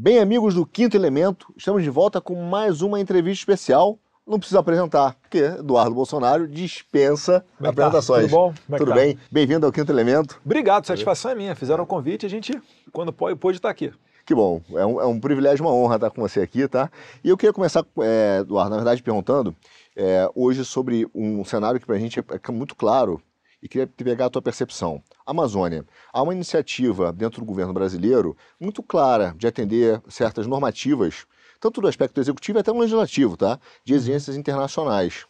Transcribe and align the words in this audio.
Bem, 0.00 0.20
amigos 0.20 0.54
do 0.54 0.64
Quinto 0.64 0.96
Elemento, 0.96 1.52
estamos 1.56 1.82
de 1.82 1.90
volta 1.90 2.20
com 2.20 2.36
mais 2.36 2.82
uma 2.82 3.00
entrevista 3.00 3.40
especial. 3.42 3.98
Não 4.24 4.38
precisa 4.38 4.60
apresentar, 4.60 5.16
porque 5.20 5.38
Eduardo 5.38 5.92
Bolsonaro 5.92 6.46
dispensa 6.46 7.44
Como 7.56 7.68
é 7.68 7.72
que 7.74 7.80
apresentações. 7.80 8.22
Tá? 8.22 8.28
Tudo 8.28 8.38
bom? 8.38 8.54
Como 8.64 8.76
é 8.76 8.78
Tudo 8.78 8.88
tá? 8.90 8.94
bem? 8.94 9.18
Bem-vindo 9.28 9.66
ao 9.66 9.72
Quinto 9.72 9.90
Elemento. 9.90 10.40
Obrigado, 10.44 10.86
satisfação 10.86 11.32
é 11.32 11.34
minha. 11.34 11.56
Fizeram 11.56 11.82
o 11.82 11.86
convite, 11.86 12.24
a 12.24 12.28
gente, 12.28 12.62
quando 12.92 13.12
pôde, 13.12 13.34
pôde 13.34 13.58
estar 13.58 13.70
aqui. 13.70 13.92
Que 14.24 14.36
bom, 14.36 14.62
é 14.72 14.86
um, 14.86 15.00
é 15.00 15.06
um 15.06 15.18
privilégio, 15.18 15.64
uma 15.64 15.74
honra 15.74 15.96
estar 15.96 16.10
com 16.10 16.22
você 16.22 16.42
aqui, 16.42 16.68
tá? 16.68 16.88
E 17.24 17.28
eu 17.28 17.36
queria 17.36 17.52
começar, 17.52 17.84
é, 18.00 18.38
Eduardo, 18.42 18.70
na 18.70 18.76
verdade, 18.76 19.02
perguntando 19.02 19.52
é, 19.96 20.30
hoje 20.32 20.64
sobre 20.64 21.08
um 21.12 21.44
cenário 21.44 21.80
que 21.80 21.86
para 21.86 21.96
a 21.96 21.98
gente 21.98 22.20
é, 22.20 22.22
é 22.22 22.52
muito 22.52 22.76
claro 22.76 23.20
e 23.62 23.68
queria 23.68 23.86
pegar 23.86 24.26
a 24.26 24.30
tua 24.30 24.42
percepção. 24.42 25.02
Amazônia. 25.26 25.84
Há 26.12 26.22
uma 26.22 26.34
iniciativa 26.34 27.12
dentro 27.12 27.40
do 27.40 27.46
governo 27.46 27.72
brasileiro 27.72 28.36
muito 28.60 28.82
clara 28.82 29.34
de 29.36 29.46
atender 29.46 30.00
certas 30.08 30.46
normativas, 30.46 31.26
tanto 31.60 31.80
do 31.80 31.88
aspecto 31.88 32.20
executivo 32.20 32.58
até 32.58 32.72
no 32.72 32.80
legislativo, 32.80 33.36
tá? 33.36 33.58
De 33.84 33.94
exigências 33.94 34.36
internacionais. 34.36 35.26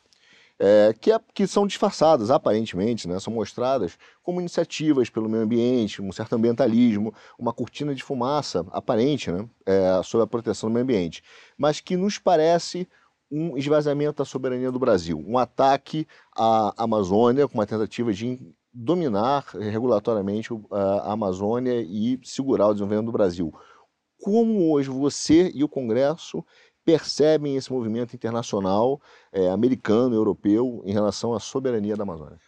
É, 0.60 0.92
que, 1.00 1.12
é- 1.12 1.20
que 1.33 1.46
são 1.46 1.69
disfarçadas, 1.69 2.33
aparentemente, 2.33 3.06
né? 3.06 3.20
são 3.20 3.33
mostradas 3.33 3.96
como 4.24 4.41
iniciativas 4.41 5.08
pelo 5.08 5.28
meio 5.28 5.45
ambiente, 5.45 6.02
um 6.02 6.10
certo 6.10 6.34
ambientalismo, 6.34 7.14
uma 7.38 7.52
cortina 7.52 7.95
de 7.95 8.02
fumaça 8.02 8.66
aparente 8.72 9.30
né? 9.30 9.48
é, 9.64 10.02
sobre 10.02 10.24
a 10.24 10.27
proteção 10.27 10.69
do 10.69 10.72
meio 10.72 10.83
ambiente, 10.83 11.22
mas 11.56 11.78
que 11.78 11.97
nos 11.97 12.19
parece 12.19 12.88
um 13.30 13.56
esvaziamento 13.56 14.18
da 14.18 14.24
soberania 14.24 14.73
do 14.73 14.78
Brasil, 14.78 15.23
um 15.27 15.36
ataque 15.36 16.06
à 16.36 16.73
Amazônia 16.77 17.46
com 17.46 17.55
uma 17.55 17.66
tentativa 17.66 18.12
de 18.12 18.38
dominar 18.73 19.45
regulatoriamente 19.55 20.50
a 20.70 21.12
Amazônia 21.12 21.80
e 21.80 22.19
segurar 22.22 22.69
o 22.69 22.72
desenvolvimento 22.72 23.06
do 23.06 23.12
Brasil. 23.12 23.52
Como 24.20 24.72
hoje 24.72 24.91
você 24.91 25.50
e 25.55 25.62
o 25.62 25.69
Congresso 25.69 26.45
percebem 26.84 27.56
esse 27.56 27.70
movimento 27.70 28.14
internacional 28.14 29.00
eh, 29.33 29.48
americano, 29.50 30.14
europeu, 30.14 30.83
em 30.86 30.92
relação 30.92 31.34
à 31.34 31.41
soberania 31.41 31.94
da 31.94 32.03
Amazônia? 32.03 32.38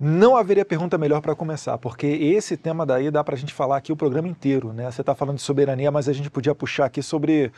Não 0.00 0.36
haveria 0.36 0.64
pergunta 0.64 0.98
melhor 0.98 1.20
para 1.20 1.34
começar, 1.34 1.76
porque 1.78 2.06
esse 2.06 2.56
tema 2.56 2.86
daí 2.86 3.10
dá 3.10 3.22
para 3.22 3.34
a 3.34 3.38
gente 3.38 3.52
falar 3.52 3.76
aqui 3.76 3.92
o 3.92 3.96
programa 3.96 4.28
inteiro, 4.28 4.72
né? 4.72 4.90
Você 4.90 5.00
está 5.00 5.14
falando 5.14 5.36
de 5.36 5.42
soberania, 5.42 5.90
mas 5.90 6.08
a 6.08 6.12
gente 6.12 6.30
podia 6.30 6.54
puxar 6.54 6.86
aqui 6.86 7.02
sobre 7.02 7.52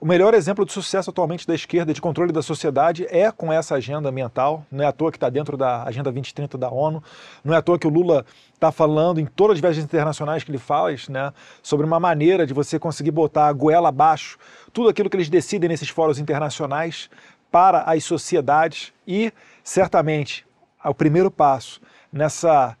o 0.00 0.06
melhor 0.06 0.32
exemplo 0.32 0.64
de 0.64 0.72
sucesso 0.72 1.10
atualmente 1.10 1.46
da 1.46 1.54
esquerda 1.54 1.92
de 1.92 2.00
controle 2.00 2.32
da 2.32 2.40
sociedade 2.40 3.06
é 3.10 3.30
com 3.30 3.52
essa 3.52 3.74
agenda 3.74 4.08
ambiental. 4.08 4.64
Não 4.72 4.82
é 4.82 4.86
à 4.86 4.92
toa 4.92 5.10
que 5.10 5.18
está 5.18 5.28
dentro 5.28 5.58
da 5.58 5.82
Agenda 5.82 6.10
2030 6.10 6.56
da 6.56 6.70
ONU. 6.70 7.04
Não 7.44 7.52
é 7.52 7.58
à 7.58 7.62
toa 7.62 7.78
que 7.78 7.86
o 7.86 7.90
Lula 7.90 8.24
está 8.54 8.72
falando 8.72 9.20
em 9.20 9.26
todas 9.26 9.56
as 9.56 9.60
viagens 9.60 9.84
internacionais 9.84 10.42
que 10.42 10.50
ele 10.50 10.58
faz, 10.58 11.06
né, 11.10 11.34
sobre 11.62 11.84
uma 11.84 12.00
maneira 12.00 12.46
de 12.46 12.54
você 12.54 12.78
conseguir 12.78 13.10
botar 13.10 13.48
a 13.48 13.52
goela 13.52 13.90
abaixo 13.90 14.38
tudo 14.72 14.88
aquilo 14.88 15.10
que 15.10 15.16
eles 15.18 15.28
decidem 15.28 15.68
nesses 15.68 15.90
fóruns 15.90 16.18
internacionais 16.18 17.10
para 17.50 17.82
as 17.82 18.02
sociedades 18.02 18.94
e 19.06 19.30
certamente 19.62 20.46
o 20.82 20.94
primeiro 20.94 21.30
passo 21.30 21.78
nessa 22.10 22.74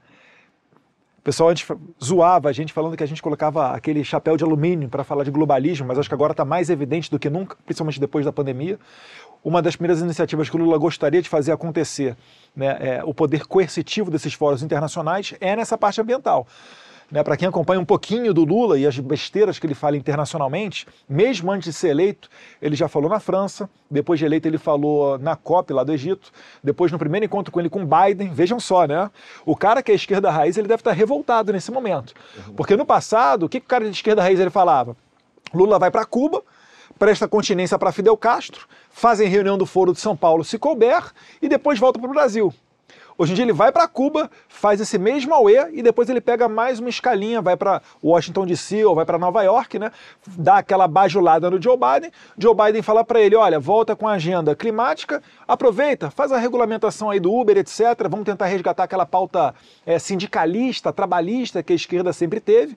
o 1.20 1.22
pessoal 1.22 1.50
antes 1.50 1.68
zoava 2.02 2.48
a 2.48 2.52
gente 2.52 2.72
falando 2.72 2.96
que 2.96 3.04
a 3.04 3.06
gente 3.06 3.20
colocava 3.20 3.72
aquele 3.72 4.02
chapéu 4.02 4.38
de 4.38 4.42
alumínio 4.42 4.88
para 4.88 5.04
falar 5.04 5.22
de 5.22 5.30
globalismo, 5.30 5.86
mas 5.86 5.98
acho 5.98 6.08
que 6.08 6.14
agora 6.14 6.32
está 6.32 6.46
mais 6.46 6.70
evidente 6.70 7.10
do 7.10 7.18
que 7.18 7.28
nunca, 7.28 7.56
principalmente 7.66 8.00
depois 8.00 8.24
da 8.24 8.32
pandemia. 8.32 8.78
Uma 9.44 9.60
das 9.60 9.76
primeiras 9.76 10.00
iniciativas 10.00 10.48
que 10.48 10.56
o 10.56 10.58
Lula 10.58 10.78
gostaria 10.78 11.20
de 11.20 11.28
fazer 11.28 11.52
acontecer, 11.52 12.16
né, 12.56 12.76
é, 12.80 13.04
o 13.04 13.12
poder 13.12 13.46
coercitivo 13.46 14.10
desses 14.10 14.32
fóruns 14.32 14.62
internacionais, 14.62 15.34
é 15.42 15.54
nessa 15.54 15.76
parte 15.76 16.00
ambiental. 16.00 16.46
Né, 17.10 17.24
para 17.24 17.36
quem 17.36 17.48
acompanha 17.48 17.80
um 17.80 17.84
pouquinho 17.84 18.32
do 18.32 18.44
Lula 18.44 18.78
e 18.78 18.86
as 18.86 18.96
besteiras 18.98 19.58
que 19.58 19.66
ele 19.66 19.74
fala 19.74 19.96
internacionalmente, 19.96 20.86
mesmo 21.08 21.50
antes 21.50 21.72
de 21.72 21.72
ser 21.72 21.88
eleito, 21.88 22.28
ele 22.62 22.76
já 22.76 22.86
falou 22.86 23.10
na 23.10 23.18
França, 23.18 23.68
depois 23.90 24.20
de 24.20 24.26
eleito 24.26 24.46
ele 24.46 24.58
falou 24.58 25.18
na 25.18 25.34
COP 25.34 25.72
lá 25.72 25.82
do 25.82 25.92
Egito, 25.92 26.30
depois 26.62 26.92
no 26.92 26.98
primeiro 26.98 27.26
encontro 27.26 27.50
com 27.50 27.58
ele 27.58 27.68
com 27.68 27.84
Biden, 27.84 28.32
vejam 28.32 28.60
só, 28.60 28.86
né? 28.86 29.10
O 29.44 29.56
cara 29.56 29.82
que 29.82 29.90
é 29.90 29.94
esquerda 29.94 30.30
raiz, 30.30 30.56
ele 30.56 30.68
deve 30.68 30.82
estar 30.82 30.92
revoltado 30.92 31.52
nesse 31.52 31.72
momento. 31.72 32.14
Porque 32.56 32.76
no 32.76 32.86
passado, 32.86 33.46
o 33.46 33.48
que, 33.48 33.58
que 33.58 33.66
o 33.66 33.68
cara 33.68 33.84
de 33.84 33.90
esquerda 33.90 34.22
raiz 34.22 34.38
ele 34.38 34.50
falava? 34.50 34.96
Lula 35.52 35.80
vai 35.80 35.90
para 35.90 36.04
Cuba, 36.04 36.42
presta 36.96 37.26
continência 37.26 37.76
para 37.76 37.90
Fidel 37.90 38.16
Castro, 38.16 38.68
fazem 38.88 39.28
reunião 39.28 39.58
do 39.58 39.66
Foro 39.66 39.92
de 39.92 39.98
São 39.98 40.16
Paulo 40.16 40.44
se 40.44 40.58
couber 40.58 41.02
e 41.42 41.48
depois 41.48 41.76
volta 41.78 41.98
para 41.98 42.08
o 42.08 42.12
Brasil. 42.12 42.54
Hoje 43.20 43.32
em 43.32 43.34
dia 43.34 43.44
ele 43.44 43.52
vai 43.52 43.70
para 43.70 43.86
Cuba, 43.86 44.30
faz 44.48 44.80
esse 44.80 44.96
mesmo 44.96 45.34
auê 45.34 45.70
e 45.74 45.82
depois 45.82 46.08
ele 46.08 46.22
pega 46.22 46.48
mais 46.48 46.80
uma 46.80 46.88
escalinha, 46.88 47.42
vai 47.42 47.54
para 47.54 47.82
Washington 48.02 48.46
DC 48.46 48.82
ou 48.86 48.94
vai 48.94 49.04
para 49.04 49.18
Nova 49.18 49.42
York, 49.42 49.78
né? 49.78 49.92
Dá 50.26 50.56
aquela 50.56 50.88
bajulada 50.88 51.50
no 51.50 51.60
Joe 51.60 51.76
Biden. 51.76 52.10
Joe 52.38 52.54
Biden 52.54 52.80
fala 52.80 53.04
para 53.04 53.20
ele, 53.20 53.36
olha, 53.36 53.60
volta 53.60 53.94
com 53.94 54.08
a 54.08 54.12
agenda 54.12 54.56
climática, 54.56 55.22
aproveita, 55.46 56.10
faz 56.10 56.32
a 56.32 56.38
regulamentação 56.38 57.10
aí 57.10 57.20
do 57.20 57.30
Uber, 57.30 57.58
etc. 57.58 57.80
Vamos 58.08 58.24
tentar 58.24 58.46
resgatar 58.46 58.84
aquela 58.84 59.04
pauta 59.04 59.54
eh, 59.84 59.98
sindicalista, 59.98 60.90
trabalhista 60.90 61.62
que 61.62 61.74
a 61.74 61.76
esquerda 61.76 62.14
sempre 62.14 62.40
teve. 62.40 62.74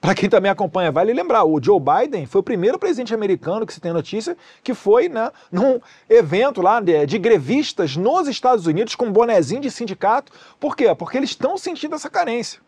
Para 0.00 0.14
quem 0.14 0.28
também 0.28 0.50
acompanha, 0.50 0.92
vale 0.92 1.12
lembrar, 1.12 1.44
o 1.44 1.62
Joe 1.62 1.80
Biden 1.80 2.26
foi 2.26 2.40
o 2.40 2.44
primeiro 2.44 2.78
presidente 2.78 3.14
americano 3.14 3.66
que 3.66 3.72
se 3.72 3.80
tem 3.80 3.92
notícia 3.92 4.36
que 4.62 4.74
foi 4.74 5.08
né, 5.08 5.30
num 5.50 5.80
evento 6.08 6.62
lá 6.62 6.80
de, 6.80 7.06
de 7.06 7.18
grevistas 7.18 7.96
nos 7.96 8.28
Estados 8.28 8.66
Unidos 8.66 8.94
com 8.94 9.06
um 9.06 9.12
bonezinho 9.12 9.60
de 9.60 9.70
sindicato. 9.70 10.32
Por 10.60 10.76
quê? 10.76 10.94
Porque 10.94 11.16
eles 11.16 11.30
estão 11.30 11.58
sentindo 11.58 11.94
essa 11.94 12.08
carência. 12.08 12.60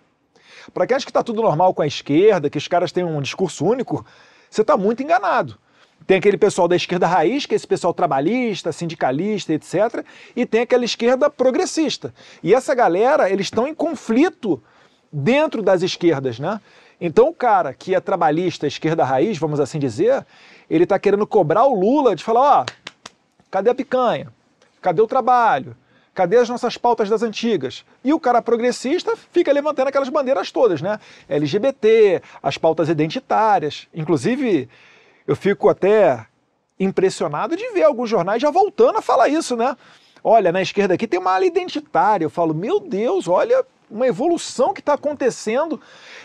Para 0.74 0.86
quem 0.86 0.96
acha 0.96 1.06
que 1.06 1.10
está 1.10 1.22
tudo 1.22 1.42
normal 1.42 1.72
com 1.72 1.82
a 1.82 1.86
esquerda, 1.86 2.50
que 2.50 2.58
os 2.58 2.68
caras 2.68 2.92
têm 2.92 3.04
um 3.04 3.20
discurso 3.20 3.64
único, 3.64 4.04
você 4.50 4.62
está 4.62 4.76
muito 4.76 5.02
enganado. 5.02 5.56
Tem 6.06 6.16
aquele 6.16 6.38
pessoal 6.38 6.66
da 6.66 6.76
esquerda 6.76 7.06
raiz, 7.06 7.46
que 7.46 7.54
é 7.54 7.56
esse 7.56 7.66
pessoal 7.66 7.94
trabalhista, 7.94 8.72
sindicalista, 8.72 9.52
etc. 9.52 10.04
E 10.34 10.44
tem 10.44 10.62
aquela 10.62 10.84
esquerda 10.84 11.30
progressista. 11.30 12.12
E 12.42 12.54
essa 12.54 12.74
galera, 12.74 13.30
eles 13.30 13.46
estão 13.46 13.68
em 13.68 13.74
conflito 13.74 14.62
dentro 15.12 15.62
das 15.62 15.82
esquerdas, 15.82 16.38
né? 16.38 16.60
Então 17.00 17.28
o 17.28 17.34
cara 17.34 17.72
que 17.72 17.94
é 17.94 18.00
trabalhista, 18.00 18.66
esquerda 18.66 19.04
raiz, 19.04 19.38
vamos 19.38 19.58
assim 19.58 19.78
dizer, 19.78 20.26
ele 20.68 20.84
está 20.84 20.98
querendo 20.98 21.26
cobrar 21.26 21.64
o 21.64 21.74
Lula 21.74 22.14
de 22.14 22.22
falar, 22.22 22.60
ó, 22.60 22.66
cadê 23.50 23.70
a 23.70 23.74
picanha? 23.74 24.32
Cadê 24.82 25.00
o 25.00 25.06
trabalho? 25.06 25.76
Cadê 26.12 26.36
as 26.36 26.48
nossas 26.48 26.76
pautas 26.76 27.08
das 27.08 27.22
antigas? 27.22 27.84
E 28.04 28.12
o 28.12 28.20
cara 28.20 28.42
progressista 28.42 29.16
fica 29.16 29.52
levantando 29.52 29.88
aquelas 29.88 30.08
bandeiras 30.08 30.50
todas, 30.50 30.82
né? 30.82 30.98
LGBT, 31.28 32.22
as 32.42 32.58
pautas 32.58 32.88
identitárias. 32.88 33.88
Inclusive, 33.94 34.68
eu 35.26 35.36
fico 35.36 35.68
até 35.68 36.26
impressionado 36.78 37.56
de 37.56 37.70
ver 37.72 37.84
alguns 37.84 38.10
jornais 38.10 38.42
já 38.42 38.50
voltando 38.50 38.98
a 38.98 39.02
falar 39.02 39.28
isso, 39.28 39.56
né? 39.56 39.76
Olha, 40.22 40.52
na 40.52 40.60
esquerda 40.60 40.94
aqui 40.94 41.06
tem 41.06 41.20
uma 41.20 41.32
ala 41.32 41.46
identitária. 41.46 42.24
Eu 42.24 42.30
falo, 42.30 42.54
meu 42.54 42.80
Deus, 42.80 43.28
olha 43.28 43.64
uma 43.90 44.06
evolução 44.06 44.72
que 44.72 44.80
está 44.80 44.94
acontecendo. 44.94 45.80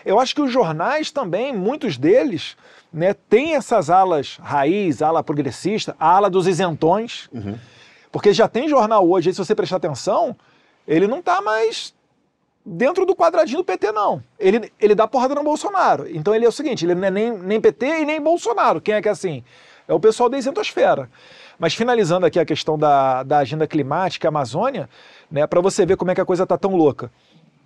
Eu 0.05 0.19
acho 0.19 0.35
que 0.35 0.41
os 0.41 0.51
jornais 0.51 1.11
também, 1.11 1.55
muitos 1.55 1.97
deles, 1.97 2.55
né, 2.93 3.13
têm 3.13 3.55
essas 3.55 3.89
alas 3.89 4.37
raiz, 4.41 5.01
ala 5.01 5.23
progressista, 5.23 5.95
a 5.99 6.15
ala 6.15 6.29
dos 6.29 6.47
isentões. 6.47 7.29
Porque 8.11 8.31
já 8.31 8.47
tem 8.47 8.69
jornal 8.69 9.09
hoje, 9.09 9.33
se 9.33 9.37
você 9.37 9.53
prestar 9.53 9.77
atenção, 9.77 10.35
ele 10.87 11.07
não 11.07 11.19
está 11.19 11.41
mais 11.41 11.93
dentro 12.65 13.05
do 13.05 13.15
quadradinho 13.15 13.59
do 13.59 13.63
PT, 13.63 13.91
não. 13.91 14.23
Ele, 14.39 14.71
ele 14.79 14.95
dá 14.95 15.07
porrada 15.07 15.35
no 15.35 15.43
Bolsonaro. 15.43 16.07
Então 16.09 16.33
ele 16.33 16.45
é 16.45 16.47
o 16.47 16.51
seguinte, 16.51 16.85
ele 16.85 16.95
não 16.95 17.07
é 17.07 17.11
nem, 17.11 17.37
nem 17.37 17.61
PT 17.61 17.85
e 18.01 18.05
nem 18.05 18.21
Bolsonaro. 18.21 18.81
Quem 18.81 18.95
é 18.95 19.01
que 19.01 19.07
é 19.07 19.11
assim? 19.11 19.43
É 19.87 19.93
o 19.93 19.99
pessoal 19.99 20.29
da 20.29 20.37
isentosfera. 20.37 21.09
Mas 21.59 21.73
finalizando 21.73 22.25
aqui 22.25 22.39
a 22.39 22.45
questão 22.45 22.77
da, 22.77 23.23
da 23.23 23.39
agenda 23.39 23.67
climática 23.67 24.27
Amazônia, 24.27 24.89
né, 25.29 25.45
para 25.47 25.61
você 25.61 25.85
ver 25.85 25.95
como 25.95 26.11
é 26.11 26.15
que 26.15 26.21
a 26.21 26.25
coisa 26.25 26.43
está 26.43 26.57
tão 26.57 26.75
louca. 26.75 27.11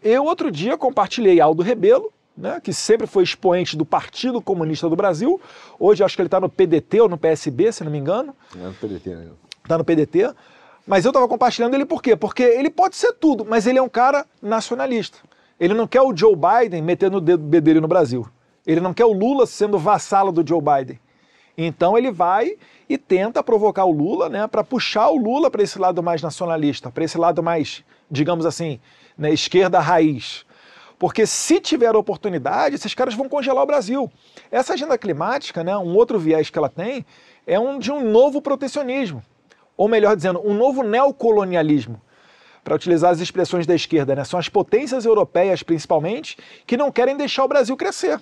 Eu 0.01 0.23
outro 0.25 0.49
dia 0.51 0.77
compartilhei 0.77 1.41
Aldo 1.41 1.61
Rebelo, 1.61 2.11
né, 2.37 2.59
que 2.63 2.71
sempre 2.71 3.05
foi 3.05 3.23
expoente 3.23 3.75
do 3.75 3.85
Partido 3.85 4.41
Comunista 4.41 4.87
do 4.87 4.95
Brasil. 4.95 5.41
Hoje 5.77 6.03
acho 6.03 6.15
que 6.15 6.21
ele 6.21 6.27
está 6.27 6.39
no 6.39 6.47
PDT 6.47 7.01
ou 7.01 7.09
no 7.09 7.17
PSB, 7.17 7.71
se 7.71 7.83
não 7.83 7.91
me 7.91 7.97
engano 7.97 8.33
É 8.55 8.59
no 8.59 8.73
PDT, 8.73 9.09
né? 9.09 9.27
tá 9.67 9.77
no 9.77 9.83
PDT. 9.83 10.33
Mas 10.87 11.05
eu 11.05 11.09
estava 11.09 11.27
compartilhando 11.27 11.75
ele 11.75 11.85
por 11.85 12.01
quê? 12.01 12.15
Porque 12.15 12.41
ele 12.41 12.69
pode 12.69 12.95
ser 12.95 13.13
tudo, 13.13 13.45
mas 13.45 13.67
ele 13.67 13.77
é 13.77 13.81
um 13.81 13.89
cara 13.89 14.25
nacionalista. 14.41 15.19
Ele 15.59 15.73
não 15.73 15.85
quer 15.85 16.01
o 16.01 16.15
Joe 16.15 16.35
Biden 16.35 16.81
metendo 16.81 17.17
o 17.17 17.21
dedo 17.21 17.43
bedelho 17.43 17.81
no 17.81 17.87
Brasil. 17.87 18.25
Ele 18.65 18.79
não 18.79 18.93
quer 18.93 19.05
o 19.05 19.11
Lula 19.11 19.45
sendo 19.45 19.77
vassalo 19.77 20.31
do 20.31 20.47
Joe 20.47 20.61
Biden. 20.61 20.99
Então 21.57 21.97
ele 21.97 22.09
vai 22.09 22.55
e 22.87 22.97
tenta 22.97 23.43
provocar 23.43 23.83
o 23.83 23.91
Lula, 23.91 24.29
né, 24.29 24.47
para 24.47 24.63
puxar 24.63 25.09
o 25.09 25.17
Lula 25.17 25.51
para 25.51 25.61
esse 25.61 25.77
lado 25.77 26.01
mais 26.01 26.21
nacionalista, 26.21 26.89
para 26.89 27.03
esse 27.03 27.17
lado 27.17 27.43
mais, 27.43 27.83
digamos 28.09 28.45
assim, 28.45 28.79
né, 29.19 29.31
esquerda 29.33 29.79
raiz. 29.79 30.45
Porque 30.97 31.25
se 31.25 31.61
tiver 31.61 31.95
oportunidade, 31.95 32.75
esses 32.75 32.93
caras 32.93 33.13
vão 33.13 33.29
congelar 33.29 33.63
o 33.63 33.67
Brasil. 33.67 34.11
Essa 34.51 34.73
agenda 34.73 34.97
climática, 34.97 35.63
né, 35.63 35.77
um 35.77 35.95
outro 35.95 36.17
viés 36.17 36.49
que 36.49 36.57
ela 36.57 36.69
tem, 36.69 37.05
é 37.45 37.59
um 37.59 37.77
de 37.77 37.91
um 37.91 38.09
novo 38.09 38.41
protecionismo. 38.41 39.23
Ou 39.77 39.87
melhor 39.87 40.15
dizendo, 40.15 40.41
um 40.45 40.53
novo 40.53 40.83
neocolonialismo. 40.83 42.01
Para 42.63 42.75
utilizar 42.75 43.11
as 43.11 43.19
expressões 43.19 43.65
da 43.65 43.73
esquerda, 43.73 44.13
né? 44.13 44.23
são 44.25 44.37
as 44.37 44.49
potências 44.49 45.05
europeias, 45.05 45.63
principalmente, 45.63 46.37
que 46.67 46.75
não 46.75 46.91
querem 46.91 47.15
deixar 47.15 47.45
o 47.45 47.47
Brasil 47.47 47.75
crescer. 47.77 48.21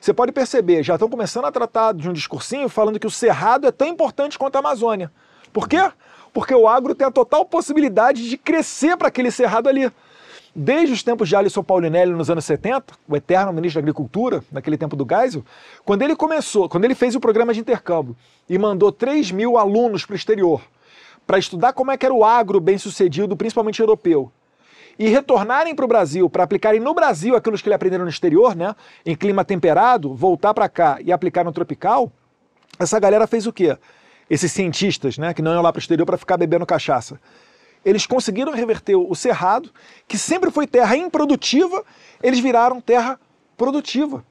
Você 0.00 0.14
pode 0.14 0.32
perceber, 0.32 0.82
já 0.82 0.94
estão 0.94 1.08
começando 1.08 1.44
a 1.44 1.52
tratar 1.52 1.92
de 1.92 2.08
um 2.08 2.12
discursinho 2.12 2.68
falando 2.70 2.98
que 2.98 3.06
o 3.06 3.10
cerrado 3.10 3.66
é 3.66 3.70
tão 3.70 3.86
importante 3.86 4.38
quanto 4.38 4.56
a 4.56 4.60
Amazônia. 4.60 5.12
Por 5.52 5.68
quê? 5.68 5.92
Porque 6.32 6.54
o 6.54 6.66
agro 6.66 6.94
tem 6.94 7.06
a 7.06 7.10
total 7.10 7.44
possibilidade 7.44 8.28
de 8.28 8.38
crescer 8.38 8.96
para 8.96 9.08
aquele 9.08 9.30
cerrado 9.30 9.68
ali. 9.68 9.92
Desde 10.54 10.92
os 10.92 11.02
tempos 11.02 11.28
de 11.28 11.36
Alisson 11.36 11.62
Paulinelli 11.62 12.12
nos 12.12 12.28
anos 12.28 12.44
70, 12.44 12.94
o 13.08 13.16
eterno 13.16 13.52
ministro 13.52 13.80
da 13.80 13.84
Agricultura, 13.84 14.42
naquele 14.50 14.76
tempo 14.76 14.96
do 14.96 15.06
Geisel, 15.08 15.44
quando 15.84 16.02
ele 16.02 16.16
começou, 16.16 16.68
quando 16.68 16.84
ele 16.84 16.94
fez 16.94 17.14
o 17.14 17.20
programa 17.20 17.54
de 17.54 17.60
intercâmbio 17.60 18.16
e 18.48 18.58
mandou 18.58 18.90
3 18.90 19.30
mil 19.30 19.56
alunos 19.56 20.04
para 20.04 20.14
o 20.14 20.16
exterior 20.16 20.60
para 21.24 21.38
estudar 21.38 21.72
como 21.72 21.92
é 21.92 21.96
que 21.96 22.04
era 22.04 22.12
o 22.12 22.24
agro 22.24 22.58
bem 22.58 22.76
sucedido, 22.76 23.36
principalmente 23.36 23.78
europeu, 23.78 24.32
e 24.98 25.08
retornarem 25.08 25.72
para 25.76 25.84
o 25.84 25.88
Brasil, 25.88 26.28
para 26.28 26.42
aplicarem 26.42 26.80
no 26.80 26.92
Brasil 26.92 27.36
aquilo 27.36 27.56
que 27.56 27.68
eles 27.68 27.76
aprenderam 27.76 28.04
no 28.04 28.10
exterior, 28.10 28.56
né, 28.56 28.74
em 29.06 29.14
clima 29.14 29.44
temperado, 29.44 30.12
voltar 30.12 30.52
para 30.52 30.68
cá 30.68 30.98
e 31.00 31.12
aplicar 31.12 31.44
no 31.44 31.52
tropical, 31.52 32.10
essa 32.80 32.98
galera 32.98 33.28
fez 33.28 33.46
o 33.46 33.52
quê? 33.52 33.78
Esses 34.28 34.50
cientistas, 34.50 35.16
né, 35.16 35.32
que 35.32 35.40
não 35.40 35.52
iam 35.52 35.62
lá 35.62 35.72
para 35.72 35.78
o 35.78 35.80
exterior 35.80 36.04
para 36.04 36.18
ficar 36.18 36.36
bebendo 36.36 36.66
cachaça 36.66 37.20
eles 37.84 38.06
conseguiram 38.06 38.52
reverter 38.52 38.96
o 38.96 39.14
cerrado, 39.14 39.70
que 40.06 40.18
sempre 40.18 40.50
foi 40.50 40.66
terra 40.66 40.96
improdutiva, 40.96 41.84
eles 42.22 42.40
viraram 42.40 42.80
terra 42.80 43.18
produtiva. 43.56 44.24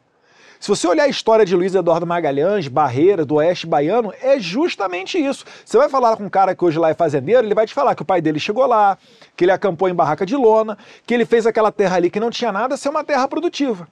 Se 0.60 0.68
você 0.68 0.86
olhar 0.88 1.04
a 1.04 1.07
história 1.07 1.46
de 1.46 1.56
Luiz 1.56 1.74
Eduardo 1.74 2.06
Magalhães, 2.06 2.68
Barreira, 2.68 3.24
do 3.24 3.36
Oeste 3.36 3.66
Baiano, 3.66 4.13
é 4.22 4.38
justamente 4.38 5.18
isso. 5.18 5.46
Você 5.63 5.78
vai 5.78 5.88
falar 5.88 6.18
com 6.18 6.25
um 6.25 6.30
cara 6.30 6.54
que 6.54 6.66
hoje 6.66 6.78
lá 6.78 6.90
é 6.90 6.94
fazendeiro, 6.94 7.48
ele 7.48 7.56
vai 7.56 7.66
te 7.66 7.74
falar 7.74 7.96
que 7.96 8.01
o 8.01 8.06
pai 8.06 8.19
dele 8.22 8.42
chegou 8.42 8.66
lá, 8.66 8.98
que 9.38 9.46
ele 9.46 9.54
acampou 9.54 9.88
em 9.88 9.95
barraca 9.95 10.25
de 10.25 10.36
lona, 10.36 10.78
que 11.07 11.13
ele 11.13 11.24
fez 11.25 11.48
aquela 11.48 11.72
terra 11.72 11.95
ali 11.95 12.10
que 12.10 12.19
não 12.19 12.30
tinha 12.30 12.52
nada 12.52 12.75
ser 12.75 12.90
uma 12.90 13.06
terra 13.06 13.25
produtiva. 13.25 13.88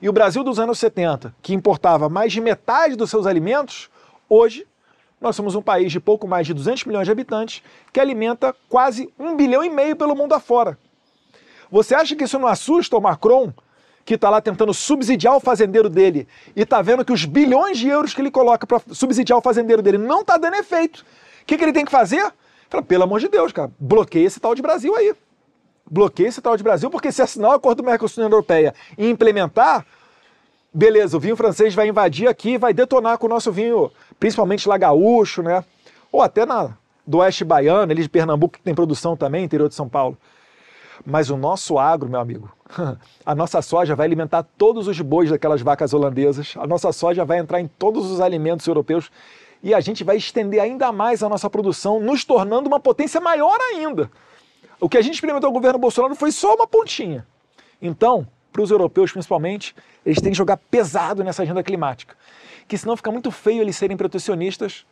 E 0.00 0.08
o 0.08 0.12
Brasil 0.12 0.42
dos 0.42 0.58
anos 0.58 0.78
70, 0.78 1.34
que 1.42 1.52
importava 1.52 2.08
mais 2.08 2.32
de 2.32 2.40
metade 2.40 2.96
dos 2.96 3.10
seus 3.10 3.26
alimentos, 3.26 3.90
hoje 4.26 4.66
nós 5.20 5.34
somos 5.34 5.54
um 5.54 5.62
país 5.62 5.90
de 5.90 5.98
pouco 5.98 6.28
mais 6.28 6.46
de 6.46 6.54
200 6.54 6.84
milhões 6.84 7.06
de 7.06 7.10
habitantes 7.10 7.62
que 7.92 8.00
alimenta 8.00 8.54
quase 8.68 9.12
um 9.18 9.34
bilhão 9.34 9.64
e 9.64 9.70
meio 9.70 9.96
pelo 9.96 10.14
mundo 10.14 10.34
afora. 10.34 10.78
Você 11.70 11.94
acha 11.94 12.14
que 12.14 12.24
isso 12.24 12.38
não 12.38 12.46
assusta 12.46 12.96
o 12.96 13.00
Macron, 13.00 13.52
que 14.04 14.14
está 14.14 14.30
lá 14.30 14.40
tentando 14.40 14.72
subsidiar 14.72 15.34
o 15.34 15.40
fazendeiro 15.40 15.90
dele 15.90 16.28
e 16.54 16.62
está 16.62 16.80
vendo 16.80 17.04
que 17.04 17.12
os 17.12 17.24
bilhões 17.24 17.76
de 17.76 17.88
euros 17.88 18.14
que 18.14 18.20
ele 18.20 18.30
coloca 18.30 18.66
para 18.66 18.80
subsidiar 18.92 19.38
o 19.38 19.42
fazendeiro 19.42 19.82
dele 19.82 19.98
não 19.98 20.20
está 20.20 20.36
dando 20.36 20.54
efeito? 20.54 21.04
O 21.42 21.46
que, 21.46 21.58
que 21.58 21.64
ele 21.64 21.72
tem 21.72 21.84
que 21.84 21.90
fazer? 21.90 22.32
Fala, 22.68 22.82
pelo 22.82 23.04
amor 23.04 23.18
de 23.18 23.28
Deus, 23.28 23.52
cara, 23.52 23.70
bloqueia 23.78 24.26
esse 24.26 24.38
tal 24.38 24.54
de 24.54 24.62
Brasil 24.62 24.94
aí. 24.94 25.14
Bloqueia 25.88 26.28
esse 26.28 26.40
tal 26.40 26.56
de 26.56 26.62
Brasil, 26.62 26.90
porque 26.90 27.10
se 27.10 27.22
assinar 27.22 27.50
o 27.50 27.54
acordo 27.54 27.82
do 27.82 27.86
Mercosul 27.86 28.22
União 28.22 28.34
Europeia 28.34 28.74
e 28.96 29.08
implementar, 29.08 29.86
beleza, 30.76 31.16
o 31.16 31.20
vinho 31.20 31.36
francês 31.36 31.74
vai 31.74 31.88
invadir 31.88 32.28
aqui 32.28 32.50
e 32.50 32.58
vai 32.58 32.74
detonar 32.74 33.16
com 33.16 33.26
o 33.26 33.30
nosso 33.30 33.50
vinho 33.50 33.90
principalmente 34.20 34.68
lá 34.68 34.76
gaúcho, 34.76 35.42
né? 35.42 35.64
Ou 36.12 36.20
até 36.20 36.44
na, 36.44 36.76
do 37.06 37.18
oeste 37.18 37.44
baiano, 37.44 37.90
ali 37.90 38.02
de 38.02 38.08
Pernambuco, 38.08 38.58
que 38.58 38.62
tem 38.62 38.74
produção 38.74 39.16
também, 39.16 39.44
interior 39.44 39.68
de 39.68 39.74
São 39.74 39.88
Paulo. 39.88 40.16
Mas 41.04 41.30
o 41.30 41.36
nosso 41.36 41.78
agro, 41.78 42.08
meu 42.08 42.20
amigo, 42.20 42.50
a 43.24 43.34
nossa 43.34 43.62
soja 43.62 43.94
vai 43.94 44.06
alimentar 44.06 44.42
todos 44.42 44.86
os 44.86 45.00
bois 45.00 45.30
daquelas 45.30 45.62
vacas 45.62 45.94
holandesas, 45.94 46.54
a 46.56 46.66
nossa 46.66 46.92
soja 46.92 47.24
vai 47.24 47.38
entrar 47.38 47.60
em 47.60 47.66
todos 47.66 48.10
os 48.10 48.20
alimentos 48.20 48.66
europeus 48.66 49.10
e 49.62 49.72
a 49.74 49.80
gente 49.80 50.04
vai 50.04 50.16
estender 50.16 50.60
ainda 50.60 50.92
mais 50.92 51.22
a 51.22 51.28
nossa 51.28 51.48
produção, 51.48 52.00
nos 52.00 52.24
tornando 52.24 52.68
uma 52.68 52.80
potência 52.80 53.20
maior 53.20 53.58
ainda. 53.72 54.10
O 54.78 54.88
que 54.88 54.98
a 54.98 55.02
gente 55.02 55.14
experimentou 55.14 55.50
com 55.50 55.56
o 55.56 55.60
governo 55.60 55.78
Bolsonaro 55.78 56.14
foi 56.14 56.30
só 56.30 56.54
uma 56.54 56.66
pontinha. 56.66 57.26
Então, 57.80 58.26
para 58.56 58.64
os 58.64 58.70
europeus 58.70 59.12
principalmente, 59.12 59.76
eles 60.04 60.18
têm 60.18 60.32
que 60.32 60.38
jogar 60.38 60.56
pesado 60.56 61.22
nessa 61.22 61.42
agenda 61.42 61.62
climática 61.62 62.16
que 62.66 62.76
senão 62.76 62.96
fica 62.96 63.10
muito 63.10 63.30
feio 63.30 63.60
eles 63.60 63.76
serem 63.76 63.96
protecionistas 63.96 64.86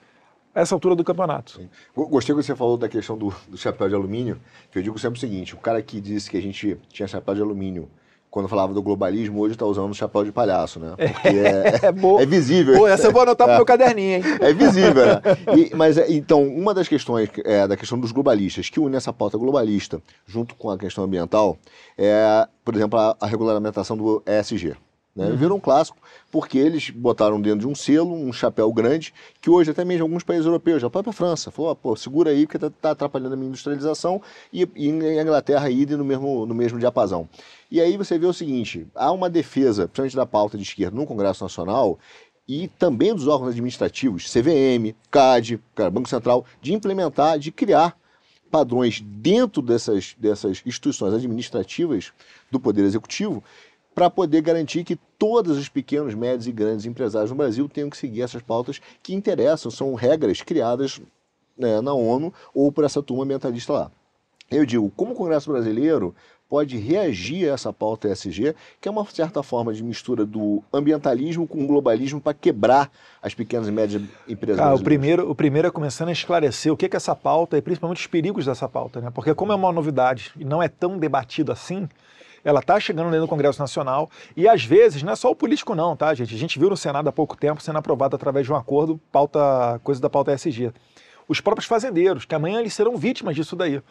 a 0.54 0.60
essa 0.60 0.74
altura 0.74 0.94
do 0.94 1.02
campeonato. 1.02 1.68
Gostei 1.94 2.34
que 2.34 2.42
você 2.42 2.54
falou 2.54 2.76
da 2.76 2.88
questão 2.88 3.18
do, 3.18 3.34
do, 3.48 3.56
chapéu 3.56 3.88
de 3.88 3.94
alumínio, 3.94 4.40
que 4.70 4.78
eu 4.78 4.82
digo 4.82 4.98
sempre 4.98 5.16
o 5.16 5.20
seguinte, 5.20 5.54
o 5.54 5.58
cara 5.58 5.82
que 5.82 6.00
disse 6.00 6.30
que 6.30 6.36
a 6.36 6.42
gente 6.42 6.78
tinha 6.88 7.08
chapéu 7.08 7.34
de 7.34 7.42
alumínio 7.42 7.90
quando 8.34 8.48
falava 8.48 8.74
do 8.74 8.82
globalismo, 8.82 9.42
hoje 9.42 9.54
está 9.54 9.64
usando 9.64 9.92
o 9.92 9.94
chapéu 9.94 10.24
de 10.24 10.32
palhaço, 10.32 10.80
né? 10.80 10.96
Porque 10.96 11.28
é, 11.28 11.86
é, 12.18 12.22
é 12.22 12.26
visível. 12.26 12.76
Pô, 12.76 12.88
essa 12.88 13.06
eu 13.06 13.12
vou 13.12 13.22
anotar 13.22 13.46
pro 13.46 13.54
meu 13.58 13.64
caderninho, 13.64 14.16
hein? 14.16 14.22
É 14.40 14.52
visível, 14.52 15.06
né? 15.06 15.22
E, 15.56 15.72
mas, 15.72 15.96
é, 15.96 16.10
então, 16.10 16.42
uma 16.42 16.74
das 16.74 16.88
questões 16.88 17.30
é 17.44 17.68
da 17.68 17.76
questão 17.76 17.96
dos 17.96 18.10
globalistas, 18.10 18.68
que 18.68 18.80
une 18.80 18.96
essa 18.96 19.12
pauta 19.12 19.38
globalista 19.38 20.02
junto 20.26 20.56
com 20.56 20.68
a 20.68 20.76
questão 20.76 21.04
ambiental, 21.04 21.56
é, 21.96 22.48
por 22.64 22.74
exemplo, 22.74 22.98
a, 22.98 23.16
a 23.20 23.26
regulamentação 23.28 23.96
do 23.96 24.20
ESG. 24.26 24.74
Né? 25.14 25.26
Uhum. 25.26 25.36
Virou 25.36 25.58
um 25.58 25.60
clássico 25.60 25.96
porque 26.30 26.58
eles 26.58 26.90
botaram 26.90 27.40
dentro 27.40 27.60
de 27.60 27.66
um 27.68 27.74
selo, 27.74 28.12
um 28.12 28.32
chapéu 28.32 28.72
grande, 28.72 29.14
que 29.40 29.48
hoje 29.48 29.70
até 29.70 29.84
mesmo 29.84 30.04
alguns 30.04 30.24
países 30.24 30.46
europeus, 30.46 30.82
a 30.82 30.90
própria 30.90 31.12
França, 31.12 31.50
falou, 31.50 31.74
pô, 31.76 31.94
segura 31.94 32.30
aí 32.30 32.46
porque 32.46 32.56
está 32.56 32.70
tá 32.70 32.90
atrapalhando 32.90 33.34
a 33.34 33.36
minha 33.36 33.48
industrialização 33.48 34.20
e, 34.52 34.68
e 34.74 34.88
em 34.88 35.20
Inglaterra 35.20 35.70
idem 35.70 35.96
no 35.96 36.04
mesmo, 36.04 36.44
no 36.44 36.54
mesmo 36.54 36.78
diapasão. 36.78 37.28
E 37.70 37.80
aí 37.80 37.96
você 37.96 38.18
vê 38.18 38.26
o 38.26 38.32
seguinte, 38.32 38.86
há 38.94 39.12
uma 39.12 39.30
defesa, 39.30 39.82
principalmente 39.82 40.16
da 40.16 40.26
pauta 40.26 40.56
de 40.56 40.64
esquerda 40.64 40.96
no 40.96 41.06
Congresso 41.06 41.44
Nacional, 41.44 41.98
e 42.46 42.68
também 42.68 43.14
dos 43.14 43.26
órgãos 43.26 43.50
administrativos, 43.50 44.30
CVM, 44.30 44.94
CAD, 45.10 45.60
Banco 45.92 46.08
Central, 46.08 46.44
de 46.60 46.74
implementar, 46.74 47.38
de 47.38 47.50
criar 47.50 47.96
padrões 48.50 49.00
dentro 49.00 49.62
dessas, 49.62 50.14
dessas 50.18 50.62
instituições 50.64 51.14
administrativas 51.14 52.12
do 52.50 52.60
Poder 52.60 52.84
Executivo 52.84 53.42
para 53.94 54.10
poder 54.10 54.40
garantir 54.40 54.84
que 54.84 54.96
todos 55.18 55.56
os 55.56 55.68
pequenos, 55.68 56.14
médios 56.14 56.46
e 56.46 56.52
grandes 56.52 56.84
empresários 56.84 57.30
no 57.30 57.36
Brasil 57.36 57.68
tenham 57.68 57.88
que 57.88 57.96
seguir 57.96 58.22
essas 58.22 58.42
pautas 58.42 58.80
que 59.02 59.14
interessam, 59.14 59.70
são 59.70 59.94
regras 59.94 60.42
criadas 60.42 61.00
né, 61.56 61.80
na 61.80 61.94
ONU 61.94 62.32
ou 62.52 62.72
por 62.72 62.84
essa 62.84 63.02
turma 63.02 63.24
ambientalista 63.24 63.72
lá. 63.72 63.90
Eu 64.50 64.66
digo, 64.66 64.90
como 64.94 65.12
o 65.12 65.14
Congresso 65.14 65.50
Brasileiro 65.50 66.14
pode 66.48 66.76
reagir 66.76 67.48
a 67.48 67.54
essa 67.54 67.72
pauta 67.72 68.08
ESG, 68.08 68.54
que 68.80 68.86
é 68.86 68.90
uma 68.90 69.04
certa 69.06 69.42
forma 69.42 69.72
de 69.72 69.82
mistura 69.82 70.24
do 70.24 70.62
ambientalismo 70.72 71.46
com 71.48 71.64
o 71.64 71.66
globalismo 71.66 72.20
para 72.20 72.34
quebrar 72.34 72.90
as 73.22 73.34
pequenas 73.34 73.66
e 73.66 73.72
médias 73.72 74.02
empresas. 74.28 74.60
Ah, 74.60 74.74
o 74.74 74.82
primeiro, 74.82 75.28
o 75.28 75.34
primeiro 75.34 75.68
é 75.68 75.70
começando 75.70 76.10
a 76.10 76.12
esclarecer 76.12 76.72
o 76.72 76.76
que 76.76 76.86
é 76.86 76.90
essa 76.92 77.16
pauta 77.16 77.56
e 77.56 77.62
principalmente 77.62 78.00
os 78.00 78.06
perigos 78.06 78.44
dessa 78.44 78.68
pauta, 78.68 79.00
né? 79.00 79.10
Porque 79.10 79.34
como 79.34 79.52
é 79.52 79.54
uma 79.54 79.72
novidade 79.72 80.32
e 80.38 80.44
não 80.44 80.62
é 80.62 80.68
tão 80.68 80.98
debatido 80.98 81.50
assim, 81.50 81.88
ela 82.44 82.60
está 82.60 82.78
chegando 82.78 83.06
dentro 83.06 83.22
do 83.22 83.28
Congresso 83.28 83.58
Nacional 83.58 84.10
e 84.36 84.46
às 84.46 84.64
vezes 84.64 85.02
não 85.02 85.12
é 85.12 85.16
só 85.16 85.30
o 85.30 85.34
político 85.34 85.74
não, 85.74 85.96
tá, 85.96 86.12
gente? 86.14 86.34
A 86.34 86.38
gente 86.38 86.58
viu 86.58 86.68
no 86.68 86.76
Senado 86.76 87.08
há 87.08 87.12
pouco 87.12 87.36
tempo 87.36 87.62
sendo 87.62 87.78
aprovado 87.78 88.14
através 88.14 88.44
de 88.44 88.52
um 88.52 88.56
acordo, 88.56 89.00
pauta, 89.10 89.80
coisa 89.82 90.00
da 90.00 90.10
pauta 90.10 90.32
ESG. 90.32 90.72
Os 91.26 91.40
próprios 91.40 91.66
fazendeiros, 91.66 92.26
que 92.26 92.34
amanhã 92.34 92.60
eles 92.60 92.74
serão 92.74 92.96
vítimas 92.96 93.34
disso 93.34 93.56
daí. 93.56 93.82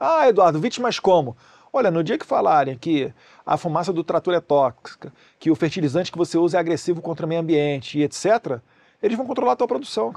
Ah, 0.00 0.28
Eduardo, 0.28 0.58
vítimas 0.58 0.98
como? 0.98 1.36
Olha, 1.72 1.90
no 1.90 2.02
dia 2.02 2.18
que 2.18 2.26
falarem 2.26 2.76
que 2.76 3.14
a 3.46 3.56
fumaça 3.56 3.92
do 3.92 4.02
trator 4.02 4.34
é 4.34 4.40
tóxica, 4.40 5.12
que 5.38 5.50
o 5.50 5.54
fertilizante 5.54 6.10
que 6.10 6.18
você 6.18 6.36
usa 6.36 6.58
é 6.58 6.60
agressivo 6.60 7.00
contra 7.00 7.24
o 7.24 7.28
meio 7.28 7.40
ambiente 7.40 7.98
e 7.98 8.02
etc., 8.02 8.58
eles 9.02 9.16
vão 9.16 9.26
controlar 9.26 9.52
a 9.52 9.56
tua 9.56 9.68
produção. 9.68 10.12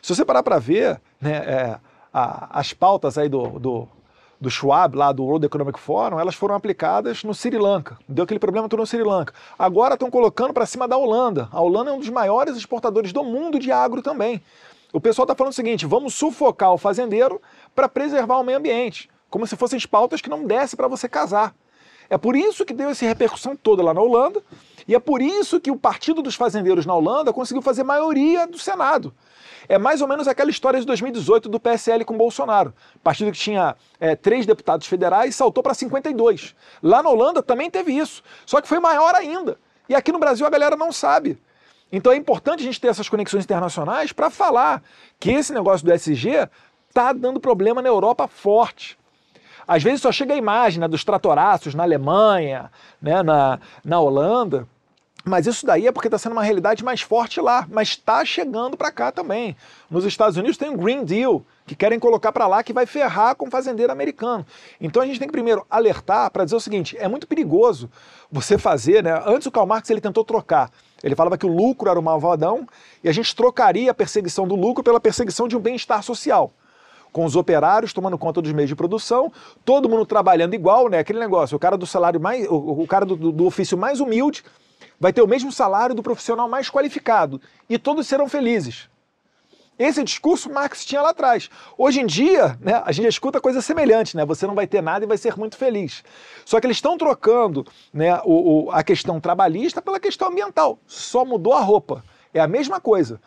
Se 0.00 0.14
você 0.14 0.24
parar 0.24 0.42
para 0.42 0.58
ver 0.58 1.00
né, 1.20 1.36
é, 1.36 1.78
a, 2.12 2.58
as 2.58 2.72
pautas 2.72 3.16
aí 3.16 3.28
do, 3.28 3.58
do, 3.58 3.88
do 4.42 4.50
Schwab, 4.50 4.96
lá 4.96 5.12
do 5.12 5.22
World 5.22 5.46
Economic 5.46 5.78
Forum, 5.78 6.18
elas 6.18 6.34
foram 6.34 6.56
aplicadas 6.56 7.22
no 7.22 7.32
Sri 7.32 7.56
Lanka. 7.56 7.96
Deu 8.08 8.24
aquele 8.24 8.40
problema 8.40 8.68
todo 8.68 8.80
no 8.80 8.86
Sri 8.86 9.04
Lanka. 9.04 9.32
Agora 9.56 9.94
estão 9.94 10.10
colocando 10.10 10.52
para 10.52 10.66
cima 10.66 10.88
da 10.88 10.96
Holanda. 10.96 11.48
A 11.52 11.60
Holanda 11.60 11.92
é 11.92 11.94
um 11.94 12.00
dos 12.00 12.08
maiores 12.08 12.56
exportadores 12.56 13.12
do 13.12 13.22
mundo 13.22 13.60
de 13.60 13.70
agro 13.70 14.02
também. 14.02 14.42
O 14.92 15.00
pessoal 15.00 15.24
está 15.24 15.36
falando 15.36 15.52
o 15.52 15.54
seguinte: 15.54 15.86
vamos 15.86 16.14
sufocar 16.14 16.72
o 16.72 16.76
fazendeiro 16.76 17.40
para 17.72 17.88
preservar 17.88 18.40
o 18.40 18.42
meio 18.42 18.58
ambiente, 18.58 19.08
como 19.30 19.46
se 19.46 19.54
fossem 19.54 19.78
pautas 19.88 20.20
que 20.20 20.28
não 20.28 20.44
desse 20.44 20.74
para 20.74 20.88
você 20.88 21.08
casar. 21.08 21.54
É 22.10 22.18
por 22.18 22.34
isso 22.34 22.64
que 22.64 22.74
deu 22.74 22.90
essa 22.90 23.06
repercussão 23.06 23.54
toda 23.54 23.80
lá 23.80 23.94
na 23.94 24.02
Holanda, 24.02 24.42
e 24.88 24.94
é 24.94 24.98
por 24.98 25.22
isso 25.22 25.60
que 25.60 25.70
o 25.70 25.76
Partido 25.76 26.20
dos 26.20 26.34
Fazendeiros 26.34 26.84
na 26.84 26.96
Holanda 26.96 27.32
conseguiu 27.32 27.62
fazer 27.62 27.84
maioria 27.84 28.44
do 28.44 28.58
Senado. 28.58 29.14
É 29.68 29.78
mais 29.78 30.00
ou 30.00 30.08
menos 30.08 30.26
aquela 30.28 30.50
história 30.50 30.80
de 30.80 30.86
2018 30.86 31.48
do 31.48 31.60
PSL 31.60 32.04
com 32.04 32.16
Bolsonaro. 32.16 32.74
Partido 33.02 33.32
que 33.32 33.38
tinha 33.38 33.76
é, 34.00 34.16
três 34.16 34.46
deputados 34.46 34.86
federais 34.86 35.34
saltou 35.34 35.62
para 35.62 35.74
52. 35.74 36.54
Lá 36.82 37.02
na 37.02 37.10
Holanda 37.10 37.42
também 37.42 37.70
teve 37.70 37.92
isso, 37.92 38.22
só 38.44 38.60
que 38.60 38.68
foi 38.68 38.78
maior 38.78 39.14
ainda. 39.14 39.58
E 39.88 39.94
aqui 39.94 40.12
no 40.12 40.18
Brasil 40.18 40.46
a 40.46 40.50
galera 40.50 40.76
não 40.76 40.92
sabe. 40.92 41.38
Então 41.92 42.12
é 42.12 42.16
importante 42.16 42.60
a 42.60 42.64
gente 42.64 42.80
ter 42.80 42.88
essas 42.88 43.08
conexões 43.08 43.44
internacionais 43.44 44.12
para 44.12 44.30
falar 44.30 44.82
que 45.20 45.30
esse 45.30 45.52
negócio 45.52 45.84
do 45.84 45.92
SG 45.92 46.48
está 46.88 47.12
dando 47.12 47.38
problema 47.38 47.82
na 47.82 47.88
Europa 47.88 48.26
forte. 48.26 48.98
Às 49.66 49.82
vezes 49.82 50.00
só 50.00 50.10
chega 50.10 50.34
a 50.34 50.36
imagem 50.36 50.80
né, 50.80 50.88
dos 50.88 51.04
tratoraços 51.04 51.74
na 51.74 51.82
Alemanha, 51.82 52.70
né, 53.00 53.22
na, 53.22 53.60
na 53.84 54.00
Holanda, 54.00 54.66
Mas 55.24 55.46
isso 55.46 55.64
daí 55.64 55.86
é 55.86 55.92
porque 55.92 56.08
está 56.08 56.18
sendo 56.18 56.32
uma 56.32 56.42
realidade 56.42 56.84
mais 56.84 57.00
forte 57.00 57.40
lá, 57.40 57.66
mas 57.70 57.88
está 57.88 58.24
chegando 58.24 58.76
para 58.76 58.90
cá 58.90 59.12
também. 59.12 59.56
Nos 59.88 60.04
Estados 60.04 60.36
Unidos 60.36 60.56
tem 60.56 60.68
um 60.68 60.76
Green 60.76 61.04
Deal 61.04 61.44
que 61.64 61.76
querem 61.76 61.98
colocar 61.98 62.32
para 62.32 62.46
lá 62.48 62.62
que 62.62 62.72
vai 62.72 62.86
ferrar 62.86 63.36
com 63.36 63.46
o 63.46 63.50
fazendeiro 63.50 63.92
americano. 63.92 64.44
Então 64.80 65.00
a 65.00 65.06
gente 65.06 65.20
tem 65.20 65.28
que 65.28 65.32
primeiro 65.32 65.64
alertar 65.70 66.30
para 66.30 66.44
dizer 66.44 66.56
o 66.56 66.60
seguinte: 66.60 66.96
é 66.98 67.06
muito 67.06 67.26
perigoso 67.26 67.88
você 68.30 68.58
fazer, 68.58 69.04
né? 69.04 69.22
Antes 69.24 69.46
o 69.46 69.52
Karl 69.52 69.66
Marx 69.66 69.88
ele 69.90 70.00
tentou 70.00 70.24
trocar. 70.24 70.70
Ele 71.04 71.14
falava 71.14 71.38
que 71.38 71.46
o 71.46 71.54
lucro 71.54 71.88
era 71.88 71.98
o 71.98 72.02
malvadão 72.02 72.66
e 73.02 73.08
a 73.08 73.12
gente 73.12 73.34
trocaria 73.34 73.90
a 73.90 73.94
perseguição 73.94 74.46
do 74.46 74.56
lucro 74.56 74.82
pela 74.82 75.00
perseguição 75.00 75.46
de 75.46 75.56
um 75.56 75.60
bem-estar 75.60 76.02
social 76.02 76.52
com 77.12 77.24
os 77.24 77.36
operários 77.36 77.92
tomando 77.92 78.16
conta 78.16 78.40
dos 78.40 78.52
meios 78.52 78.68
de 78.68 78.74
produção, 78.74 79.30
todo 79.64 79.88
mundo 79.88 80.06
trabalhando 80.06 80.54
igual, 80.54 80.88
né? 80.88 80.98
Aquele 80.98 81.18
negócio, 81.18 81.54
o 81.56 81.60
cara 81.60 81.76
do 81.76 81.86
salário 81.86 82.18
mais, 82.18 82.48
o, 82.48 82.82
o 82.82 82.86
cara 82.86 83.04
do, 83.04 83.14
do, 83.30 83.44
ofício 83.44 83.76
mais 83.76 84.00
humilde 84.00 84.42
vai 85.02 85.12
ter 85.12 85.20
o 85.20 85.26
mesmo 85.26 85.50
salário 85.50 85.96
do 85.96 86.02
profissional 86.02 86.48
mais 86.48 86.70
qualificado 86.70 87.40
e 87.68 87.76
todos 87.76 88.06
serão 88.06 88.28
felizes. 88.28 88.88
Esse 89.76 90.04
discurso 90.04 90.48
Marx 90.48 90.84
tinha 90.84 91.02
lá 91.02 91.10
atrás. 91.10 91.50
Hoje 91.76 92.00
em 92.00 92.06
dia, 92.06 92.56
né, 92.60 92.80
a 92.84 92.92
gente 92.92 93.08
escuta 93.08 93.40
coisa 93.40 93.60
semelhante, 93.60 94.16
né? 94.16 94.24
Você 94.24 94.46
não 94.46 94.54
vai 94.54 94.64
ter 94.64 94.80
nada 94.80 95.04
e 95.04 95.08
vai 95.08 95.18
ser 95.18 95.36
muito 95.36 95.56
feliz. 95.56 96.04
Só 96.44 96.60
que 96.60 96.68
eles 96.68 96.76
estão 96.76 96.96
trocando 96.96 97.66
né, 97.92 98.20
o, 98.24 98.66
o, 98.66 98.70
a 98.70 98.84
questão 98.84 99.18
trabalhista 99.20 99.82
pela 99.82 99.98
questão 99.98 100.28
ambiental. 100.28 100.78
Só 100.86 101.24
mudou 101.24 101.54
a 101.54 101.60
roupa. 101.60 102.04
É 102.32 102.38
a 102.38 102.46
mesma 102.46 102.80
coisa. 102.80 103.20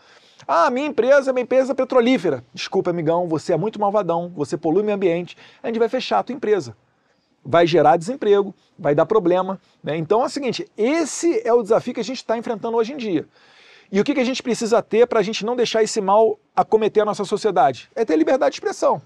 Ah, 0.47 0.69
minha 0.71 0.87
empresa 0.87 1.29
é 1.29 1.33
uma 1.33 1.41
empresa 1.41 1.75
petrolífera. 1.75 2.41
Desculpa, 2.53 2.89
amigão, 2.89 3.27
você 3.27 3.51
é 3.51 3.57
muito 3.57 3.81
malvadão, 3.81 4.31
você 4.33 4.55
polui 4.55 4.81
o 4.81 4.85
meio 4.85 4.95
ambiente, 4.95 5.35
a 5.61 5.67
gente 5.67 5.79
vai 5.79 5.89
fechar 5.89 6.19
a 6.19 6.23
tua 6.23 6.35
empresa. 6.35 6.73
Vai 7.45 7.67
gerar 7.67 7.97
desemprego, 7.97 8.53
vai 8.77 8.95
dar 8.95 9.05
problema. 9.05 9.59
Né? 9.83 9.97
Então 9.97 10.23
é 10.23 10.25
o 10.25 10.29
seguinte: 10.29 10.67
esse 10.77 11.47
é 11.47 11.53
o 11.53 11.61
desafio 11.61 11.93
que 11.93 11.99
a 11.99 12.03
gente 12.03 12.17
está 12.17 12.37
enfrentando 12.37 12.77
hoje 12.77 12.93
em 12.93 12.97
dia. 12.97 13.27
E 13.91 13.99
o 13.99 14.03
que, 14.03 14.15
que 14.15 14.19
a 14.19 14.25
gente 14.25 14.41
precisa 14.41 14.81
ter 14.81 15.05
para 15.05 15.19
a 15.19 15.23
gente 15.23 15.45
não 15.45 15.55
deixar 15.55 15.83
esse 15.83 16.01
mal 16.01 16.39
acometer 16.55 17.03
a 17.03 17.05
nossa 17.05 17.23
sociedade? 17.23 17.89
É 17.95 18.03
ter 18.03 18.15
liberdade 18.15 18.53
de 18.53 18.57
expressão. 18.57 19.01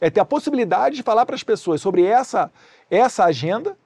É 0.00 0.08
ter 0.08 0.20
a 0.20 0.24
possibilidade 0.24 0.96
de 0.96 1.02
falar 1.02 1.26
para 1.26 1.36
as 1.36 1.42
pessoas 1.42 1.80
sobre 1.80 2.04
essa, 2.04 2.50
essa 2.90 3.24
agenda 3.24 3.76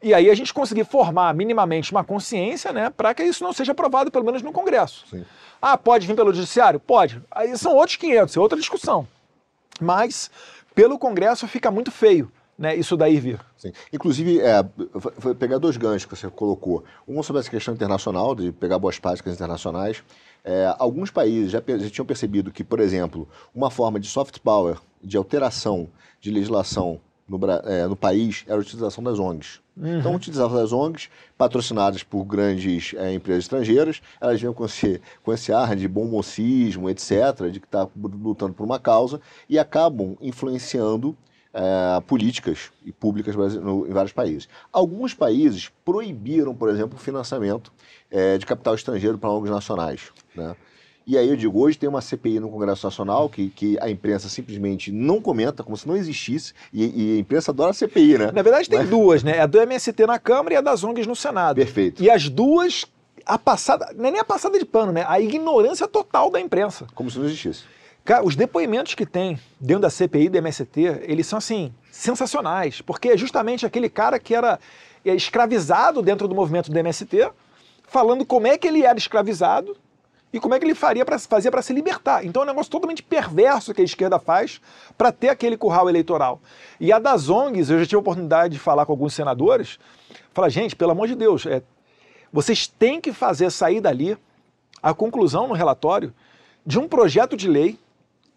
e 0.00 0.14
aí 0.14 0.30
a 0.30 0.34
gente 0.34 0.54
conseguir 0.54 0.84
formar 0.84 1.34
minimamente 1.34 1.90
uma 1.90 2.04
consciência 2.04 2.72
né, 2.72 2.88
para 2.90 3.12
que 3.12 3.22
isso 3.24 3.42
não 3.42 3.52
seja 3.52 3.72
aprovado, 3.72 4.10
pelo 4.10 4.24
menos 4.24 4.42
no 4.42 4.52
Congresso. 4.52 5.04
Sim. 5.10 5.24
Ah, 5.60 5.76
pode 5.76 6.06
vir 6.06 6.14
pelo 6.14 6.32
Judiciário? 6.32 6.78
Pode. 6.78 7.20
Aí 7.30 7.56
são 7.58 7.74
outros 7.74 7.96
500, 7.96 8.36
é 8.36 8.40
outra 8.40 8.58
discussão. 8.58 9.08
Mas 9.80 10.30
pelo 10.74 10.98
Congresso 10.98 11.48
fica 11.48 11.70
muito 11.70 11.90
feio 11.90 12.30
né, 12.58 12.74
isso 12.74 12.96
daí 12.96 13.20
vir. 13.20 13.40
Sim. 13.56 13.72
Inclusive, 13.92 14.40
é, 14.40 14.64
foi 15.18 15.34
pegar 15.34 15.58
dois 15.58 15.76
ganchos 15.76 16.04
que 16.04 16.16
você 16.16 16.28
colocou. 16.28 16.82
Um 17.06 17.22
sobre 17.22 17.40
essa 17.40 17.50
questão 17.50 17.72
internacional, 17.72 18.34
de 18.34 18.50
pegar 18.50 18.78
boas 18.78 18.98
práticas 18.98 19.32
internacionais. 19.32 20.02
É, 20.44 20.74
alguns 20.78 21.10
países 21.10 21.52
já, 21.52 21.62
já, 21.64 21.90
tinham 21.90 22.06
percebido 22.06 22.50
que, 22.50 22.64
por 22.64 22.80
exemplo, 22.80 23.28
uma 23.54 23.70
forma 23.70 24.00
de 24.00 24.08
soft 24.08 24.40
power, 24.40 24.78
de 25.02 25.16
alteração 25.16 25.88
de 26.20 26.32
legislação 26.32 27.00
no, 27.28 27.38
é, 27.64 27.86
no 27.86 27.94
país, 27.94 28.44
era 28.46 28.56
a 28.56 28.60
utilização 28.60 29.04
das 29.04 29.20
ONGs. 29.20 29.60
Uhum. 29.76 29.98
Então, 29.98 30.14
utilizavam 30.14 30.60
as 30.60 30.72
ONGs, 30.72 31.08
patrocinadas 31.36 32.02
por 32.02 32.24
grandes 32.24 32.94
é, 32.96 33.12
empresas 33.12 33.44
estrangeiras, 33.44 34.00
elas 34.20 34.40
vinham 34.40 34.52
com 34.52 34.64
esse, 34.64 35.00
com 35.22 35.32
esse 35.32 35.52
ar 35.52 35.76
de 35.76 35.86
bom 35.86 36.06
mocismo, 36.06 36.90
etc., 36.90 37.50
de 37.52 37.60
que 37.60 37.66
está 37.66 37.86
lutando 37.96 38.54
por 38.54 38.64
uma 38.64 38.80
causa, 38.80 39.20
e 39.48 39.58
acabam 39.58 40.16
influenciando 40.20 41.16
é, 41.52 42.00
políticas 42.00 42.70
e 42.84 42.92
públicas 42.92 43.34
no, 43.56 43.86
em 43.86 43.92
vários 43.92 44.12
países. 44.12 44.48
Alguns 44.72 45.14
países 45.14 45.70
proibiram, 45.84 46.54
por 46.54 46.68
exemplo, 46.68 46.96
o 46.96 47.00
financiamento 47.00 47.72
é, 48.10 48.38
de 48.38 48.46
capital 48.46 48.74
estrangeiro 48.74 49.18
para 49.18 49.30
ONGs 49.30 49.50
nacionais. 49.50 50.12
Né? 50.34 50.54
E 51.08 51.16
aí 51.16 51.26
eu 51.26 51.36
digo, 51.36 51.58
hoje 51.58 51.78
tem 51.78 51.88
uma 51.88 52.02
CPI 52.02 52.38
no 52.38 52.50
Congresso 52.50 52.86
Nacional 52.86 53.30
que, 53.30 53.48
que 53.48 53.78
a 53.80 53.88
imprensa 53.88 54.28
simplesmente 54.28 54.92
não 54.92 55.22
comenta, 55.22 55.62
como 55.62 55.74
se 55.74 55.88
não 55.88 55.96
existisse, 55.96 56.52
e, 56.70 56.84
e 56.84 57.16
a 57.16 57.20
imprensa 57.20 57.50
adora 57.50 57.70
a 57.70 57.72
CPI, 57.72 58.18
né? 58.18 58.30
Na 58.30 58.42
verdade 58.42 58.68
tem 58.68 58.80
Mas... 58.80 58.90
duas, 58.90 59.22
né? 59.22 59.38
É 59.38 59.40
a 59.40 59.46
do 59.46 59.58
MST 59.58 60.06
na 60.06 60.18
Câmara 60.18 60.52
e 60.52 60.56
a 60.58 60.60
das 60.60 60.84
ONGs 60.84 61.06
no 61.06 61.16
Senado. 61.16 61.56
Perfeito. 61.56 62.02
E 62.02 62.10
as 62.10 62.28
duas, 62.28 62.84
a 63.24 63.38
passada, 63.38 63.90
não 63.96 64.04
é 64.04 64.10
nem 64.10 64.20
a 64.20 64.24
passada 64.24 64.58
de 64.58 64.66
pano, 64.66 64.92
né? 64.92 65.02
A 65.08 65.18
ignorância 65.18 65.88
total 65.88 66.30
da 66.30 66.38
imprensa. 66.38 66.86
Como 66.94 67.10
se 67.10 67.18
não 67.18 67.24
existisse. 67.24 67.62
Cara, 68.08 68.24
os 68.24 68.34
depoimentos 68.34 68.94
que 68.94 69.04
tem 69.04 69.38
dentro 69.60 69.82
da 69.82 69.90
CPI 69.90 70.30
do 70.30 70.38
MST, 70.38 70.80
eles 71.02 71.26
são 71.26 71.36
assim, 71.36 71.74
sensacionais, 71.90 72.80
porque 72.80 73.10
é 73.10 73.16
justamente 73.18 73.66
aquele 73.66 73.90
cara 73.90 74.18
que 74.18 74.34
era 74.34 74.58
é, 75.04 75.14
escravizado 75.14 76.00
dentro 76.00 76.26
do 76.26 76.34
movimento 76.34 76.70
do 76.70 76.78
MST, 76.78 77.30
falando 77.86 78.24
como 78.24 78.46
é 78.46 78.56
que 78.56 78.66
ele 78.66 78.82
era 78.82 78.96
escravizado 78.96 79.76
e 80.32 80.40
como 80.40 80.54
é 80.54 80.58
que 80.58 80.64
ele 80.64 80.74
faria 80.74 81.04
para 81.04 81.18
fazia 81.18 81.50
para 81.50 81.60
se 81.60 81.74
libertar. 81.74 82.24
Então 82.24 82.40
é 82.40 82.44
um 82.46 82.48
negócio 82.48 82.72
totalmente 82.72 83.02
perverso 83.02 83.74
que 83.74 83.82
a 83.82 83.84
esquerda 83.84 84.18
faz 84.18 84.58
para 84.96 85.12
ter 85.12 85.28
aquele 85.28 85.58
curral 85.58 85.86
eleitoral. 85.86 86.40
E 86.80 86.90
a 86.90 86.98
das 86.98 87.28
ONGs, 87.28 87.68
eu 87.68 87.78
já 87.78 87.84
tive 87.84 87.96
a 87.96 88.00
oportunidade 88.00 88.54
de 88.54 88.58
falar 88.58 88.86
com 88.86 88.92
alguns 88.92 89.12
senadores, 89.12 89.78
falar, 90.32 90.48
gente, 90.48 90.74
pelo 90.74 90.92
amor 90.92 91.08
de 91.08 91.14
Deus, 91.14 91.44
é, 91.44 91.62
vocês 92.32 92.66
têm 92.66 93.02
que 93.02 93.12
fazer 93.12 93.50
sair 93.50 93.82
dali 93.82 94.16
a 94.82 94.94
conclusão 94.94 95.46
no 95.46 95.52
relatório 95.52 96.10
de 96.64 96.78
um 96.78 96.88
projeto 96.88 97.36
de 97.36 97.46
lei 97.46 97.78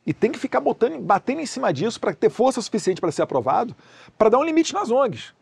e 0.06 0.14
tem 0.14 0.32
que 0.32 0.40
ficar 0.40 0.60
botando, 0.60 1.00
batendo 1.00 1.42
em 1.42 1.46
cima 1.46 1.72
disso 1.72 2.00
para 2.00 2.14
ter 2.14 2.30
força 2.30 2.62
suficiente 2.62 3.00
para 3.00 3.12
ser 3.12 3.22
aprovado, 3.22 3.76
para 4.18 4.30
dar 4.30 4.40
um 4.40 4.44
limite 4.44 4.74
nas 4.74 4.90
ONGs. 4.90 5.34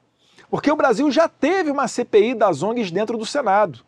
Porque 0.49 0.71
o 0.71 0.75
Brasil 0.75 1.09
já 1.11 1.27
teve 1.27 1.71
uma 1.71 1.87
CPI 1.87 2.33
das 2.33 2.63
ONGs 2.63 2.91
dentro 2.91 3.17
do 3.17 3.25
Senado. 3.25 3.79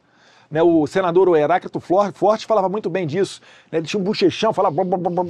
Né, 0.50 0.62
o 0.62 0.86
senador 0.86 1.34
Heráclito 1.38 1.80
Forte 1.80 2.46
falava 2.46 2.68
muito 2.68 2.90
bem 2.90 3.08
disso. 3.08 3.42
Né, 3.72 3.80
ele 3.80 3.88
tinha 3.88 4.00
um 4.00 4.04
bochechão, 4.04 4.52
falava, 4.52 4.76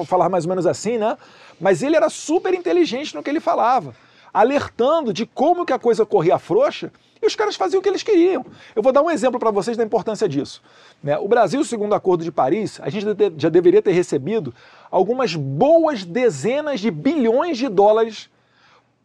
falava 0.06 0.30
mais 0.30 0.46
ou 0.46 0.50
menos 0.50 0.66
assim, 0.66 0.98
né? 0.98 1.16
Mas 1.60 1.84
ele 1.84 1.96
era 1.96 2.10
super 2.10 2.54
inteligente 2.54 3.14
no 3.14 3.22
que 3.22 3.30
ele 3.30 3.40
falava, 3.40 3.96
alertando 4.34 5.14
de 5.14 5.28
como 5.28 5.64
que 5.64 5.74
a 5.74 5.78
coisa 5.80 6.06
corria 6.08 6.40
frouxa 6.40 6.92
e 7.22 7.28
os 7.28 7.36
caras 7.36 7.56
faziam 7.56 7.80
o 7.80 7.84
que 7.84 7.90
eles 7.90 8.04
queriam. 8.04 8.46
Eu 8.75 8.82
vou 8.82 8.92
dar 8.92 9.01
um 9.01 9.12
exemplo 9.12 9.40
para 9.40 9.51
vocês 9.51 9.78
da 9.78 9.84
importância 9.84 10.28
disso. 10.28 10.62
Né? 11.04 11.18
O 11.18 11.28
Brasil, 11.28 11.63
segundo 11.63 11.92
o 11.92 11.96
Acordo 11.96 12.24
de 12.24 12.32
Paris, 12.32 12.80
a 12.82 12.90
gente 12.90 13.06
já 13.38 13.50
deveria 13.50 13.82
ter 13.82 13.92
recebido 13.92 14.54
algumas 14.90 15.36
boas 15.36 16.04
dezenas 16.04 16.80
de 16.80 16.90
bilhões 16.90 17.58
de 17.58 17.70
dólares 17.70 18.30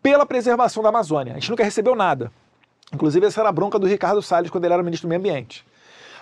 pela 0.02 0.24
preservação 0.24 0.82
da 0.82 0.88
Amazônia. 0.88 1.32
A 1.32 1.36
gente 1.36 1.50
nunca 1.50 1.64
recebeu 1.64 1.94
nada. 1.94 2.32
Inclusive, 2.92 3.26
essa 3.26 3.40
era 3.40 3.48
a 3.48 3.52
bronca 3.52 3.78
do 3.78 3.86
Ricardo 3.86 4.22
Salles 4.22 4.50
quando 4.50 4.64
ele 4.64 4.74
era 4.74 4.82
ministro 4.82 5.08
do 5.08 5.10
Meio 5.10 5.20
Ambiente. 5.20 5.66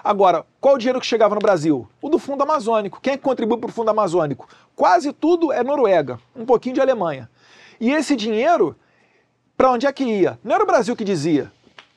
Agora, 0.03 0.45
qual 0.61 0.75
o 0.75 0.79
dinheiro 0.79 1.01
que 1.01 1.07
chegava 1.07 1.35
no 1.35 1.41
Brasil? 1.41 1.89
O 2.03 2.11
do 2.11 2.19
Fundo 2.19 2.43
Amazônico. 2.43 3.01
Quem 3.01 3.15
é 3.15 3.17
que 3.17 3.23
contribui 3.23 3.57
para 3.57 3.71
o 3.71 3.73
Fundo 3.73 3.91
Amazônico? 3.91 4.49
Quase 4.77 5.13
tudo 5.13 5.53
é 5.53 5.63
Noruega, 5.63 6.19
um 6.37 6.45
pouquinho 6.45 6.75
de 6.75 6.81
Alemanha. 6.81 7.31
E 7.81 7.91
esse 7.91 8.15
dinheiro, 8.15 8.77
para 9.57 9.71
onde 9.71 9.87
é 9.87 9.93
que 9.93 10.05
ia? 10.05 10.39
Não 10.45 10.55
era 10.55 10.65
o 10.65 10.67
Brasil 10.67 10.95
que 10.95 11.05
dizia. 11.05 11.51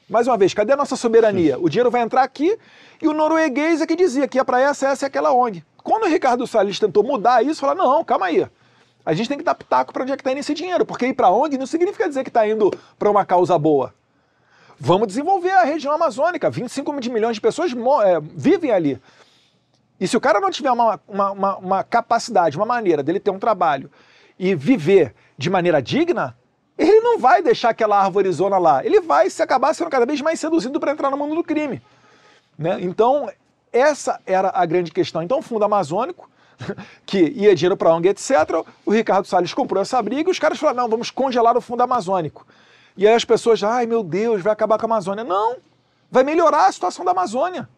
Mais 0.10 0.26
uma 0.26 0.38
vez, 0.38 0.54
cadê 0.54 0.72
a 0.72 0.78
nossa 0.78 0.96
soberania? 0.96 1.60
O 1.60 1.68
dinheiro 1.68 1.92
vai 1.92 2.02
entrar 2.02 2.24
aqui 2.24 2.58
e 3.02 3.08
o 3.08 3.14
norueguês 3.14 3.82
é 3.82 3.86
que 3.86 3.96
dizia 3.96 4.26
que 4.26 4.38
ia 4.38 4.46
para 4.46 4.62
essa, 4.62 4.88
essa 4.88 5.06
e 5.06 5.08
aquela 5.08 5.34
ONG. 5.34 5.64
Quando 5.84 6.04
o 6.04 6.08
Ricardo 6.08 6.48
Salles 6.48 6.80
tentou 6.80 7.04
mudar 7.04 7.44
isso, 7.44 7.60
falar: 7.60 7.76
não, 7.76 8.04
calma 8.06 8.28
aí. 8.28 8.48
A 9.06 9.14
gente 9.14 9.28
tem 9.28 9.38
que 9.38 9.44
dar 9.44 9.56
pitaco 9.56 9.92
para 9.92 10.04
onde 10.04 10.14
é 10.14 10.16
que 10.16 10.22
está 10.22 10.32
indo 10.32 10.40
esse 10.40 10.54
dinheiro, 10.54 10.86
porque 10.86 11.08
ir 11.08 11.14
para 11.14 11.30
ONG 11.30 11.58
não 11.58 11.66
significa 11.66 12.08
dizer 12.08 12.24
que 12.24 12.30
está 12.30 12.48
indo 12.48 12.72
para 12.98 13.10
uma 13.10 13.26
causa 13.26 13.58
boa. 13.60 13.94
Vamos 14.80 15.08
desenvolver 15.08 15.52
a 15.52 15.64
região 15.64 15.94
amazônica. 15.94 16.50
25 16.50 16.94
milhões 16.94 17.36
de 17.36 17.42
pessoas 17.42 17.72
é, 17.72 18.20
vivem 18.22 18.72
ali. 18.72 19.02
E 20.00 20.08
se 20.08 20.16
o 20.16 20.22
cara 20.22 20.40
não 20.40 20.52
tiver 20.52 20.72
uma, 20.72 21.02
uma, 21.08 21.32
uma, 21.32 21.58
uma 21.58 21.84
capacidade, 21.84 22.56
uma 22.56 22.66
maneira 22.66 23.04
dele 23.04 23.20
ter 23.20 23.32
um 23.32 23.40
trabalho 23.40 23.92
e 24.38 24.54
viver 24.56 25.14
de 25.38 25.50
maneira 25.50 25.82
digna, 25.82 26.38
ele 26.78 27.02
não 27.02 27.18
vai 27.18 27.42
deixar 27.42 27.70
aquela 27.70 28.00
arvorizona 28.00 28.58
lá. 28.58 28.86
Ele 28.86 29.02
vai 29.02 29.30
se 29.30 29.42
acabar 29.42 29.74
sendo 29.74 29.90
cada 29.90 30.06
vez 30.06 30.22
mais 30.22 30.40
seduzido 30.40 30.80
para 30.80 30.92
entrar 30.92 31.10
no 31.10 31.18
mundo 31.18 31.36
do 31.36 31.44
crime. 31.44 31.82
Né? 32.58 32.78
Então, 32.82 33.30
essa 33.72 34.20
era 34.26 34.52
a 34.54 34.66
grande 34.66 34.92
questão. 34.92 35.24
Então, 35.24 35.40
o 35.40 35.42
Fundo 35.42 35.66
Amazônico, 35.66 36.30
que 37.06 37.20
ia 37.36 37.56
dinheiro 37.56 37.76
para 37.76 37.90
a 37.90 37.96
ONG, 37.96 38.10
etc., 38.10 38.32
o 38.86 38.92
Ricardo 38.92 39.26
Salles 39.26 39.54
comprou 39.54 39.82
essa 39.82 40.02
briga 40.02 40.30
e 40.30 40.32
os 40.32 40.40
caras 40.40 40.60
falaram: 40.60 40.84
não, 40.84 40.90
vamos 40.90 41.10
congelar 41.10 41.58
o 41.58 41.62
Fundo 41.62 41.82
Amazônico. 41.82 42.46
E 42.96 43.08
aí 43.08 43.14
as 43.14 43.26
pessoas, 43.26 43.64
ai 43.64 43.86
meu 43.86 44.04
Deus, 44.04 44.42
vai 44.42 44.54
acabar 44.54 44.78
com 44.78 44.86
a 44.86 44.90
Amazônia. 44.90 45.24
Não, 45.24 45.58
vai 46.12 46.24
melhorar 46.24 46.68
a 46.68 46.72
situação 46.72 47.06
da 47.06 47.12
Amazônia. 47.12 47.70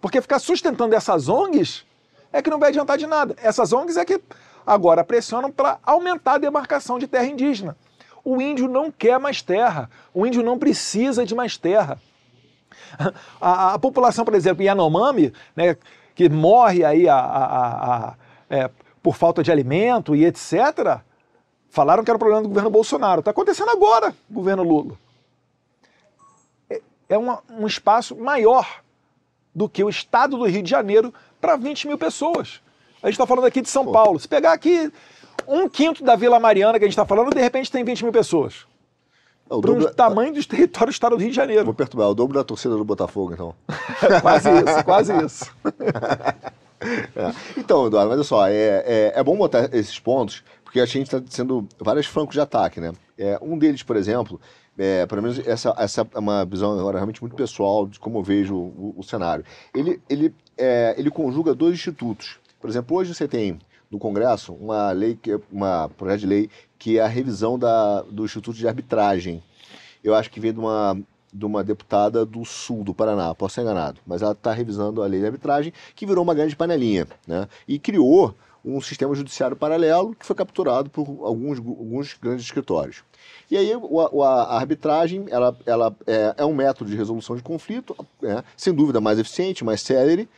Porque 0.00 0.20
ficar 0.20 0.38
sustentando 0.38 0.94
essas 0.94 1.28
ONGs 1.28 1.84
é 2.32 2.42
que 2.42 2.50
não 2.50 2.58
vai 2.58 2.70
adiantar 2.70 2.98
de 2.98 3.06
nada. 3.06 3.34
Essas 3.40 3.72
ONGs 3.72 3.96
é 3.96 4.04
que 4.04 4.20
agora 4.66 5.04
pressionam 5.04 5.50
para 5.50 5.78
aumentar 5.82 6.34
a 6.34 6.38
demarcação 6.38 6.98
de 6.98 7.06
terra 7.06 7.26
indígena. 7.26 7.76
O 8.24 8.40
índio 8.40 8.66
não 8.66 8.90
quer 8.90 9.18
mais 9.18 9.42
terra, 9.42 9.90
o 10.12 10.26
índio 10.26 10.42
não 10.42 10.58
precisa 10.58 11.26
de 11.26 11.34
mais 11.34 11.56
terra. 11.56 12.00
A, 13.40 13.74
a 13.74 13.78
população, 13.78 14.24
por 14.24 14.34
exemplo, 14.34 14.62
Yanomami, 14.62 15.32
né, 15.54 15.76
que 16.14 16.28
morre 16.28 16.84
aí 16.84 17.08
a, 17.08 17.16
a, 17.16 18.14
é, 18.48 18.70
por 19.02 19.16
falta 19.16 19.42
de 19.42 19.52
alimento 19.52 20.14
e 20.14 20.24
etc., 20.24 21.00
falaram 21.68 22.04
que 22.04 22.10
era 22.10 22.16
o 22.16 22.18
problema 22.18 22.42
do 22.42 22.48
governo 22.48 22.70
Bolsonaro. 22.70 23.20
Está 23.20 23.32
acontecendo 23.32 23.70
agora, 23.70 24.14
governo 24.30 24.62
Lula. 24.62 24.96
É, 26.70 26.80
é 27.10 27.18
uma, 27.18 27.42
um 27.50 27.66
espaço 27.66 28.16
maior 28.16 28.82
do 29.54 29.68
que 29.68 29.84
o 29.84 29.88
estado 29.88 30.38
do 30.38 30.46
Rio 30.46 30.62
de 30.62 30.70
Janeiro 30.70 31.12
para 31.40 31.56
20 31.56 31.88
mil 31.88 31.98
pessoas. 31.98 32.60
A 33.02 33.06
gente 33.06 33.14
está 33.14 33.26
falando 33.26 33.44
aqui 33.44 33.60
de 33.60 33.68
São. 33.68 33.92
Paulo. 33.92 34.18
Se 34.18 34.26
pegar 34.26 34.52
aqui 34.52 34.90
um 35.46 35.68
quinto 35.68 36.02
da 36.04 36.16
Vila 36.16 36.38
Mariana 36.38 36.78
que 36.78 36.84
a 36.84 36.88
gente 36.88 36.92
está 36.92 37.06
falando, 37.06 37.34
de 37.34 37.40
repente 37.40 37.70
tem 37.70 37.84
20 37.84 38.04
mil 38.04 38.12
pessoas. 38.12 38.66
É, 39.50 39.54
o 39.54 39.94
tamanho 39.94 40.32
dos 40.32 40.46
territórios 40.46 40.94
do 40.94 40.96
estado 40.96 41.16
do 41.16 41.20
Rio 41.20 41.30
de 41.30 41.36
Janeiro. 41.36 41.64
Vou 41.64 41.74
perturbar, 41.74 42.08
é 42.08 42.10
o 42.10 42.14
dobro 42.14 42.34
da 42.34 42.44
torcida 42.44 42.76
do 42.76 42.84
Botafogo, 42.84 43.32
então. 43.34 43.54
quase 44.22 44.48
isso, 44.50 44.84
quase 44.84 45.24
isso. 45.24 45.56
é. 47.14 47.32
Então, 47.56 47.86
Eduardo, 47.86 48.08
mas 48.08 48.18
olha 48.18 48.24
só, 48.24 48.48
é, 48.48 48.82
é, 48.86 49.12
é, 49.14 49.22
bom 49.22 49.36
botar 49.36 49.68
esses 49.74 49.98
pontos, 49.98 50.42
porque 50.64 50.80
a 50.80 50.86
gente 50.86 51.14
está 51.14 51.22
sendo 51.28 51.68
vários 51.78 52.06
francos 52.06 52.34
de 52.34 52.40
ataque, 52.40 52.80
né? 52.80 52.92
É, 53.18 53.38
um 53.42 53.58
deles, 53.58 53.82
por 53.82 53.96
exemplo, 53.96 54.40
é, 54.78 55.06
pelo 55.06 55.22
menos 55.22 55.46
essa, 55.46 55.74
essa 55.78 56.08
é 56.14 56.18
uma 56.18 56.44
visão 56.44 56.78
agora 56.78 56.98
realmente 56.98 57.20
muito 57.20 57.36
pessoal 57.36 57.86
de 57.86 57.98
como 58.00 58.18
eu 58.18 58.22
vejo 58.22 58.56
o, 58.56 58.94
o 58.96 59.02
cenário. 59.02 59.44
Ele, 59.74 60.00
ele, 60.08 60.34
é, 60.56 60.94
ele 60.96 61.10
conjuga 61.10 61.54
dois 61.54 61.74
institutos. 61.74 62.38
Por 62.60 62.68
exemplo, 62.68 62.96
hoje 62.96 63.14
você 63.14 63.28
tem 63.28 63.58
no 63.90 63.98
Congresso 63.98 64.52
uma 64.54 64.90
lei, 64.92 65.16
que, 65.20 65.38
uma 65.50 65.88
projeto 65.96 66.20
de 66.20 66.26
lei 66.26 66.50
que 66.78 66.98
é 66.98 67.02
a 67.02 67.08
revisão 67.08 67.58
da, 67.58 68.02
do 68.02 68.24
Instituto 68.24 68.56
de 68.56 68.68
Arbitragem. 68.68 69.42
Eu 70.02 70.14
acho 70.14 70.30
que 70.30 70.38
vem 70.38 70.52
de 70.52 70.58
uma, 70.58 70.98
de 71.32 71.44
uma 71.44 71.64
deputada 71.64 72.26
do 72.26 72.44
sul 72.44 72.84
do 72.84 72.94
Paraná, 72.94 73.34
posso 73.34 73.54
ser 73.54 73.62
enganado, 73.62 74.00
mas 74.06 74.22
ela 74.22 74.32
está 74.32 74.52
revisando 74.52 75.02
a 75.02 75.06
lei 75.06 75.20
de 75.20 75.26
arbitragem, 75.26 75.72
que 75.94 76.04
virou 76.06 76.22
uma 76.22 76.34
grande 76.34 76.54
panelinha, 76.54 77.06
né? 77.26 77.48
E 77.66 77.78
criou 77.78 78.34
um 78.64 78.80
sistema 78.80 79.14
judiciário 79.14 79.56
paralelo 79.56 80.14
que 80.14 80.24
foi 80.24 80.34
capturado 80.34 80.88
por 80.88 81.06
alguns, 81.22 81.58
alguns 81.58 82.14
grandes 82.14 82.44
escritórios. 82.46 83.04
E 83.50 83.56
aí 83.56 83.76
o, 83.76 84.22
a, 84.22 84.42
a, 84.42 84.56
arbitragem 84.56 85.26
ela, 85.28 85.56
ela 85.66 85.94
é, 86.06 86.34
é, 86.38 86.44
um 86.44 86.54
método 86.54 86.90
de 86.90 86.96
resolução 86.96 87.36
de 87.36 87.42
conflito, 87.42 87.94
é, 88.22 88.42
sem 88.56 88.72
dúvida 88.72 89.00
mais 89.00 89.18
eficiente, 89.18 89.64
mais 89.64 89.82
célere, 89.82 90.28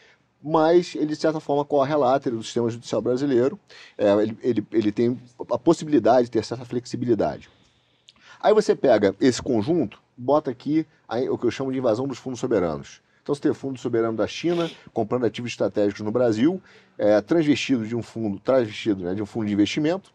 mas 0.48 0.94
ele, 0.94 1.06
de 1.06 1.16
certa 1.16 1.40
forma, 1.40 1.64
corre 1.64 1.92
a 1.92 1.96
látera 1.96 2.36
do 2.36 2.42
sistema 2.44 2.70
judicial 2.70 3.02
brasileiro. 3.02 3.58
É, 3.98 4.12
ele, 4.22 4.38
ele, 4.40 4.66
ele 4.70 4.92
tem 4.92 5.20
a 5.50 5.58
possibilidade 5.58 6.26
de 6.26 6.30
ter 6.30 6.44
certa 6.44 6.64
flexibilidade. 6.64 7.50
Aí 8.40 8.54
você 8.54 8.76
pega 8.76 9.12
esse 9.20 9.42
conjunto, 9.42 9.98
bota 10.16 10.52
aqui 10.52 10.86
aí, 11.08 11.28
o 11.28 11.36
que 11.36 11.46
eu 11.46 11.50
chamo 11.50 11.72
de 11.72 11.78
invasão 11.78 12.06
dos 12.06 12.18
fundos 12.18 12.38
soberanos. 12.38 13.00
Então, 13.24 13.34
você 13.34 13.40
tem 13.40 13.52
fundo 13.52 13.76
soberano 13.76 14.16
da 14.16 14.28
China 14.28 14.70
comprando 14.94 15.26
ativos 15.26 15.50
estratégicos 15.50 16.02
no 16.02 16.12
Brasil, 16.12 16.62
é, 16.96 17.20
transvestido 17.20 17.84
de 17.84 17.96
um 17.96 18.02
fundo, 18.02 18.38
transvestido 18.38 19.02
né, 19.02 19.14
de 19.16 19.22
um 19.22 19.26
fundo 19.26 19.46
de 19.46 19.52
investimento, 19.52 20.12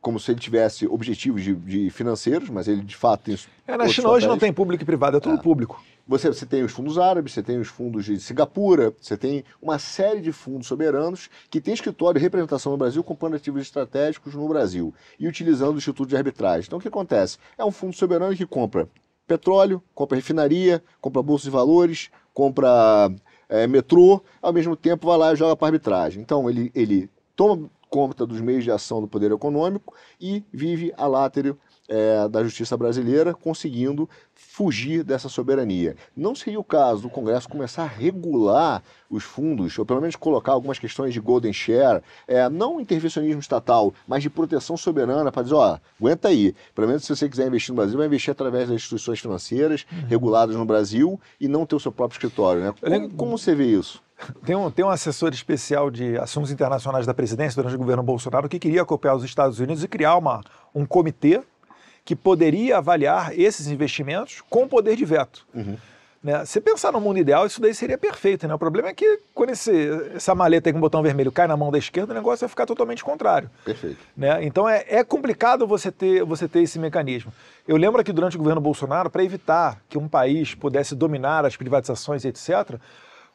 como 0.00 0.18
se 0.18 0.32
ele 0.32 0.40
tivesse 0.40 0.88
objetivos 0.88 1.40
de, 1.40 1.54
de 1.54 1.88
financeiros, 1.90 2.50
mas 2.50 2.66
ele 2.66 2.82
de 2.82 2.96
fato 2.96 3.22
tem. 3.26 3.38
É, 3.68 3.76
na 3.76 3.86
China 3.86 4.08
hoje 4.08 4.26
não 4.26 4.36
tem 4.36 4.52
público 4.52 4.82
e 4.82 4.86
privado, 4.86 5.18
é 5.18 5.20
tudo 5.20 5.36
é. 5.36 5.40
público. 5.40 5.80
Você, 6.12 6.28
você 6.28 6.44
tem 6.44 6.62
os 6.62 6.72
fundos 6.72 6.98
árabes, 6.98 7.32
você 7.32 7.42
tem 7.42 7.58
os 7.58 7.68
fundos 7.68 8.04
de 8.04 8.20
Singapura, 8.20 8.92
você 9.00 9.16
tem 9.16 9.42
uma 9.62 9.78
série 9.78 10.20
de 10.20 10.30
fundos 10.30 10.66
soberanos 10.66 11.30
que 11.48 11.58
tem 11.58 11.72
escritório 11.72 12.18
de 12.18 12.22
representação 12.22 12.72
no 12.72 12.76
Brasil 12.76 13.02
comprando 13.02 13.36
ativos 13.36 13.62
estratégicos 13.62 14.34
no 14.34 14.46
Brasil 14.46 14.92
e 15.18 15.26
utilizando 15.26 15.74
o 15.74 15.78
Instituto 15.78 16.10
de 16.10 16.14
Arbitragem. 16.14 16.66
Então 16.66 16.78
o 16.78 16.82
que 16.82 16.88
acontece? 16.88 17.38
É 17.56 17.64
um 17.64 17.70
fundo 17.70 17.96
soberano 17.96 18.36
que 18.36 18.44
compra 18.44 18.86
petróleo, 19.26 19.82
compra 19.94 20.16
refinaria, 20.16 20.84
compra 21.00 21.22
bolsa 21.22 21.44
de 21.44 21.50
valores, 21.50 22.10
compra 22.34 23.10
é, 23.48 23.66
metrô, 23.66 24.22
ao 24.42 24.52
mesmo 24.52 24.76
tempo 24.76 25.06
vai 25.06 25.16
lá 25.16 25.32
e 25.32 25.36
joga 25.36 25.56
para 25.56 25.68
arbitragem. 25.68 26.20
Então 26.20 26.50
ele, 26.50 26.70
ele 26.74 27.08
toma 27.34 27.70
conta 27.88 28.26
dos 28.26 28.40
meios 28.40 28.64
de 28.64 28.70
ação 28.70 29.00
do 29.00 29.08
poder 29.08 29.32
econômico 29.32 29.94
e 30.20 30.44
vive 30.52 30.92
a 30.94 31.06
látero 31.06 31.58
é, 31.88 32.28
da 32.28 32.42
justiça 32.42 32.76
brasileira, 32.76 33.34
conseguindo 33.34 34.08
fugir 34.34 35.02
dessa 35.02 35.28
soberania. 35.28 35.96
Não 36.16 36.34
seria 36.34 36.58
o 36.58 36.64
caso 36.64 37.02
do 37.02 37.10
Congresso 37.10 37.48
começar 37.48 37.84
a 37.84 37.86
regular 37.86 38.82
os 39.10 39.24
fundos, 39.24 39.78
ou 39.78 39.84
pelo 39.84 40.00
menos 40.00 40.16
colocar 40.16 40.52
algumas 40.52 40.78
questões 40.78 41.12
de 41.12 41.20
golden 41.20 41.52
share, 41.52 42.02
é, 42.26 42.48
não 42.48 42.80
intervencionismo 42.80 43.40
estatal, 43.40 43.92
mas 44.06 44.22
de 44.22 44.30
proteção 44.30 44.76
soberana, 44.76 45.30
para 45.30 45.42
dizer, 45.42 45.54
ó, 45.54 45.78
aguenta 46.00 46.28
aí, 46.28 46.54
pelo 46.74 46.88
menos 46.88 47.04
se 47.04 47.14
você 47.14 47.28
quiser 47.28 47.46
investir 47.46 47.70
no 47.70 47.76
Brasil, 47.76 47.98
vai 47.98 48.06
investir 48.06 48.30
através 48.30 48.68
das 48.68 48.76
instituições 48.76 49.20
financeiras 49.20 49.84
uhum. 49.92 50.06
reguladas 50.06 50.56
no 50.56 50.64
Brasil 50.64 51.20
e 51.40 51.46
não 51.46 51.66
ter 51.66 51.76
o 51.76 51.80
seu 51.80 51.92
próprio 51.92 52.16
escritório. 52.16 52.62
Né? 52.62 52.74
Como, 52.80 53.10
como 53.10 53.38
você 53.38 53.54
vê 53.54 53.66
isso? 53.66 54.02
Tem 54.44 54.54
um, 54.54 54.70
tem 54.70 54.84
um 54.84 54.88
assessor 54.88 55.32
especial 55.32 55.90
de 55.90 56.16
assuntos 56.16 56.50
internacionais 56.50 57.06
da 57.06 57.12
presidência 57.12 57.60
durante 57.60 57.74
o 57.74 57.78
governo 57.78 58.02
Bolsonaro 58.02 58.48
que 58.48 58.58
queria 58.58 58.84
copiar 58.84 59.16
os 59.16 59.24
Estados 59.24 59.58
Unidos 59.58 59.82
e 59.82 59.88
criar 59.88 60.16
uma, 60.16 60.40
um 60.74 60.86
comitê 60.86 61.42
que 62.04 62.16
poderia 62.16 62.78
avaliar 62.78 63.38
esses 63.38 63.68
investimentos 63.68 64.42
com 64.48 64.66
poder 64.66 64.96
de 64.96 65.04
veto. 65.04 65.46
Uhum. 65.54 65.76
Né? 66.22 66.44
Se 66.44 66.60
pensar 66.60 66.92
no 66.92 67.00
mundo 67.00 67.18
ideal, 67.18 67.44
isso 67.46 67.60
daí 67.60 67.74
seria 67.74 67.98
perfeito. 67.98 68.46
Né? 68.46 68.54
O 68.54 68.58
problema 68.58 68.88
é 68.88 68.94
que 68.94 69.18
quando 69.34 69.50
esse, 69.50 69.72
essa 70.14 70.34
maleta 70.34 70.68
aí 70.68 70.72
com 70.72 70.78
o 70.78 70.80
botão 70.80 71.02
vermelho 71.02 71.32
cai 71.32 71.48
na 71.48 71.56
mão 71.56 71.72
da 71.72 71.78
esquerda, 71.78 72.12
o 72.12 72.14
negócio 72.14 72.40
vai 72.40 72.48
ficar 72.48 72.64
totalmente 72.64 73.02
contrário. 73.02 73.50
Perfeito. 73.64 73.98
Né? 74.16 74.44
Então 74.44 74.68
é, 74.68 74.84
é 74.86 75.04
complicado 75.04 75.66
você 75.66 75.90
ter, 75.90 76.24
você 76.24 76.46
ter 76.46 76.62
esse 76.62 76.78
mecanismo. 76.78 77.32
Eu 77.66 77.76
lembro 77.76 78.02
que 78.04 78.12
durante 78.12 78.36
o 78.36 78.38
governo 78.38 78.60
Bolsonaro, 78.60 79.10
para 79.10 79.24
evitar 79.24 79.80
que 79.88 79.98
um 79.98 80.08
país 80.08 80.54
pudesse 80.54 80.94
dominar 80.94 81.44
as 81.44 81.56
privatizações, 81.56 82.24
etc., 82.24 82.76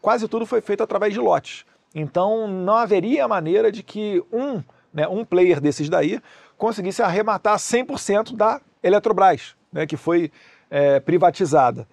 quase 0.01 0.27
tudo 0.27 0.45
foi 0.45 0.61
feito 0.61 0.81
através 0.81 1.13
de 1.13 1.19
lotes. 1.19 1.65
Então 1.93 2.47
não 2.47 2.75
haveria 2.75 3.27
maneira 3.27 3.69
de 3.69 3.83
que 3.83 4.23
um, 4.31 4.63
né, 4.93 5.05
um 5.07 5.25
player 5.25 5.59
desses 5.59 5.89
daí 5.89 6.21
conseguisse 6.57 7.01
arrematar 7.01 7.57
100% 7.57 8.35
da 8.35 8.61
Eletrobras, 8.81 9.55
né, 9.71 9.85
que 9.85 9.97
foi 9.97 10.31
é, 10.69 10.99
privatizada. 10.99 11.87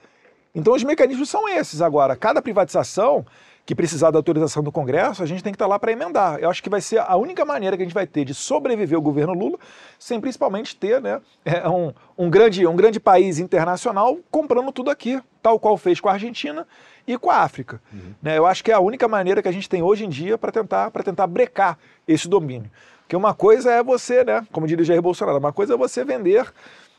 Então 0.55 0.73
os 0.75 0.85
mecanismos 0.85 1.29
são 1.29 1.49
esses 1.49 1.83
agora. 1.83 2.15
Cada 2.15 2.41
privatização 2.41 3.27
que 3.67 3.75
precisar 3.75 4.11
da 4.11 4.19
autorização 4.19 4.63
do 4.63 4.71
Congresso, 4.71 5.23
a 5.23 5.27
gente 5.27 5.43
tem 5.43 5.51
que 5.51 5.57
estar 5.57 5.67
lá 5.67 5.79
para 5.79 5.91
emendar. 5.91 6.39
Eu 6.39 6.51
acho 6.51 6.63
que 6.63 6.69
vai 6.69 6.83
ser 6.83 6.99
a 6.99 7.17
única 7.17 7.45
maneira 7.47 7.77
que 7.77 7.83
a 7.83 7.87
gente 7.87 7.95
vai 7.95 8.07
ter 8.07 8.25
de 8.25 8.35
sobreviver 8.35 8.99
o 8.99 9.03
governo 9.03 9.33
Lula, 9.33 9.59
sem 9.99 10.21
principalmente 10.21 10.77
ter 10.77 11.01
né, 11.01 11.21
é, 11.45 11.67
um, 11.69 11.93
um, 12.17 12.29
grande, 12.29 12.67
um 12.67 12.77
grande 12.77 13.01
país 13.01 13.39
internacional 13.39 14.19
comprando 14.31 14.71
tudo 14.71 14.91
aqui, 14.91 15.21
tal 15.43 15.59
qual 15.59 15.79
fez 15.79 15.99
com 15.99 16.11
a 16.11 16.13
Argentina 16.13 16.67
e 17.07 17.17
com 17.17 17.31
a 17.31 17.39
África. 17.39 17.81
Uhum. 17.91 18.15
Né, 18.23 18.37
eu 18.37 18.45
acho 18.45 18.63
que 18.63 18.71
é 18.71 18.75
a 18.75 18.81
única 18.81 19.09
maneira 19.09 19.41
que 19.41 19.49
a 19.49 19.53
gente 19.53 19.69
tem 19.69 19.83
hoje 19.83 20.05
em 20.05 20.11
dia 20.11 20.37
para 20.37 20.53
tentar, 20.53 20.91
tentar 20.91 21.27
brecar 21.27 21.79
esse 22.07 22.29
domínio. 22.29 22.71
Porque 23.05 23.17
uma 23.17 23.35
coisa 23.35 23.71
é 23.71 23.83
você, 23.83 24.25
né, 24.25 24.47
como 24.51 24.67
diria 24.67 24.85
Jair 24.85 25.03
Bolsonaro, 25.03 25.39
uma 25.39 25.53
coisa 25.53 25.75
é 25.75 25.77
você 25.77 26.05
vender 26.05 26.51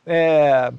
é, 0.06 0.72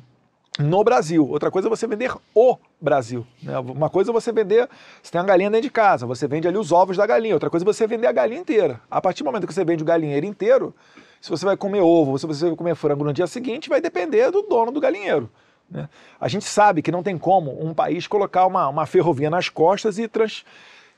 no 0.59 0.85
Brasil, 0.85 1.29
outra 1.29 1.51
coisa 1.51 1.69
é 1.69 1.71
você 1.71 1.87
vender 1.87 2.15
o 2.33 2.57
Brasil. 2.81 3.27
Né? 3.43 3.59
Uma 3.59 3.91
coisa 3.91 4.11
é 4.11 4.13
você 4.13 4.31
vender, 4.33 4.69
você 5.03 5.11
tem 5.11 5.21
uma 5.21 5.27
galinha 5.27 5.51
dentro 5.51 5.65
de 5.65 5.71
casa, 5.71 6.07
você 6.07 6.29
vende 6.29 6.47
ali 6.47 6.57
os 6.57 6.71
ovos 6.71 6.97
da 6.97 7.05
galinha, 7.07 7.35
outra 7.35 7.51
coisa 7.51 7.65
é 7.65 7.67
você 7.67 7.87
vender 7.87 8.07
a 8.07 8.13
galinha 8.13 8.41
inteira. 8.41 8.81
A 8.89 9.01
partir 9.01 9.25
do 9.25 9.27
momento 9.27 9.47
que 9.47 9.53
você 9.53 9.65
vende 9.65 9.83
o 9.83 9.87
galinheiro 9.87 10.25
inteiro, 10.25 10.73
se 11.21 11.29
você 11.29 11.45
vai 11.45 11.57
comer 11.57 11.81
ovo, 11.81 12.17
se 12.19 12.27
você 12.27 12.47
vai 12.47 12.57
comer 12.57 12.77
frango 12.77 13.03
no 13.03 13.13
dia 13.13 13.27
seguinte, 13.27 13.69
vai 13.69 13.81
depender 13.81 14.31
do 14.31 14.43
dono 14.43 14.71
do 14.71 14.81
galinheiro. 14.81 15.29
Né? 15.69 15.89
A 16.21 16.29
gente 16.29 16.45
sabe 16.45 16.83
que 16.83 16.93
não 16.93 17.03
tem 17.03 17.19
como 17.19 17.65
um 17.65 17.75
país 17.75 18.07
colocar 18.07 18.47
uma, 18.47 18.69
uma 18.69 18.87
ferrovia 18.87 19.29
nas 19.29 19.49
costas 19.49 19.99
e, 19.99 20.07
trans, 20.07 20.45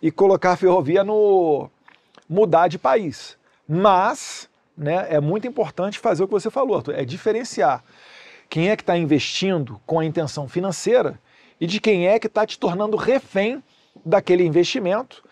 e 0.02 0.10
colocar 0.10 0.52
a 0.52 0.56
ferrovia 0.56 1.02
no. 1.02 1.70
mudar 2.28 2.68
de 2.68 2.78
país. 2.78 3.37
Mas 3.68 4.48
né, 4.76 5.06
é 5.10 5.20
muito 5.20 5.46
importante 5.46 5.98
fazer 5.98 6.24
o 6.24 6.26
que 6.26 6.32
você 6.32 6.50
falou, 6.50 6.76
Arthur, 6.76 6.94
é 6.94 7.04
diferenciar 7.04 7.84
quem 8.48 8.70
é 8.70 8.76
que 8.76 8.82
está 8.82 8.96
investindo 8.96 9.78
com 9.84 10.00
a 10.00 10.04
intenção 10.04 10.48
financeira 10.48 11.20
e 11.60 11.66
de 11.66 11.80
quem 11.80 12.08
é 12.08 12.18
que 12.18 12.28
está 12.28 12.46
te 12.46 12.58
tornando 12.58 12.96
refém 12.96 13.62
daquele 14.04 14.44
investimento, 14.44 15.22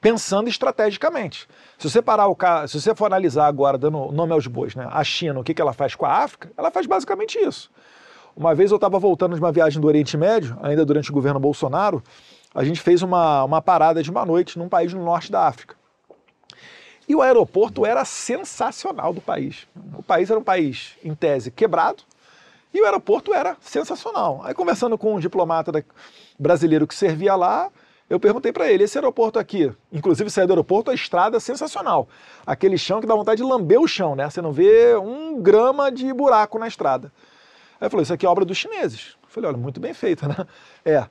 pensando 0.00 0.48
estrategicamente. 0.48 1.48
Se 1.78 1.88
você 1.88 2.02
parar 2.02 2.28
o 2.28 2.36
se 2.68 2.78
você 2.78 2.94
for 2.94 3.06
analisar 3.06 3.46
agora, 3.46 3.78
dando 3.78 4.12
nome 4.12 4.32
aos 4.32 4.46
bois, 4.46 4.74
né, 4.74 4.86
a 4.90 5.02
China, 5.02 5.40
o 5.40 5.44
que, 5.44 5.54
que 5.54 5.62
ela 5.62 5.72
faz 5.72 5.94
com 5.94 6.04
a 6.04 6.12
África, 6.12 6.50
ela 6.56 6.70
faz 6.70 6.86
basicamente 6.86 7.38
isso. 7.38 7.70
Uma 8.36 8.54
vez 8.54 8.70
eu 8.70 8.76
estava 8.76 8.98
voltando 8.98 9.34
de 9.34 9.40
uma 9.40 9.50
viagem 9.50 9.80
do 9.80 9.86
Oriente 9.86 10.16
Médio, 10.16 10.58
ainda 10.60 10.84
durante 10.84 11.10
o 11.10 11.14
governo 11.14 11.40
Bolsonaro, 11.40 12.02
a 12.54 12.62
gente 12.64 12.80
fez 12.80 13.02
uma, 13.02 13.44
uma 13.44 13.62
parada 13.62 14.02
de 14.02 14.10
uma 14.10 14.26
noite 14.26 14.58
num 14.58 14.68
país 14.68 14.92
no 14.92 15.02
norte 15.02 15.32
da 15.32 15.46
África. 15.46 15.76
E 17.08 17.14
o 17.14 17.22
aeroporto 17.22 17.86
era 17.86 18.04
sensacional 18.04 19.12
do 19.12 19.20
país. 19.20 19.66
O 19.96 20.02
país 20.02 20.28
era 20.30 20.38
um 20.38 20.42
país, 20.42 20.96
em 21.04 21.14
tese, 21.14 21.50
quebrado, 21.50 22.02
e 22.74 22.80
o 22.80 22.84
aeroporto 22.84 23.32
era 23.32 23.56
sensacional. 23.60 24.40
Aí, 24.44 24.52
conversando 24.52 24.98
com 24.98 25.14
um 25.14 25.20
diplomata 25.20 25.72
brasileiro 26.38 26.86
que 26.86 26.94
servia 26.94 27.34
lá, 27.36 27.70
eu 28.08 28.20
perguntei 28.20 28.52
para 28.52 28.70
ele: 28.70 28.84
esse 28.84 28.98
aeroporto 28.98 29.38
aqui, 29.38 29.72
inclusive 29.92 30.30
sair 30.30 30.46
do 30.46 30.52
aeroporto, 30.52 30.90
a 30.90 30.94
estrada 30.94 31.36
é 31.36 31.40
sensacional. 31.40 32.08
Aquele 32.46 32.76
chão 32.76 33.00
que 33.00 33.06
dá 33.06 33.14
vontade 33.14 33.42
de 33.42 33.48
lamber 33.48 33.80
o 33.80 33.88
chão, 33.88 34.14
né? 34.14 34.28
Você 34.28 34.42
não 34.42 34.52
vê 34.52 34.94
um 34.96 35.40
grama 35.40 35.90
de 35.90 36.12
buraco 36.12 36.58
na 36.58 36.68
estrada. 36.68 37.12
Aí 37.80 37.88
falou: 37.88 38.02
isso 38.02 38.12
aqui 38.12 38.26
é 38.26 38.28
obra 38.28 38.44
dos 38.44 38.56
chineses. 38.56 39.16
Eu 39.22 39.28
falei: 39.28 39.50
olha, 39.50 39.58
muito 39.58 39.80
bem 39.80 39.94
feita, 39.94 40.28
né? 40.28 40.36
É. 40.84 41.06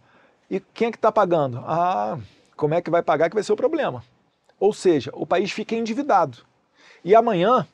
E 0.49 0.59
quem 0.59 0.89
é 0.89 0.91
que 0.91 0.97
está 0.97 1.11
pagando? 1.11 1.63
Ah, 1.65 2.19
como 2.55 2.75
é 2.75 2.81
que 2.81 2.91
vai 2.91 3.01
pagar 3.01 3.29
que 3.29 3.35
vai 3.35 3.43
ser 3.43 3.51
o 3.51 3.55
problema? 3.55 4.03
Ou 4.59 4.73
seja, 4.73 5.11
o 5.13 5.25
país 5.25 5.51
fica 5.51 5.75
endividado. 5.75 6.39
E 7.03 7.13
amanhã, 7.13 7.67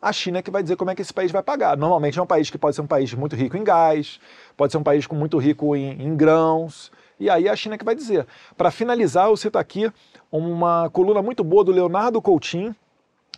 a 0.00 0.12
China 0.12 0.38
é 0.38 0.42
que 0.42 0.50
vai 0.50 0.62
dizer 0.62 0.76
como 0.76 0.90
é 0.90 0.94
que 0.94 1.02
esse 1.02 1.12
país 1.12 1.30
vai 1.30 1.42
pagar. 1.42 1.76
Normalmente 1.76 2.18
é 2.18 2.22
um 2.22 2.26
país 2.26 2.50
que 2.50 2.58
pode 2.58 2.74
ser 2.74 2.82
um 2.82 2.86
país 2.86 3.12
muito 3.14 3.36
rico 3.36 3.56
em 3.56 3.64
gás, 3.64 4.20
pode 4.56 4.72
ser 4.72 4.78
um 4.78 4.82
país 4.82 5.06
muito 5.08 5.38
rico 5.38 5.76
em, 5.76 6.02
em 6.02 6.16
grãos, 6.16 6.90
E 7.20 7.30
aí 7.30 7.48
a 7.48 7.54
China 7.54 7.78
que 7.78 7.84
vai 7.84 7.94
dizer. 7.94 8.26
Para 8.56 8.70
finalizar, 8.70 9.28
eu 9.28 9.36
cito 9.36 9.58
aqui 9.58 9.92
uma 10.30 10.90
coluna 10.90 11.22
muito 11.22 11.44
boa 11.44 11.62
do 11.62 11.70
Leonardo 11.70 12.20
Coutinho, 12.20 12.74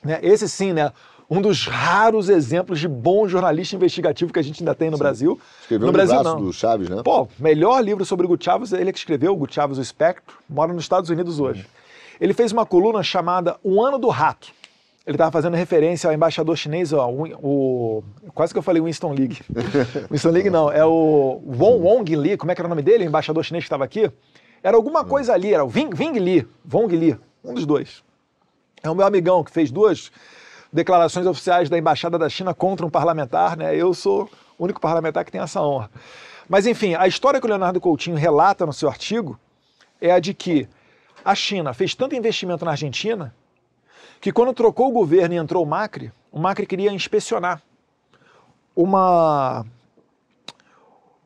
né? 0.02 0.20
esse 0.22 0.48
sim, 0.48 0.72
né? 0.72 0.92
um 1.28 1.40
dos 1.40 1.66
raros 1.66 2.28
exemplos 2.28 2.78
de 2.78 2.88
bom 2.88 3.26
jornalista 3.26 3.76
investigativo 3.76 4.32
que 4.32 4.38
a 4.38 4.42
gente 4.42 4.62
ainda 4.62 4.74
tem 4.74 4.90
no 4.90 4.96
Sim. 4.96 5.02
Brasil. 5.02 5.40
Escreveu 5.62 5.86
no 5.86 5.92
Brasil 5.92 6.22
não. 6.22 6.40
do 6.40 6.52
Chaves, 6.52 6.88
né? 6.88 7.02
Pô, 7.02 7.28
melhor 7.38 7.82
livro 7.82 8.04
sobre 8.04 8.26
o 8.26 8.28
Guto 8.28 8.44
Chaves, 8.44 8.72
ele 8.72 8.92
que 8.92 8.98
escreveu, 8.98 9.38
o 9.38 9.46
Chaves, 9.50 9.78
o 9.78 9.82
Espectro, 9.82 10.36
mora 10.48 10.72
nos 10.72 10.84
Estados 10.84 11.10
Unidos 11.10 11.40
hoje. 11.40 11.62
Uhum. 11.62 11.83
Ele 12.20 12.32
fez 12.32 12.52
uma 12.52 12.64
coluna 12.64 13.02
chamada 13.02 13.58
O 13.62 13.82
Ano 13.82 13.98
do 13.98 14.08
Rato. 14.08 14.52
Ele 15.06 15.16
estava 15.16 15.30
fazendo 15.30 15.54
referência 15.54 16.08
ao 16.08 16.14
embaixador 16.14 16.56
chinês, 16.56 16.92
ó, 16.92 17.10
o, 17.10 17.24
o, 17.42 18.04
quase 18.32 18.54
que 18.54 18.58
eu 18.58 18.62
falei 18.62 18.80
Winston 18.80 19.12
League. 19.12 19.38
Winston 20.10 20.30
League 20.30 20.48
não, 20.48 20.72
é 20.72 20.84
o 20.84 21.42
Wong, 21.44 21.82
Wong 21.82 22.16
Li, 22.16 22.36
como 22.38 22.50
é 22.50 22.54
que 22.54 22.60
era 22.62 22.66
o 22.66 22.70
nome 22.70 22.80
dele, 22.80 23.04
o 23.04 23.08
embaixador 23.08 23.44
chinês 23.44 23.64
que 23.64 23.66
estava 23.66 23.84
aqui? 23.84 24.10
Era 24.62 24.78
alguma 24.78 25.02
uhum. 25.02 25.08
coisa 25.08 25.34
ali, 25.34 25.52
era 25.52 25.62
o 25.62 25.68
Ving, 25.68 25.90
Ving 25.94 26.18
Li, 26.18 26.48
Wong 26.72 26.96
Li, 26.96 27.18
um 27.44 27.52
dos 27.52 27.66
dois. 27.66 28.02
É 28.82 28.88
o 28.88 28.94
meu 28.94 29.06
amigão 29.06 29.44
que 29.44 29.50
fez 29.50 29.70
duas 29.70 30.10
declarações 30.72 31.26
oficiais 31.26 31.68
da 31.68 31.78
Embaixada 31.78 32.18
da 32.18 32.28
China 32.30 32.54
contra 32.54 32.84
um 32.86 32.90
parlamentar, 32.90 33.58
né? 33.58 33.76
Eu 33.76 33.92
sou 33.92 34.28
o 34.58 34.64
único 34.64 34.80
parlamentar 34.80 35.24
que 35.24 35.30
tem 35.30 35.40
essa 35.40 35.60
honra. 35.60 35.90
Mas, 36.48 36.66
enfim, 36.66 36.94
a 36.94 37.06
história 37.06 37.40
que 37.40 37.46
o 37.46 37.48
Leonardo 37.48 37.80
Coutinho 37.80 38.16
relata 38.16 38.66
no 38.66 38.72
seu 38.72 38.88
artigo 38.88 39.38
é 40.00 40.10
a 40.10 40.18
de 40.18 40.34
que 40.34 40.68
a 41.24 41.34
China 41.34 41.72
fez 41.72 41.94
tanto 41.94 42.14
investimento 42.14 42.64
na 42.64 42.72
Argentina 42.72 43.34
que, 44.20 44.30
quando 44.30 44.52
trocou 44.52 44.88
o 44.88 44.92
governo 44.92 45.34
e 45.34 45.38
entrou 45.38 45.62
o 45.62 45.66
Macri, 45.66 46.12
o 46.30 46.38
Macri 46.38 46.66
queria 46.66 46.92
inspecionar 46.92 47.62
uma, 48.76 49.64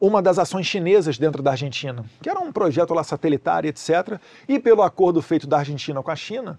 uma 0.01 0.23
das 0.23 0.39
ações 0.39 0.67
chinesas 0.67 1.19
dentro 1.19 1.43
da 1.43 1.53
Argentina, 1.53 2.05
que 2.23 2.31
era 2.31 2.39
um 2.39 2.53
projeto 2.53 2.95
lá 2.95 3.03
satelitar, 3.03 3.65
etc. 3.65 4.21
E 4.49 4.59
pelo 4.61 4.83
acordo 4.83 5.21
feito 5.21 5.47
da 5.47 5.59
Argentina 5.59 6.03
com 6.03 6.11
a 6.11 6.17
China, 6.17 6.59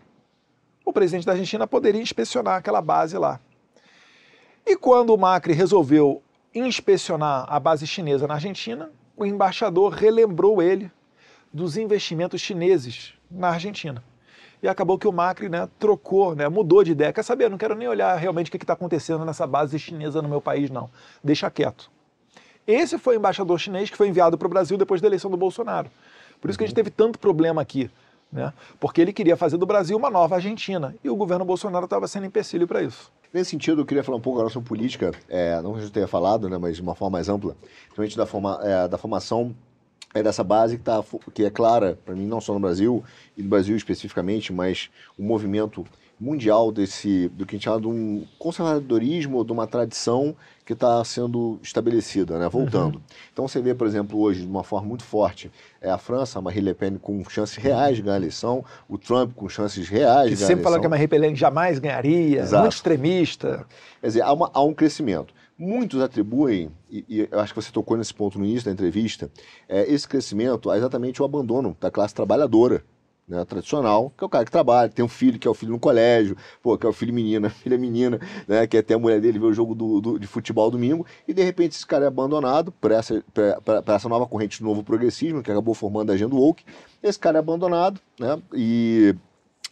o 0.84 0.92
presidente 0.92 1.26
da 1.26 1.34
Argentina 1.34 1.66
poderia 1.66 2.02
inspecionar 2.02 2.58
aquela 2.58 2.82
base 2.82 3.18
lá. 3.18 3.40
E 4.66 4.76
quando 4.76 5.14
o 5.14 5.18
Macri 5.18 5.54
resolveu 5.54 6.22
inspecionar 6.54 7.46
a 7.48 7.60
base 7.60 7.88
chinesa 7.88 8.28
na 8.28 8.34
Argentina, 8.34 8.92
o 9.16 9.26
embaixador 9.26 9.94
relembrou 9.94 10.62
ele 10.62 10.92
dos 11.54 11.78
investimentos 11.78 12.42
chineses 12.42 13.14
na 13.30 13.50
Argentina. 13.50 14.04
E 14.62 14.68
acabou 14.68 14.98
que 14.98 15.08
o 15.08 15.12
Macri 15.12 15.48
né, 15.48 15.70
trocou, 15.80 16.36
né, 16.36 16.50
mudou 16.50 16.84
de 16.84 16.92
ideia. 16.92 17.14
Quer 17.14 17.24
saber? 17.24 17.50
Não 17.50 17.58
quero 17.58 17.76
nem 17.76 17.88
olhar 17.88 18.16
realmente 18.18 18.50
o 18.50 18.52
que 18.52 18.58
está 18.58 18.74
acontecendo 18.74 19.24
nessa 19.24 19.48
base 19.48 19.80
chinesa 19.80 20.22
no 20.22 20.28
meu 20.28 20.42
país, 20.42 20.70
não. 20.70 20.90
Deixa 21.24 21.50
quieto. 21.50 21.90
Esse 22.68 22.98
foi 22.98 23.16
o 23.16 23.20
embaixador 23.20 23.58
chinês 23.58 23.90
que 23.90 23.98
foi 23.98 24.10
enviado 24.10 24.38
para 24.38 24.46
o 24.46 24.50
Brasil 24.50 24.78
depois 24.78 25.02
da 25.02 25.08
eleição 25.08 25.32
do 25.32 25.38
Bolsonaro. 25.38 25.90
Por 26.42 26.50
isso 26.50 26.58
que 26.60 26.66
a 26.66 26.68
gente 26.68 26.76
teve 26.76 26.90
tanto 26.90 27.18
problema 27.18 27.62
aqui 27.62 27.90
né? 28.32 28.54
porque 28.80 29.02
ele 29.02 29.12
queria 29.12 29.36
fazer 29.36 29.58
do 29.58 29.66
Brasil 29.66 29.98
uma 29.98 30.10
nova 30.10 30.36
Argentina. 30.36 30.96
E 31.04 31.10
o 31.10 31.16
governo 31.16 31.44
Bolsonaro 31.44 31.86
estava 31.86 32.08
sendo 32.08 32.26
empecilho 32.26 32.68
para 32.68 32.82
isso. 32.82 33.12
Nesse 33.34 33.52
sentido, 33.52 33.82
eu 33.82 33.86
queria 33.86 34.04
falar 34.04 34.18
um 34.18 34.22
pouco 34.22 34.40
agora 34.40 34.52
sobre 34.52 34.68
política, 34.68 35.12
é, 35.28 35.62
não 35.62 35.74
que 35.74 35.80
a 35.80 35.82
gente 35.82 35.92
tenha 35.92 36.08
falado, 36.08 36.50
né, 36.50 36.58
mas 36.58 36.76
de 36.76 36.82
uma 36.82 36.96
forma 36.96 37.18
mais 37.18 37.30
ampla, 37.30 37.56
principalmente 37.84 38.18
da, 38.18 38.26
forma, 38.26 38.60
é, 38.64 38.88
da 38.88 38.98
formação 38.98 39.56
é 40.14 40.24
dessa 40.24 40.44
base 40.44 40.78
que, 40.78 40.84
tá, 40.84 41.04
que 41.34 41.44
é 41.44 41.50
clara, 41.50 41.98
para 42.04 42.16
mim, 42.16 42.26
não 42.26 42.42
só 42.42 42.54
no 42.54 42.60
Brasil, 42.60 43.04
e 43.38 43.44
no 43.44 43.50
Brasil 43.50 43.76
especificamente, 43.76 44.52
mas 44.52 44.90
o 45.18 45.24
movimento 45.24 45.86
mundial 46.20 46.72
desse 46.72 47.30
do 47.30 47.46
que 47.46 47.56
a 47.56 47.58
gente 47.58 47.64
chama 47.64 47.80
de 47.80 47.88
um 47.88 48.26
conservadorismo, 48.38 49.46
de 49.46 49.52
uma 49.54 49.66
tradição 49.66 50.36
que 50.66 50.74
está 50.74 51.04
sendo 51.06 51.58
estabelecida, 51.64 52.38
né? 52.38 52.50
voltando. 52.50 52.96
Uhum. 52.96 53.02
Então 53.32 53.48
você 53.48 53.62
vê, 53.62 53.74
por 53.74 53.88
exemplo, 53.88 54.20
hoje, 54.20 54.42
de 54.42 54.48
uma 54.48 54.64
forma 54.64 54.88
muito 54.88 55.04
forte, 55.04 55.50
é 55.82 55.90
a 55.90 55.98
França, 55.98 56.38
a 56.38 56.42
Marine 56.42 56.66
Le 56.66 56.74
Pen 56.74 56.98
com 56.98 57.24
chances 57.30 57.56
reais 57.56 57.96
de 57.96 58.02
ganhar 58.02 58.16
a 58.16 58.20
eleição, 58.20 58.66
o 58.88 58.98
Trump 58.98 59.34
com 59.34 59.48
chances 59.48 59.88
reais 59.88 59.90
que 59.90 59.96
de 59.96 60.02
ganhar 60.02 60.20
a 60.20 60.26
eleição. 60.26 60.48
sempre 60.48 60.64
falou 60.64 60.80
que 60.80 60.86
a 60.86 60.90
Marine 60.90 61.10
Le 61.10 61.20
Pen 61.20 61.36
jamais 61.36 61.80
ganharia, 61.80 62.42
Exato. 62.42 62.64
muito 62.64 62.74
extremista. 62.74 63.66
Quer 64.02 64.08
dizer, 64.08 64.22
há, 64.22 64.34
uma, 64.34 64.52
há 64.54 64.62
um 64.62 64.74
crescimento. 64.74 65.34
Muitos 65.62 66.02
atribuem, 66.02 66.72
e, 66.90 67.04
e, 67.10 67.28
eu 67.30 67.38
acho 67.38 67.54
que 67.54 67.62
você 67.62 67.70
tocou 67.70 67.98
nesse 67.98 68.14
ponto 68.14 68.40
no 68.40 68.46
início 68.46 68.64
da 68.64 68.72
entrevista, 68.72 69.30
é, 69.68 69.92
esse 69.92 70.08
crescimento 70.08 70.72
a 70.72 70.78
exatamente 70.78 71.22
o 71.22 71.26
abandono 71.26 71.76
da 71.82 71.92
classe 71.92 72.16
trabalhadora 72.16 72.82
né, 73.28 73.44
tradicional, 73.44 74.10
que 74.18 74.24
é 74.24 74.26
o 74.26 74.30
cara 74.30 74.46
que 74.46 74.52
trabalha, 74.52 74.90
tem 74.90 75.04
um 75.04 75.10
filho 75.10 75.38
que 75.38 75.46
é 75.46 75.52
o 75.52 75.54
filho 75.54 75.74
no 75.74 75.80
colégio, 75.80 76.38
pô, 76.64 76.78
que 76.78 76.86
é 76.86 76.90
o 76.90 76.94
filho 76.94 77.14
menino, 77.14 77.48
a 77.48 77.50
filha 77.52 77.78
menina, 77.78 78.22
né, 78.48 78.66
que 78.68 78.78
até 78.78 78.94
a 78.94 79.00
mulher 79.00 79.20
dele 79.20 79.38
vê 79.38 79.48
o 79.48 79.54
jogo 79.54 79.76
do, 79.76 80.00
do, 80.00 80.18
de 80.18 80.28
futebol 80.28 80.72
domingo, 80.72 81.06
e 81.28 81.34
de 81.34 81.44
repente 81.44 81.76
esse 81.76 81.86
cara 81.86 82.06
é 82.06 82.08
abandonado 82.08 82.72
por 82.72 82.92
essa, 82.92 83.22
essa 83.94 84.08
nova 84.08 84.26
corrente 84.26 84.60
do 84.60 84.66
novo 84.66 84.82
progressismo, 84.82 85.44
que 85.44 85.52
acabou 85.52 85.74
formando 85.74 86.10
a 86.10 86.14
agenda 86.14 86.36
woke, 86.36 86.64
esse 87.04 87.20
cara 87.20 87.38
é 87.38 87.40
abandonado, 87.40 88.00
né, 88.18 88.42
e 88.54 89.14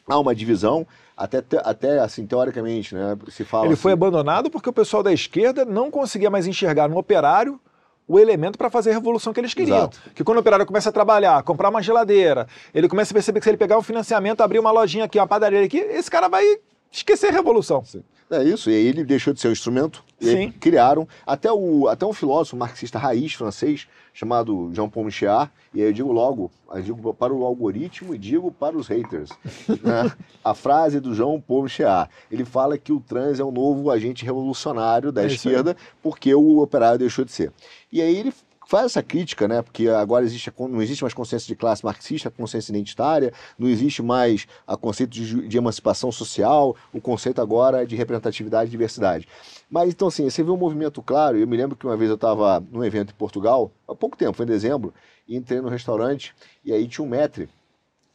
há 0.05 0.19
uma 0.19 0.35
divisão, 0.35 0.85
até, 1.17 1.43
até 1.63 1.99
assim, 1.99 2.27
teoricamente, 2.27 2.93
né, 2.93 3.17
se 3.29 3.43
fala... 3.43 3.65
Ele 3.65 3.73
assim, 3.73 3.81
foi 3.81 3.91
abandonado 3.91 4.51
porque 4.51 4.69
o 4.69 4.73
pessoal 4.73 5.01
da 5.01 5.11
esquerda 5.11 5.65
não 5.65 5.89
conseguia 5.89 6.29
mais 6.29 6.45
enxergar 6.45 6.87
no 6.87 6.97
operário 6.97 7.59
o 8.07 8.19
elemento 8.19 8.57
para 8.57 8.69
fazer 8.69 8.91
a 8.91 8.93
revolução 8.93 9.33
que 9.33 9.39
eles 9.39 9.53
queriam. 9.53 9.77
Exato. 9.77 9.99
Que 10.15 10.23
quando 10.23 10.37
o 10.37 10.41
operário 10.41 10.65
começa 10.65 10.89
a 10.89 10.91
trabalhar, 10.93 11.41
comprar 11.43 11.69
uma 11.69 11.81
geladeira, 11.81 12.47
ele 12.73 12.87
começa 12.87 13.11
a 13.11 13.15
perceber 13.15 13.39
que 13.39 13.43
se 13.43 13.49
ele 13.49 13.57
pegar 13.57 13.77
um 13.77 13.81
financiamento, 13.81 14.41
abrir 14.41 14.59
uma 14.59 14.71
lojinha 14.71 15.05
aqui, 15.05 15.19
uma 15.19 15.27
padaria 15.27 15.63
aqui, 15.63 15.79
esse 15.79 16.09
cara 16.09 16.29
vai 16.29 16.45
esquecer 16.91 17.27
a 17.27 17.31
revolução. 17.31 17.83
Sim. 17.85 18.03
É 18.29 18.43
isso, 18.43 18.69
e 18.69 18.75
aí 18.75 18.85
ele 18.85 19.05
deixou 19.05 19.33
de 19.33 19.39
ser 19.39 19.47
um 19.47 19.53
instrumento, 19.53 20.03
e 20.19 20.51
criaram, 20.51 21.07
até, 21.25 21.49
o, 21.49 21.87
até 21.87 22.05
um 22.05 22.11
filósofo 22.11 22.57
marxista 22.57 22.99
raiz 22.99 23.33
francês, 23.33 23.87
chamado 24.13 24.69
Jean-Paul 24.73 25.05
Michard, 25.05 25.49
e 25.73 25.81
aí 25.81 25.87
eu 25.87 25.93
digo 25.93 26.11
logo, 26.11 26.51
eu 26.73 26.81
digo 26.81 27.13
para 27.13 27.33
o 27.33 27.45
algoritmo 27.45 28.13
e 28.13 28.17
digo 28.17 28.51
para 28.51 28.75
os 28.75 28.89
haters, 28.89 29.29
né? 29.81 30.11
a 30.43 30.53
frase 30.53 30.99
do 30.99 31.15
Jean-Paul 31.15 31.63
Michard, 31.63 32.11
ele 32.29 32.43
fala 32.43 32.77
que 32.77 32.91
o 32.91 32.99
trans 32.99 33.39
é 33.39 33.45
um 33.45 33.51
novo 33.51 33.89
agente 33.89 34.25
revolucionário 34.25 35.09
da 35.09 35.23
é 35.23 35.27
esquerda, 35.27 35.77
porque 36.03 36.35
o 36.35 36.59
operário 36.59 36.99
deixou 36.99 37.23
de 37.23 37.31
ser. 37.31 37.53
E 37.89 38.01
aí 38.01 38.17
ele 38.17 38.33
faz 38.67 38.87
essa 38.87 39.01
crítica, 39.01 39.47
né? 39.47 39.61
Porque 39.61 39.87
agora 39.87 40.25
existe, 40.25 40.51
não 40.57 40.81
existe 40.81 41.01
mais 41.01 41.13
consciência 41.13 41.47
de 41.47 41.55
classe 41.55 41.83
marxista, 41.83 42.29
consciência 42.29 42.71
identitária, 42.71 43.33
não 43.57 43.67
existe 43.67 44.03
mais 44.03 44.45
a 44.67 44.75
conceito 44.75 45.11
de, 45.11 45.47
de, 45.47 45.57
emancipação 45.57 46.11
social, 46.11 46.75
o 46.93 46.99
conceito 46.99 47.41
agora 47.41 47.83
é 47.83 47.85
de 47.85 47.95
representatividade 47.95 48.67
e 48.67 48.71
diversidade. 48.71 49.27
Mas 49.69 49.89
então, 49.89 50.09
assim, 50.09 50.29
você 50.29 50.43
vê 50.43 50.51
um 50.51 50.57
movimento 50.57 51.01
claro. 51.01 51.37
Eu 51.37 51.47
me 51.47 51.55
lembro 51.55 51.75
que 51.75 51.85
uma 51.85 51.95
vez 51.95 52.09
eu 52.09 52.15
estava 52.15 52.59
num 52.71 52.83
evento 52.83 53.11
em 53.11 53.15
Portugal, 53.15 53.71
há 53.87 53.95
pouco 53.95 54.17
tempo, 54.17 54.35
foi 54.35 54.45
em 54.45 54.49
dezembro, 54.49 54.93
e 55.27 55.37
entrei 55.37 55.61
no 55.61 55.69
restaurante, 55.69 56.35
e 56.63 56.73
aí 56.73 56.87
tinha 56.87 57.05
um 57.05 57.09
metre, 57.09 57.49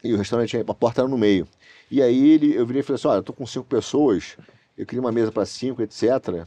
e 0.04 0.12
o 0.12 0.18
restaurante, 0.18 0.56
a 0.56 0.74
porta 0.74 1.00
era 1.00 1.08
no 1.08 1.16
meio. 1.16 1.48
E 1.90 2.02
aí 2.02 2.30
ele, 2.30 2.54
eu 2.54 2.66
virei 2.66 2.80
e 2.80 2.82
falei 2.82 2.96
assim: 2.96 3.08
olha, 3.08 3.18
eu 3.18 3.22
tô 3.22 3.32
com 3.32 3.46
cinco 3.46 3.66
pessoas 3.66 4.36
eu 4.76 4.87
queria 4.87 5.00
uma 5.00 5.12
mesa 5.12 5.30
para 5.30 5.44
cinco, 5.44 5.82
etc. 5.82 6.02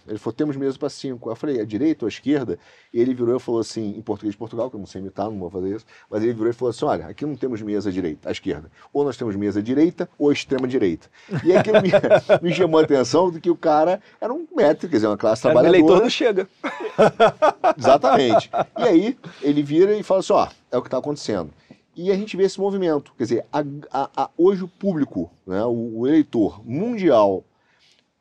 Ele 0.08 0.18
falou, 0.18 0.34
temos 0.34 0.58
mesa 0.58 0.78
para 0.80 0.90
cinco. 0.90 1.30
Eu 1.30 1.36
falei, 1.36 1.62
a 1.62 1.66
direita 1.66 2.06
ou 2.06 2.08
a 2.08 2.10
esquerda? 2.10 2.58
E 2.92 3.00
ele 3.00 3.14
virou 3.14 3.38
e 3.38 3.40
falou 3.40 3.62
assim, 3.62 3.96
em 3.96 4.02
português 4.02 4.34
de 4.34 4.38
Portugal, 4.38 4.70
que 4.70 4.76
eu 4.76 4.80
não 4.80 4.88
sei 4.88 5.00
imitar, 5.00 5.30
não 5.30 5.38
vou 5.38 5.50
fazer 5.50 5.76
isso, 5.76 5.86
mas 6.10 6.24
ele 6.24 6.34
virou 6.34 6.50
e 6.50 6.54
falou 6.54 6.72
assim, 6.72 6.86
olha, 6.86 7.08
aqui 7.08 7.26
não 7.26 7.36
temos 7.36 7.62
mesa 7.62 7.92
direita, 7.92 8.30
à 8.30 8.32
esquerda. 8.32 8.72
Ou 8.92 9.04
nós 9.04 9.16
temos 9.16 9.36
mesa 9.36 9.62
direita 9.62 10.10
ou 10.18 10.32
extrema 10.32 10.68
direita. 10.68 11.08
E 11.44 11.56
aquilo 11.56 11.82
me, 11.82 11.92
me 12.42 12.54
chamou 12.54 12.80
a 12.80 12.84
atenção 12.84 13.30
de 13.30 13.40
que 13.40 13.50
o 13.50 13.56
cara 13.56 14.02
era 14.20 14.34
um 14.34 14.48
métrico, 14.56 14.90
quer 14.90 14.98
dizer, 14.98 15.08
uma 15.08 15.18
classe 15.18 15.46
era 15.46 15.54
trabalhadora. 15.54 15.78
eleitor 15.78 16.02
não 16.02 16.10
chega. 16.10 16.50
Exatamente. 17.78 18.50
E 18.80 18.84
aí 18.84 19.18
ele 19.42 19.62
vira 19.62 19.96
e 19.96 20.02
fala 20.02 20.22
assim, 20.22 20.34
ó, 20.34 20.48
é 20.72 20.78
o 20.78 20.82
que 20.82 20.88
está 20.88 20.98
acontecendo. 20.98 21.52
E 21.96 22.12
a 22.12 22.16
gente 22.16 22.36
vê 22.36 22.44
esse 22.44 22.60
movimento, 22.60 23.14
quer 23.18 23.24
dizer, 23.24 23.46
a, 23.54 23.64
a, 23.90 24.10
a, 24.24 24.30
hoje 24.38 24.64
o 24.64 24.68
público, 24.68 25.32
né, 25.48 25.64
o, 25.64 26.00
o 26.00 26.08
eleitor 26.08 26.62
mundial 26.66 27.44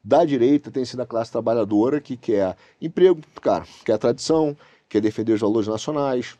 da 0.04 0.24
direita 0.24 0.70
tem 0.70 0.84
sido 0.84 1.00
a 1.00 1.06
classe 1.06 1.32
trabalhadora 1.32 2.00
que 2.00 2.16
quer 2.16 2.56
emprego, 2.80 3.20
cara, 3.40 3.64
quer 3.84 3.96
tradição, 3.96 4.56
quer 4.88 5.00
defender 5.00 5.32
os 5.32 5.40
valores 5.40 5.66
nacionais, 5.66 6.36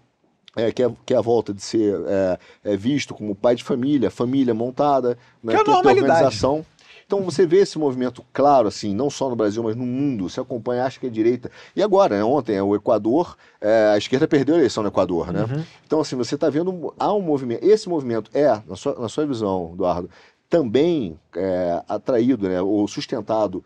é, 0.55 0.71
quer, 0.71 0.91
quer 1.07 1.17
a 1.17 1.21
volta 1.21 1.53
de 1.53 1.63
ser 1.63 1.99
é, 2.07 2.39
é 2.73 2.77
visto 2.77 3.15
como 3.15 3.35
pai 3.35 3.55
de 3.55 3.65
família, 3.65 4.11
família 4.11 4.53
montada, 4.53 5.19
né, 5.43 5.55
que 5.55 5.71
é 5.71 5.73
a 5.73 5.77
organização. 5.79 6.65
Então 7.07 7.23
você 7.23 7.47
vê 7.47 7.59
esse 7.59 7.79
movimento 7.79 8.25
claro, 8.33 8.67
assim, 8.67 8.95
não 8.95 9.11
só 9.11 9.29
no 9.29 9.37
Brasil, 9.37 9.63
mas 9.63 9.77
no 9.77 9.85
mundo. 9.85 10.29
Você 10.29 10.41
acompanha, 10.41 10.85
acha 10.85 10.99
que 10.99 11.07
é 11.07 11.11
direita. 11.11 11.51
E 11.77 11.83
agora, 11.83 12.17
né, 12.17 12.25
ontem, 12.25 12.57
é 12.57 12.63
o 12.63 12.75
Equador, 12.75 13.37
é, 13.61 13.93
a 13.95 13.99
esquerda 13.99 14.27
perdeu 14.27 14.55
a 14.55 14.59
eleição 14.59 14.83
no 14.83 14.89
Equador, 14.89 15.33
né? 15.33 15.43
Uhum. 15.43 15.65
Então, 15.87 16.01
assim, 16.01 16.17
você 16.17 16.35
está 16.35 16.49
vendo, 16.49 16.95
há 16.99 17.13
um 17.13 17.21
movimento. 17.21 17.63
Esse 17.63 17.89
movimento 17.89 18.31
é, 18.33 18.61
na 18.67 18.75
sua, 18.75 18.99
na 18.99 19.09
sua 19.09 19.27
visão, 19.27 19.73
Eduardo, 19.75 20.09
também 20.55 21.19
é, 21.37 21.83
atraído 21.89 22.49
né, 22.49 22.63
ou 22.63 22.87
sustentado 22.87 23.65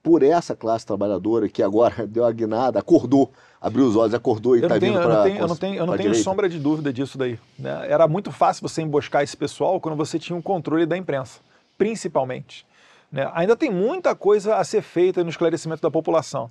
por 0.00 0.22
essa 0.22 0.54
classe 0.54 0.86
trabalhadora 0.86 1.48
que 1.48 1.64
agora 1.64 2.06
deu 2.06 2.24
a 2.24 2.30
guinada, 2.30 2.78
acordou, 2.78 3.32
abriu 3.60 3.84
os 3.84 3.96
olhos, 3.96 4.14
acordou 4.14 4.56
e 4.56 4.60
está 4.60 4.78
vindo 4.78 5.00
para 5.00 5.24
tenho, 5.24 5.38
eu 5.38 5.48
não 5.48 5.56
tenho, 5.56 5.74
eu 5.74 5.86
não 5.86 5.96
tenho 5.96 6.14
sombra 6.14 6.48
de 6.48 6.60
dúvida 6.60 6.92
disso 6.92 7.18
daí. 7.18 7.40
Né? 7.58 7.86
Era 7.90 8.06
muito 8.06 8.30
fácil 8.30 8.62
você 8.68 8.82
emboscar 8.82 9.24
esse 9.24 9.36
pessoal 9.36 9.80
quando 9.80 9.96
você 9.96 10.16
tinha 10.16 10.36
um 10.36 10.40
controle 10.40 10.86
da 10.86 10.96
imprensa, 10.96 11.40
principalmente. 11.76 12.64
Né? 13.10 13.28
Ainda 13.34 13.56
tem 13.56 13.68
muita 13.68 14.14
coisa 14.14 14.54
a 14.54 14.62
ser 14.62 14.82
feita 14.82 15.24
no 15.24 15.30
esclarecimento 15.30 15.82
da 15.82 15.90
população. 15.90 16.48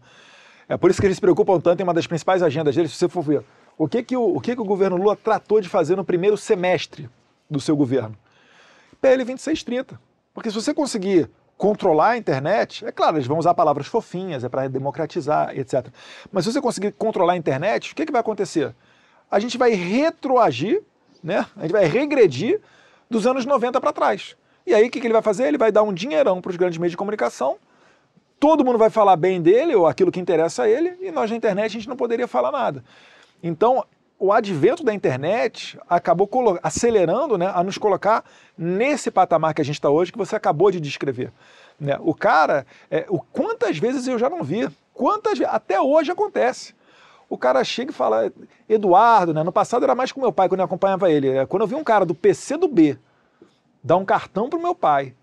É 0.68 0.76
por 0.76 0.92
isso 0.92 1.00
que 1.00 1.08
eles 1.08 1.16
se 1.16 1.22
preocupam 1.22 1.62
tanto 1.62 1.80
em 1.80 1.84
uma 1.84 1.94
das 1.94 2.06
principais 2.06 2.44
agendas 2.44 2.76
deles, 2.76 2.92
se 2.92 2.98
você 2.98 3.08
for 3.08 3.22
ver 3.22 3.42
O 3.78 3.88
que 3.88 4.04
que 4.04 4.18
o, 4.18 4.36
o 4.36 4.42
que 4.42 4.54
que 4.54 4.62
o 4.62 4.66
governo 4.66 4.98
Lula 4.98 5.16
tratou 5.16 5.62
de 5.62 5.70
fazer 5.70 5.96
no 5.96 6.04
primeiro 6.04 6.36
semestre 6.36 7.10
do 7.50 7.62
seu 7.62 7.78
governo? 7.78 8.18
PL 9.02 9.24
2630. 9.24 10.00
Porque 10.34 10.50
se 10.50 10.56
você 10.56 10.74
conseguir 10.74 11.30
controlar 11.58 12.10
a 12.10 12.18
internet, 12.18 12.86
é 12.86 12.92
claro, 12.92 13.18
eles 13.18 13.28
vão 13.28 13.40
usar 13.40 13.54
palavras 13.54 13.88
fofinhas, 13.88 14.44
é 14.44 14.50
para 14.50 14.68
democratizar, 14.68 15.58
etc. 15.58 15.88
Mas 16.32 16.46
se 16.46 16.54
você 16.54 16.62
conseguir 16.62 16.92
controlar 16.92 17.34
a 17.34 17.38
internet, 17.38 17.92
o 17.92 17.96
que, 17.96 18.06
que 18.06 18.12
vai 18.12 18.22
acontecer? 18.22 18.76
A 19.30 19.40
gente 19.40 19.58
vai 19.58 19.72
retroagir, 19.72 20.84
né? 21.24 21.46
a 21.56 21.62
gente 21.64 21.72
vai 21.72 21.86
regredir 21.86 22.62
dos 23.10 23.26
anos 23.26 23.46
90 23.46 23.82
para 23.82 23.92
trás. 23.92 24.38
E 24.66 24.74
aí 24.74 24.88
o 24.88 24.92
que, 24.92 25.00
que 25.00 25.08
ele 25.08 25.14
vai 25.14 25.22
fazer? 25.22 25.48
Ele 25.48 25.58
vai 25.58 25.72
dar 25.72 25.82
um 25.82 25.94
dinheirão 25.94 26.42
para 26.42 26.52
os 26.52 26.56
grandes 26.56 26.78
meios 26.78 26.92
de 26.92 26.98
comunicação, 26.98 27.58
todo 28.40 28.64
mundo 28.64 28.78
vai 28.78 28.90
falar 28.90 29.16
bem 29.16 29.42
dele, 29.42 29.76
ou 29.76 29.88
aquilo 29.88 30.12
que 30.12 30.20
interessa 30.20 30.64
a 30.64 30.70
ele, 30.70 30.96
e 31.02 31.12
nós 31.12 31.30
na 31.30 31.38
internet 31.38 31.66
a 31.66 31.80
gente 31.80 31.90
não 31.90 31.96
poderia 31.96 32.28
falar 32.28 32.52
nada. 32.52 32.84
Então, 33.42 33.84
o 34.20 34.34
advento 34.34 34.84
da 34.84 34.94
internet 34.94 35.78
acabou 35.88 36.30
acelerando 36.64 37.38
né, 37.38 37.52
a 37.54 37.64
nos 37.64 37.78
colocar 37.78 38.24
nesse 38.58 39.12
patamar 39.12 39.54
que 39.54 39.62
a 39.62 39.66
gente 39.66 39.76
está 39.76 39.90
hoje, 39.90 40.12
que 40.12 40.18
você 40.18 40.36
acabou 40.36 40.72
de 40.72 40.80
descrever. 40.80 41.32
Né? 41.80 41.98
O 42.00 42.16
cara, 42.16 42.66
é, 42.90 43.06
o, 43.10 43.20
quantas 43.20 43.78
vezes 43.78 44.08
eu 44.08 44.18
já 44.18 44.30
não 44.30 44.44
vi, 44.44 44.68
quantas 44.94 45.40
até 45.42 45.80
hoje 45.80 46.12
acontece. 46.12 46.76
O 47.30 47.38
cara 47.38 47.64
chega 47.64 47.92
e 47.92 47.94
fala, 47.94 48.32
Eduardo, 48.68 49.34
né? 49.34 49.44
no 49.44 49.52
passado 49.52 49.84
era 49.84 49.94
mais 49.94 50.12
com 50.12 50.22
meu 50.22 50.32
pai, 50.32 50.50
quando 50.50 50.62
eu 50.62 50.66
acompanhava 50.66 51.12
ele. 51.12 51.32
Né? 51.34 51.46
Quando 51.46 51.62
eu 51.62 51.68
vi 51.68 51.76
um 51.76 51.84
cara 51.84 52.06
do 52.06 52.16
PC 52.16 52.58
do 52.58 52.68
B 52.68 52.98
dar 53.84 53.98
um 53.98 54.06
cartão 54.06 54.50
pro 54.50 54.60
meu 54.60 54.74
pai, 54.74 55.14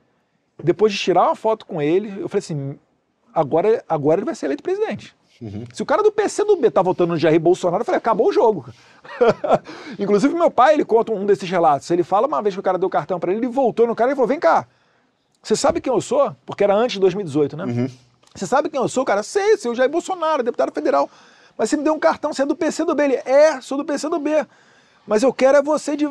depois 0.62 0.92
de 0.92 0.98
tirar 0.98 1.24
uma 1.24 1.34
foto 1.34 1.66
com 1.66 1.82
ele, 1.82 2.08
eu 2.20 2.28
falei 2.28 2.38
assim, 2.38 2.78
agora, 3.32 3.84
agora 3.88 4.20
ele 4.20 4.26
vai 4.26 4.34
ser 4.34 4.46
eleito 4.46 4.62
presidente. 4.62 5.16
Uhum. 5.44 5.64
Se 5.74 5.82
o 5.82 5.86
cara 5.86 6.02
do 6.02 6.10
PC 6.10 6.42
do 6.42 6.56
B 6.56 6.70
tá 6.70 6.80
votando 6.80 7.12
no 7.12 7.18
Jair 7.18 7.38
Bolsonaro, 7.38 7.82
eu 7.82 7.84
falei, 7.84 7.98
acabou 7.98 8.28
o 8.28 8.32
jogo. 8.32 8.64
Inclusive, 10.00 10.32
meu 10.32 10.50
pai, 10.50 10.72
ele 10.72 10.86
conta 10.86 11.12
um 11.12 11.26
desses 11.26 11.50
relatos. 11.50 11.90
Ele 11.90 12.02
fala 12.02 12.26
uma 12.26 12.40
vez 12.40 12.54
que 12.54 12.60
o 12.60 12.62
cara 12.62 12.78
deu 12.78 12.88
cartão 12.88 13.20
para 13.20 13.30
ele, 13.30 13.40
ele 13.40 13.52
voltou 13.52 13.86
no 13.86 13.94
cara 13.94 14.12
e 14.12 14.14
falou: 14.14 14.26
vem 14.26 14.40
cá, 14.40 14.66
você 15.42 15.54
sabe 15.54 15.82
quem 15.82 15.92
eu 15.92 16.00
sou? 16.00 16.34
Porque 16.46 16.64
era 16.64 16.74
antes 16.74 16.94
de 16.94 17.00
2018, 17.00 17.58
né? 17.58 17.64
Uhum. 17.64 17.90
Você 18.34 18.46
sabe 18.46 18.70
quem 18.70 18.80
eu 18.80 18.88
sou, 18.88 19.04
cara? 19.04 19.22
Sei, 19.22 19.54
o 19.66 19.74
Jair 19.74 19.90
Bolsonaro, 19.90 20.42
deputado 20.42 20.72
federal. 20.72 21.10
Mas 21.58 21.68
você 21.68 21.76
me 21.76 21.84
deu 21.84 21.92
um 21.92 21.98
cartão, 21.98 22.32
você 22.32 22.42
é 22.42 22.46
do 22.46 22.56
PC 22.56 22.86
do 22.86 22.94
B. 22.94 23.04
Ele, 23.04 23.14
é, 23.16 23.60
sou 23.60 23.76
do 23.76 23.84
PC 23.84 24.08
do 24.08 24.18
B. 24.18 24.46
Mas 25.06 25.22
eu 25.22 25.32
quero 25.32 25.58
é 25.58 25.62
você 25.62 25.94
de. 25.94 26.06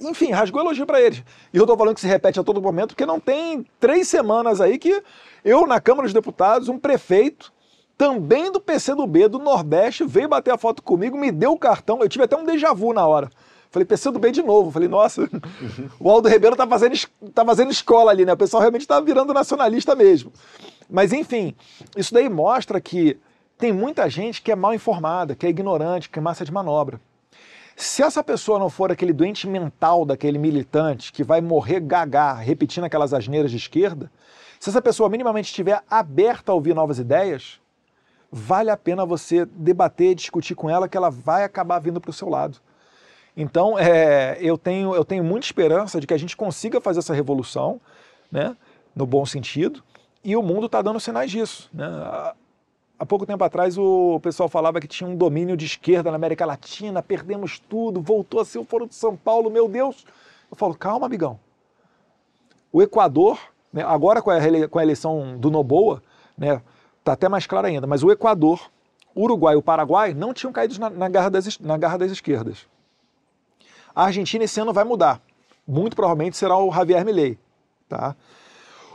Enfim, 0.00 0.32
rasgou 0.32 0.60
elogio 0.60 0.84
para 0.84 1.00
eles. 1.00 1.22
E 1.54 1.56
eu 1.56 1.66
tô 1.68 1.76
falando 1.76 1.94
que 1.94 2.00
se 2.00 2.08
repete 2.08 2.40
a 2.40 2.42
todo 2.42 2.60
momento, 2.60 2.88
porque 2.88 3.06
não 3.06 3.20
tem 3.20 3.64
três 3.78 4.08
semanas 4.08 4.60
aí 4.60 4.76
que 4.76 5.00
eu, 5.44 5.68
na 5.68 5.80
Câmara 5.80 6.06
dos 6.06 6.12
Deputados, 6.12 6.68
um 6.68 6.78
prefeito 6.78 7.52
também 8.00 8.50
do 8.50 8.58
PCdoB 8.58 9.28
do 9.28 9.38
Nordeste, 9.38 10.06
veio 10.06 10.26
bater 10.26 10.54
a 10.54 10.56
foto 10.56 10.82
comigo, 10.82 11.18
me 11.18 11.30
deu 11.30 11.52
o 11.52 11.58
cartão. 11.58 12.00
Eu 12.00 12.08
tive 12.08 12.24
até 12.24 12.34
um 12.34 12.46
déjà 12.46 12.72
vu 12.72 12.94
na 12.94 13.06
hora. 13.06 13.30
Falei, 13.70 13.84
PCdoB 13.84 14.32
de 14.32 14.42
novo. 14.42 14.70
Falei, 14.70 14.88
nossa, 14.88 15.28
o 16.00 16.10
Aldo 16.10 16.26
Ribeiro 16.26 16.56
tá 16.56 16.66
fazendo, 16.66 16.94
tá 17.34 17.44
fazendo 17.44 17.70
escola 17.70 18.10
ali, 18.10 18.24
né? 18.24 18.32
O 18.32 18.38
pessoal 18.38 18.62
realmente 18.62 18.86
tá 18.86 18.98
virando 19.00 19.34
nacionalista 19.34 19.94
mesmo. 19.94 20.32
Mas, 20.88 21.12
enfim, 21.12 21.54
isso 21.94 22.14
daí 22.14 22.26
mostra 22.26 22.80
que 22.80 23.18
tem 23.58 23.70
muita 23.70 24.08
gente 24.08 24.40
que 24.40 24.50
é 24.50 24.56
mal 24.56 24.72
informada, 24.72 25.34
que 25.34 25.44
é 25.44 25.50
ignorante, 25.50 26.08
que 26.08 26.18
é 26.18 26.22
massa 26.22 26.42
de 26.42 26.50
manobra. 26.50 26.98
Se 27.76 28.02
essa 28.02 28.24
pessoa 28.24 28.58
não 28.58 28.70
for 28.70 28.90
aquele 28.90 29.12
doente 29.12 29.46
mental 29.46 30.06
daquele 30.06 30.38
militante 30.38 31.12
que 31.12 31.22
vai 31.22 31.42
morrer 31.42 31.80
gagar 31.80 32.38
repetindo 32.38 32.84
aquelas 32.84 33.12
asneiras 33.12 33.50
de 33.50 33.58
esquerda, 33.58 34.10
se 34.58 34.70
essa 34.70 34.80
pessoa 34.80 35.10
minimamente 35.10 35.50
estiver 35.50 35.82
aberta 35.90 36.50
a 36.50 36.54
ouvir 36.54 36.74
novas 36.74 36.98
ideias, 36.98 37.59
vale 38.30 38.70
a 38.70 38.76
pena 38.76 39.04
você 39.04 39.44
debater, 39.44 40.14
discutir 40.14 40.54
com 40.54 40.70
ela, 40.70 40.88
que 40.88 40.96
ela 40.96 41.10
vai 41.10 41.44
acabar 41.44 41.78
vindo 41.78 42.00
para 42.00 42.10
o 42.10 42.14
seu 42.14 42.28
lado. 42.28 42.58
Então, 43.36 43.78
é, 43.78 44.38
eu, 44.40 44.58
tenho, 44.58 44.94
eu 44.94 45.04
tenho 45.04 45.24
muita 45.24 45.46
esperança 45.46 46.00
de 46.00 46.06
que 46.06 46.14
a 46.14 46.18
gente 46.18 46.36
consiga 46.36 46.80
fazer 46.80 46.98
essa 46.98 47.14
revolução, 47.14 47.80
né, 48.30 48.56
no 48.94 49.06
bom 49.06 49.24
sentido, 49.24 49.82
e 50.22 50.36
o 50.36 50.42
mundo 50.42 50.66
está 50.66 50.82
dando 50.82 51.00
sinais 51.00 51.30
disso. 51.30 51.70
Né? 51.72 51.86
Há 52.98 53.06
pouco 53.06 53.24
tempo 53.24 53.42
atrás 53.42 53.78
o 53.78 54.20
pessoal 54.20 54.48
falava 54.48 54.78
que 54.78 54.86
tinha 54.86 55.08
um 55.08 55.16
domínio 55.16 55.56
de 55.56 55.64
esquerda 55.64 56.10
na 56.10 56.16
América 56.16 56.44
Latina, 56.44 57.02
perdemos 57.02 57.58
tudo, 57.58 58.00
voltou 58.00 58.40
a 58.40 58.44
ser 58.44 58.58
o 58.58 58.64
Foro 58.64 58.86
de 58.86 58.94
São 58.94 59.16
Paulo, 59.16 59.50
meu 59.50 59.66
Deus. 59.68 60.04
Eu 60.50 60.56
falo, 60.56 60.74
calma, 60.74 61.06
amigão. 61.06 61.40
O 62.70 62.82
Equador, 62.82 63.38
né, 63.72 63.82
agora 63.82 64.20
com 64.20 64.30
a, 64.30 64.82
eleição 64.82 65.38
do 65.38 65.50
Noboa, 65.50 66.02
né, 66.36 66.60
Está 67.10 67.14
até 67.14 67.28
mais 67.28 67.44
claro 67.44 67.66
ainda, 67.66 67.88
mas 67.88 68.04
o 68.04 68.10
Equador, 68.12 68.70
Uruguai 69.16 69.54
e 69.54 69.58
o 69.58 69.62
Paraguai 69.62 70.14
não 70.14 70.32
tinham 70.32 70.52
caído 70.52 70.78
na, 70.78 70.88
na, 70.88 71.08
garra 71.08 71.28
das, 71.28 71.58
na 71.58 71.76
garra 71.76 71.98
das 71.98 72.12
esquerdas. 72.12 72.68
A 73.92 74.04
Argentina 74.04 74.44
esse 74.44 74.60
ano 74.60 74.72
vai 74.72 74.84
mudar. 74.84 75.20
Muito 75.66 75.96
provavelmente 75.96 76.36
será 76.36 76.56
o 76.56 76.72
Javier 76.72 77.04
Milei. 77.04 77.36
Tá? 77.88 78.14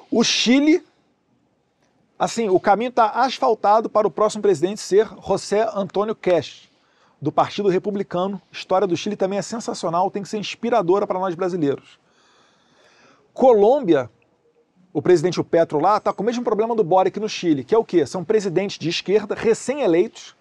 O 0.09 0.23
Chile, 0.23 0.81
assim, 2.17 2.47
o 2.47 2.57
caminho 2.57 2.87
está 2.87 3.09
asfaltado 3.09 3.89
para 3.89 4.07
o 4.07 4.11
próximo 4.11 4.41
presidente 4.41 4.79
ser 4.79 5.09
José 5.27 5.69
Antônio 5.75 6.15
Cash, 6.15 6.69
do 7.21 7.33
Partido 7.33 7.67
Republicano. 7.67 8.41
A 8.49 8.55
história 8.55 8.87
do 8.87 8.95
Chile 8.95 9.17
também 9.17 9.39
é 9.39 9.41
sensacional, 9.41 10.09
tem 10.09 10.23
que 10.23 10.29
ser 10.29 10.37
inspiradora 10.37 11.05
para 11.05 11.19
nós 11.19 11.35
brasileiros. 11.35 11.99
Colômbia 13.33 14.09
o 14.95 15.01
presidente 15.01 15.43
Petro 15.43 15.77
lá 15.77 15.97
está 15.97 16.13
com 16.13 16.23
o 16.23 16.25
mesmo 16.25 16.41
problema 16.41 16.73
do 16.73 16.81
Boric 16.81 17.19
no 17.19 17.27
Chile, 17.27 17.65
que 17.65 17.75
é 17.75 17.77
o 17.77 17.83
quê? 17.83 18.05
São 18.05 18.23
presidentes 18.23 18.79
de 18.79 18.87
esquerda 18.87 19.35
recém-eleitos, 19.35 20.33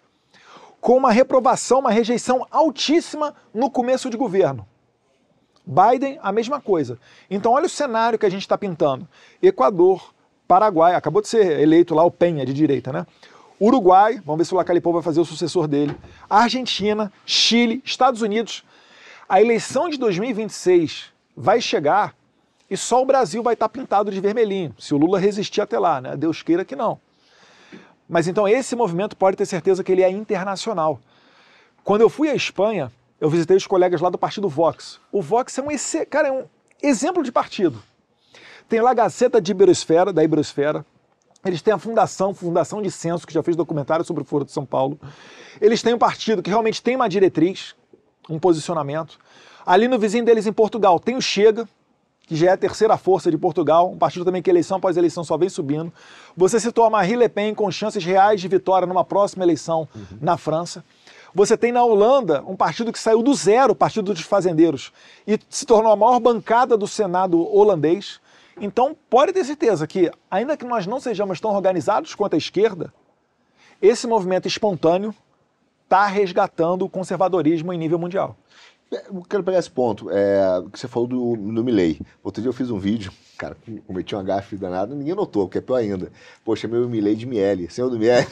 com 0.80 0.96
uma 0.96 1.10
reprovação, 1.10 1.80
uma 1.80 1.90
rejeição 1.90 2.46
altíssima 2.52 3.34
no 3.52 3.68
começo 3.68 4.08
de 4.08 4.16
governo. 4.16 4.64
Biden, 5.66 6.20
a 6.22 6.30
mesma 6.30 6.60
coisa. 6.60 7.00
Então, 7.28 7.50
olha 7.50 7.66
o 7.66 7.68
cenário 7.68 8.16
que 8.16 8.26
a 8.26 8.28
gente 8.28 8.42
está 8.42 8.56
pintando: 8.56 9.08
Equador, 9.42 10.14
Paraguai, 10.46 10.94
acabou 10.94 11.20
de 11.20 11.26
ser 11.26 11.58
eleito 11.58 11.92
lá 11.92 12.04
o 12.04 12.10
Penha, 12.10 12.46
de 12.46 12.54
direita, 12.54 12.92
né? 12.92 13.04
Uruguai, 13.60 14.22
vamos 14.24 14.38
ver 14.38 14.44
se 14.44 14.54
o 14.54 14.56
Lacalipão 14.56 14.92
vai 14.92 15.02
fazer 15.02 15.20
o 15.20 15.24
sucessor 15.24 15.66
dele. 15.66 15.96
Argentina, 16.30 17.12
Chile, 17.26 17.82
Estados 17.84 18.22
Unidos. 18.22 18.64
A 19.28 19.40
eleição 19.40 19.88
de 19.88 19.98
2026 19.98 21.06
vai 21.36 21.60
chegar 21.60 22.14
e 22.70 22.76
só 22.76 23.02
o 23.02 23.06
Brasil 23.06 23.42
vai 23.42 23.54
estar 23.54 23.68
pintado 23.68 24.10
de 24.10 24.20
vermelhinho, 24.20 24.74
se 24.78 24.94
o 24.94 24.96
Lula 24.96 25.18
resistir 25.18 25.60
até 25.60 25.78
lá, 25.78 26.00
né? 26.00 26.16
Deus 26.16 26.42
queira 26.42 26.64
que 26.64 26.74
não. 26.74 26.98
Mas 28.08 28.28
então 28.28 28.46
esse 28.46 28.74
movimento 28.76 29.16
pode 29.16 29.36
ter 29.36 29.46
certeza 29.46 29.82
que 29.82 29.92
ele 29.92 30.02
é 30.02 30.10
internacional. 30.10 31.00
Quando 31.82 32.00
eu 32.00 32.08
fui 32.08 32.28
à 32.28 32.34
Espanha, 32.34 32.90
eu 33.20 33.28
visitei 33.28 33.56
os 33.56 33.66
colegas 33.66 34.00
lá 34.00 34.10
do 34.10 34.18
partido 34.18 34.48
Vox. 34.48 35.00
O 35.12 35.22
Vox 35.22 35.56
é 35.58 35.62
um, 35.62 35.68
cara, 36.08 36.28
é 36.28 36.32
um 36.32 36.44
exemplo 36.82 37.22
de 37.22 37.30
partido. 37.30 37.82
Tem 38.68 38.80
lá 38.80 38.90
a 38.90 38.94
Gaceta 38.94 39.40
de 39.40 39.52
Iberosfera, 39.52 40.12
da 40.12 40.24
Iberosfera. 40.24 40.84
Eles 41.44 41.60
têm 41.60 41.74
a 41.74 41.78
Fundação, 41.78 42.32
Fundação 42.32 42.80
de 42.80 42.90
Censo, 42.90 43.26
que 43.26 43.34
já 43.34 43.42
fez 43.42 43.56
documentário 43.56 44.04
sobre 44.04 44.22
o 44.22 44.26
Foro 44.26 44.44
de 44.44 44.52
São 44.52 44.64
Paulo. 44.64 44.98
Eles 45.60 45.82
têm 45.82 45.92
um 45.92 45.98
partido 45.98 46.42
que 46.42 46.48
realmente 46.48 46.82
tem 46.82 46.96
uma 46.96 47.08
diretriz, 47.08 47.74
um 48.28 48.38
posicionamento. 48.38 49.18
Ali 49.66 49.86
no 49.86 49.98
vizinho 49.98 50.24
deles 50.24 50.46
em 50.46 50.52
Portugal 50.52 50.98
tem 50.98 51.16
o 51.16 51.20
Chega, 51.20 51.68
que 52.26 52.34
já 52.36 52.48
é 52.48 52.52
a 52.52 52.56
terceira 52.56 52.96
força 52.96 53.30
de 53.30 53.36
Portugal, 53.36 53.90
um 53.90 53.98
partido 53.98 54.24
também 54.24 54.42
que 54.42 54.48
eleição 54.48 54.78
após 54.78 54.96
eleição 54.96 55.22
só 55.22 55.36
vem 55.36 55.48
subindo. 55.48 55.92
Você 56.36 56.58
citou 56.58 56.84
a 56.84 56.90
Marie 56.90 57.16
Le 57.16 57.28
Pen 57.28 57.54
com 57.54 57.70
chances 57.70 58.04
reais 58.04 58.40
de 58.40 58.48
vitória 58.48 58.86
numa 58.86 59.04
próxima 59.04 59.44
eleição 59.44 59.86
uhum. 59.94 60.18
na 60.20 60.36
França. 60.36 60.84
Você 61.34 61.56
tem 61.56 61.72
na 61.72 61.84
Holanda 61.84 62.42
um 62.46 62.56
partido 62.56 62.92
que 62.92 62.98
saiu 62.98 63.22
do 63.22 63.34
zero, 63.34 63.72
o 63.72 63.76
Partido 63.76 64.12
dos 64.12 64.22
Fazendeiros, 64.22 64.92
e 65.26 65.38
se 65.50 65.66
tornou 65.66 65.92
a 65.92 65.96
maior 65.96 66.20
bancada 66.20 66.76
do 66.76 66.86
Senado 66.86 67.44
holandês. 67.54 68.20
Então, 68.60 68.96
pode 69.10 69.32
ter 69.32 69.44
certeza 69.44 69.84
que, 69.84 70.10
ainda 70.30 70.56
que 70.56 70.64
nós 70.64 70.86
não 70.86 71.00
sejamos 71.00 71.40
tão 71.40 71.50
organizados 71.50 72.14
quanto 72.14 72.34
a 72.34 72.38
esquerda, 72.38 72.94
esse 73.82 74.06
movimento 74.06 74.46
espontâneo 74.46 75.12
está 75.82 76.06
resgatando 76.06 76.84
o 76.84 76.88
conservadorismo 76.88 77.72
em 77.72 77.78
nível 77.78 77.98
mundial. 77.98 78.36
Eu 79.08 79.22
quero 79.28 79.42
pegar 79.42 79.58
esse 79.58 79.70
ponto, 79.70 80.10
é, 80.10 80.62
que 80.72 80.78
você 80.78 80.88
falou 80.88 81.08
do, 81.08 81.36
do 81.36 81.64
Milley. 81.64 82.00
Outro 82.22 82.42
dia 82.42 82.48
eu 82.48 82.52
fiz 82.52 82.70
um 82.70 82.78
vídeo, 82.78 83.12
cara, 83.36 83.56
cometi 83.86 84.14
uma 84.14 84.22
gafe 84.22 84.56
danada, 84.56 84.94
ninguém 84.94 85.14
notou, 85.14 85.46
porque 85.46 85.58
é 85.58 85.60
pior 85.60 85.76
ainda. 85.76 86.10
Pô, 86.44 86.54
chamei 86.54 86.80
o 86.80 86.88
Milley 86.88 87.14
de 87.14 87.26
Miele. 87.26 87.70
Senhor 87.70 87.90
do 87.90 87.98
Miele, 87.98 88.26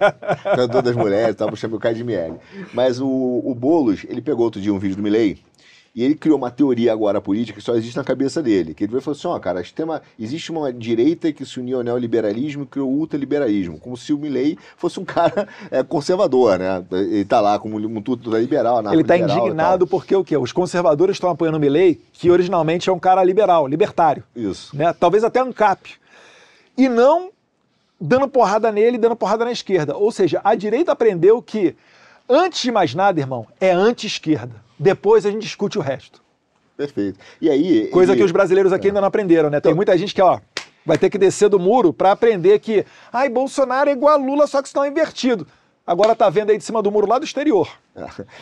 cantor 0.56 0.82
das 0.82 0.96
mulheres, 0.96 1.36
tá? 1.36 1.46
chamei 1.56 1.76
o 1.76 1.80
cara 1.80 1.94
de 1.94 2.04
Miele. 2.04 2.36
Mas 2.72 3.00
o, 3.00 3.08
o 3.08 3.54
Boulos, 3.54 4.04
ele 4.08 4.20
pegou 4.20 4.44
outro 4.44 4.60
dia 4.60 4.72
um 4.72 4.78
vídeo 4.78 4.96
do 4.96 5.02
Milley, 5.02 5.38
e 5.98 6.04
ele 6.04 6.14
criou 6.14 6.38
uma 6.38 6.48
teoria 6.48 6.92
agora 6.92 7.20
política 7.20 7.58
que 7.58 7.64
só 7.64 7.74
existe 7.74 7.96
na 7.96 8.04
cabeça 8.04 8.40
dele. 8.40 8.72
Que 8.72 8.84
ele 8.84 8.92
veio 8.92 9.00
e 9.00 9.02
falou 9.02 9.18
assim: 9.18 9.26
ó, 9.26 9.34
oh, 9.34 9.40
cara, 9.40 9.60
extrema, 9.60 10.00
existe 10.16 10.52
uma 10.52 10.72
direita 10.72 11.32
que 11.32 11.44
se 11.44 11.58
uniu 11.58 11.78
ao 11.78 11.82
neoliberalismo 11.82 12.62
e 12.62 12.66
criou 12.66 12.88
o 12.88 12.98
ultraliberalismo. 13.00 13.80
Como 13.80 13.96
se 13.96 14.12
o 14.12 14.18
Milley 14.18 14.56
fosse 14.76 15.00
um 15.00 15.04
cara 15.04 15.48
é, 15.72 15.82
conservador, 15.82 16.56
né? 16.56 16.84
Ele 16.92 17.24
tá 17.24 17.40
lá 17.40 17.58
como 17.58 17.78
um 17.78 18.00
tudo 18.00 18.38
liberal, 18.38 18.80
Ele 18.92 19.02
tá 19.02 19.18
indignado 19.18 19.88
porque 19.88 20.14
o 20.14 20.22
quê? 20.22 20.36
Os 20.36 20.52
conservadores 20.52 21.16
estão 21.16 21.30
apoiando 21.30 21.56
o 21.56 21.60
Milley, 21.60 22.00
que 22.12 22.30
originalmente 22.30 22.88
é 22.88 22.92
um 22.92 23.00
cara 23.00 23.24
liberal, 23.24 23.66
libertário. 23.66 24.22
Isso. 24.36 24.76
Né? 24.76 24.92
Talvez 24.92 25.24
até 25.24 25.40
ANCAP. 25.40 25.96
E 26.76 26.88
não 26.88 27.30
dando 28.00 28.28
porrada 28.28 28.70
nele 28.70 28.98
e 28.98 29.00
dando 29.00 29.16
porrada 29.16 29.44
na 29.44 29.50
esquerda. 29.50 29.96
Ou 29.96 30.12
seja, 30.12 30.40
a 30.44 30.54
direita 30.54 30.92
aprendeu 30.92 31.42
que 31.42 31.74
Antes 32.30 32.60
de 32.60 32.70
mais 32.70 32.94
nada, 32.94 33.18
irmão, 33.18 33.46
é 33.58 33.70
anti-esquerda. 33.70 34.54
Depois 34.78 35.26
a 35.26 35.30
gente 35.30 35.42
discute 35.42 35.78
o 35.78 35.80
resto. 35.80 36.22
Perfeito. 36.76 37.18
E 37.40 37.50
aí. 37.50 37.88
Coisa 37.88 38.14
que 38.14 38.22
os 38.22 38.30
brasileiros 38.30 38.72
aqui 38.72 38.86
é. 38.86 38.90
ainda 38.90 39.00
não 39.00 39.08
aprenderam, 39.08 39.50
né? 39.50 39.60
Tem 39.60 39.70
então, 39.70 39.76
muita 39.76 39.96
gente 39.98 40.14
que, 40.14 40.22
ó, 40.22 40.38
vai 40.86 40.96
ter 40.96 41.10
que 41.10 41.18
descer 41.18 41.48
do 41.48 41.58
muro 41.58 41.92
para 41.92 42.12
aprender 42.12 42.58
que, 42.60 42.86
ai, 43.12 43.28
Bolsonaro 43.28 43.90
é 43.90 43.92
igual 43.92 44.14
a 44.14 44.16
Lula, 44.16 44.46
só 44.46 44.62
que 44.62 44.68
estão 44.68 44.86
invertido. 44.86 45.46
Agora 45.84 46.14
tá 46.14 46.28
vendo 46.28 46.50
aí 46.50 46.58
de 46.58 46.64
cima 46.64 46.82
do 46.82 46.92
muro 46.92 47.08
lá 47.08 47.18
do 47.18 47.24
exterior. 47.24 47.68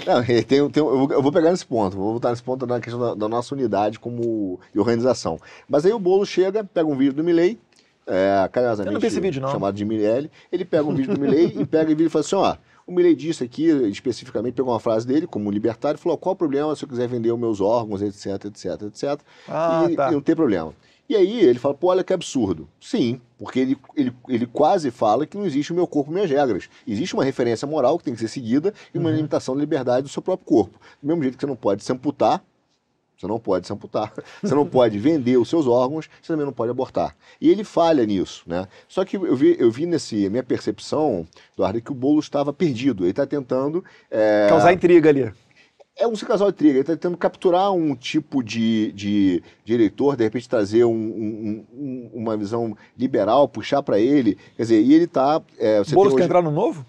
Não, 0.05 0.23
tem, 0.25 0.43
tem, 0.43 0.83
eu 0.83 1.23
vou 1.23 1.33
pegar 1.33 1.51
nesse 1.51 1.65
ponto, 1.65 1.97
vou 1.97 2.11
voltar 2.11 2.31
nesse 2.31 2.43
ponto 2.43 2.67
na 2.67 2.81
questão 2.81 3.01
da, 3.01 3.15
da 3.15 3.29
nossa 3.29 3.55
unidade 3.55 4.01
como 4.01 4.59
organização. 4.77 5.39
Mas 5.69 5.87
aí 5.87 5.93
o 5.93 5.99
Bolo 5.99 6.27
chega, 6.27 6.65
pega 6.65 6.89
um 6.89 6.97
vídeo 6.97 7.13
do 7.13 7.23
Milley, 7.23 7.59
é, 8.07 8.49
carinhosamente 8.53 8.89
eu 8.89 8.93
não 8.93 9.01
vi 9.01 9.07
esse 9.09 9.21
vídeo, 9.21 9.43
não. 9.43 9.51
chamado 9.51 9.75
de 9.75 9.85
Mirelli, 9.85 10.31
ele 10.53 10.65
pega 10.65 10.85
um 10.85 10.95
vídeo 10.95 11.15
do 11.15 11.21
Milley 11.21 11.57
e 11.59 11.67
pega 11.67 11.87
o 11.87 11.89
vídeo 11.89 12.07
e 12.07 12.11
fala 12.11 12.25
assim, 12.25 12.37
ó, 12.37 12.57
o 12.87 12.93
Milley 12.93 13.17
disse 13.17 13.43
aqui, 13.43 13.67
especificamente, 13.89 14.55
pegou 14.55 14.73
uma 14.73 14.81
frase 14.81 15.07
dele, 15.07 15.27
como 15.27 15.51
libertário, 15.51 15.99
falou, 15.99 16.17
qual 16.17 16.35
o 16.35 16.37
problema 16.37 16.75
se 16.77 16.85
eu 16.85 16.89
quiser 16.89 17.09
vender 17.09 17.33
os 17.33 17.39
meus 17.39 17.61
órgãos, 17.61 18.01
etc, 18.01 18.45
etc, 18.45 18.83
etc, 18.83 19.21
ah, 19.49 19.87
e, 19.91 19.97
tá. 19.97 20.09
e 20.09 20.13
não 20.13 20.21
tem 20.21 20.37
problema. 20.37 20.73
E 21.09 21.15
aí 21.15 21.41
ele 21.41 21.59
fala, 21.59 21.75
pô, 21.75 21.89
olha 21.89 22.03
que 22.03 22.13
absurdo. 22.13 22.69
Sim, 22.81 23.21
porque 23.39 23.61
ele, 23.61 23.79
ele, 23.97 24.13
ele 24.29 24.47
quase 24.47 24.91
fala 24.91 25.25
que 25.25 25.37
não 25.37 25.47
existe 25.47 25.73
o 25.73 25.75
meu 25.75 25.87
corpo, 25.87 26.11
minhas 26.11 26.29
regras. 26.29 26.69
Existe 26.87 27.15
uma 27.15 27.25
referência 27.25 27.67
moral 27.67 27.97
que 27.99 28.05
tem 28.05 28.15
que 28.15 28.21
ser 28.21 28.29
seguida 28.29 28.75
e 28.93 28.99
uma 28.99 29.11
uhum. 29.11 29.17
limitação 29.17 29.55
da 29.55 29.61
liberdade 29.61 30.03
do 30.03 30.09
seu 30.09 30.21
próprio 30.21 30.47
corpo. 30.47 30.81
Do 31.01 31.07
mesmo 31.07 31.23
jeito 31.23 31.37
que 31.37 31.41
você 31.41 31.47
não 31.47 31.57
pode 31.57 31.85
se 31.85 31.93
amputar, 31.93 32.43
você 33.17 33.27
não 33.27 33.39
pode 33.39 33.67
se 33.67 33.73
amputar, 33.73 34.13
você 34.43 34.55
não 34.55 34.67
pode 34.67 34.99
vender 34.99 35.37
os 35.37 35.49
seus 35.49 35.67
órgãos, 35.67 36.09
você 36.21 36.33
também 36.33 36.47
não 36.47 36.53
pode 36.53 36.71
abortar. 36.71 37.17
E 37.41 37.49
ele 37.49 37.65
falha 37.65 38.05
nisso, 38.05 38.43
né? 38.47 38.67
Só 38.89 39.05
que 39.05 39.17
eu 39.17 39.37
vi, 39.37 39.57
eu 39.59 39.71
vi 39.71 39.87
nesse 39.87 40.29
minha 40.29 40.43
percepção, 40.43 41.27
Eduardo, 41.55 41.81
que 41.81 41.93
o 41.93 41.95
bolo 41.95 42.21
estava 42.21 42.53
perdido. 42.53 43.05
Ele 43.05 43.11
está 43.11 43.27
tentando. 43.27 43.85
É... 44.11 44.47
Causar 44.49 44.73
intriga 44.73 45.09
ali 45.09 45.33
é 45.99 46.07
um 46.07 46.13
casal 46.13 46.51
de 46.51 46.59
triga, 46.59 46.75
ele 46.75 46.81
está 46.81 46.93
tentando 46.93 47.17
capturar 47.17 47.73
um 47.73 47.97
tipo 47.97 48.45
de, 48.45 48.93
de, 48.93 49.43
de, 49.65 49.73
eleitor, 49.73 50.15
de 50.15 50.25
repente 50.25 50.47
trazer 50.47 50.85
um, 50.85 50.93
um, 50.93 51.67
um, 51.73 52.11
uma 52.13 52.37
visão 52.37 52.77
liberal, 52.99 53.49
puxar 53.49 53.83
para 53.83 53.99
ele. 53.99 54.37
Quer 54.57 54.63
dizer, 54.63 54.83
e 54.83 54.93
ele 54.93 55.05
está. 55.05 55.41
É, 55.59 55.83
Boulos 55.85 56.13
hoje... 56.13 56.17
quer 56.17 56.25
entrar 56.25 56.43
no 56.43 56.51
novo? 56.51 56.85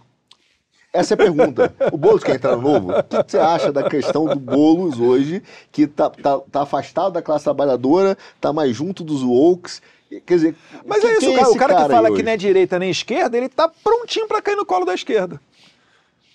Essa 0.97 1.13
é 1.13 1.15
a 1.15 1.17
pergunta. 1.17 1.73
O 1.91 1.97
Boulos 1.97 2.23
quer 2.23 2.35
entrar 2.35 2.55
no 2.55 2.61
novo? 2.61 2.91
O 2.91 3.03
que 3.03 3.31
você 3.31 3.37
acha 3.37 3.71
da 3.71 3.87
questão 3.87 4.25
do 4.25 4.39
Boulos 4.39 4.99
hoje, 4.99 5.43
que 5.71 5.83
está 5.83 6.09
tá, 6.09 6.39
tá 6.39 6.61
afastado 6.63 7.11
da 7.11 7.21
classe 7.21 7.43
trabalhadora, 7.43 8.17
está 8.35 8.51
mais 8.51 8.75
junto 8.75 9.03
dos 9.03 9.21
wokes? 9.21 9.79
Quer 10.25 10.35
dizer, 10.35 10.55
mas 10.85 11.03
é 11.03 11.17
isso, 11.17 11.29
é 11.29 11.35
cara, 11.35 11.49
o 11.49 11.55
cara, 11.55 11.73
cara 11.73 11.85
que 11.85 11.91
fala 11.91 12.15
que 12.15 12.23
nem 12.23 12.33
é 12.33 12.37
direita 12.37 12.79
nem 12.79 12.89
esquerda, 12.89 13.37
ele 13.37 13.45
está 13.45 13.69
prontinho 13.83 14.27
para 14.27 14.41
cair 14.41 14.55
no 14.55 14.65
colo 14.65 14.85
da 14.85 14.95
esquerda. 14.95 15.39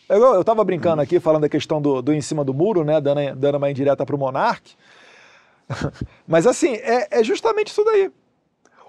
Eu, 0.09 0.22
eu 0.35 0.44
tava 0.44 0.62
brincando 0.62 1.03
aqui, 1.03 1.18
falando 1.18 1.42
da 1.42 1.48
questão 1.48 1.81
do, 1.81 2.01
do 2.01 2.12
em 2.12 2.20
cima 2.20 2.44
do 2.44 2.55
muro, 2.55 2.85
né? 2.85 3.01
Dando, 3.01 3.35
dando 3.35 3.57
uma 3.57 3.70
indireta 3.70 4.07
pro 4.07 4.18
Monark. 4.18 4.72
Mas 6.29 6.46
assim, 6.46 6.75
é, 6.75 7.09
é, 7.18 7.25
justamente 7.25 7.68
isso 7.68 7.83
daí. 7.83 8.11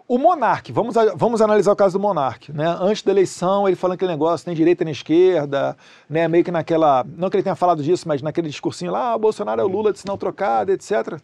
O 0.05 0.17
Monark, 0.17 0.69
vamos, 0.71 0.95
vamos 1.15 1.41
analisar 1.41 1.71
o 1.71 1.75
caso 1.77 1.97
do 1.97 2.01
Monark, 2.01 2.51
né? 2.51 2.67
Antes 2.79 3.03
da 3.03 3.11
eleição, 3.11 3.67
ele 3.67 3.77
falando 3.77 3.95
aquele 3.95 4.11
negócio, 4.11 4.45
nem 4.47 4.55
direita 4.55 4.83
nem 4.83 4.91
esquerda, 4.91 5.77
né? 6.09 6.27
Meio 6.27 6.43
que 6.43 6.51
naquela. 6.51 7.05
Não 7.15 7.29
que 7.29 7.37
ele 7.37 7.43
tenha 7.43 7.55
falado 7.55 7.81
disso, 7.81 8.05
mas 8.05 8.21
naquele 8.21 8.49
discursinho 8.49 8.91
lá, 8.91 9.13
ah, 9.13 9.17
Bolsonaro 9.17 9.61
é 9.61 9.63
o 9.63 9.67
Lula 9.67 9.93
de 9.93 9.99
sinal 9.99 10.17
trocado, 10.17 10.73
etc. 10.73 11.19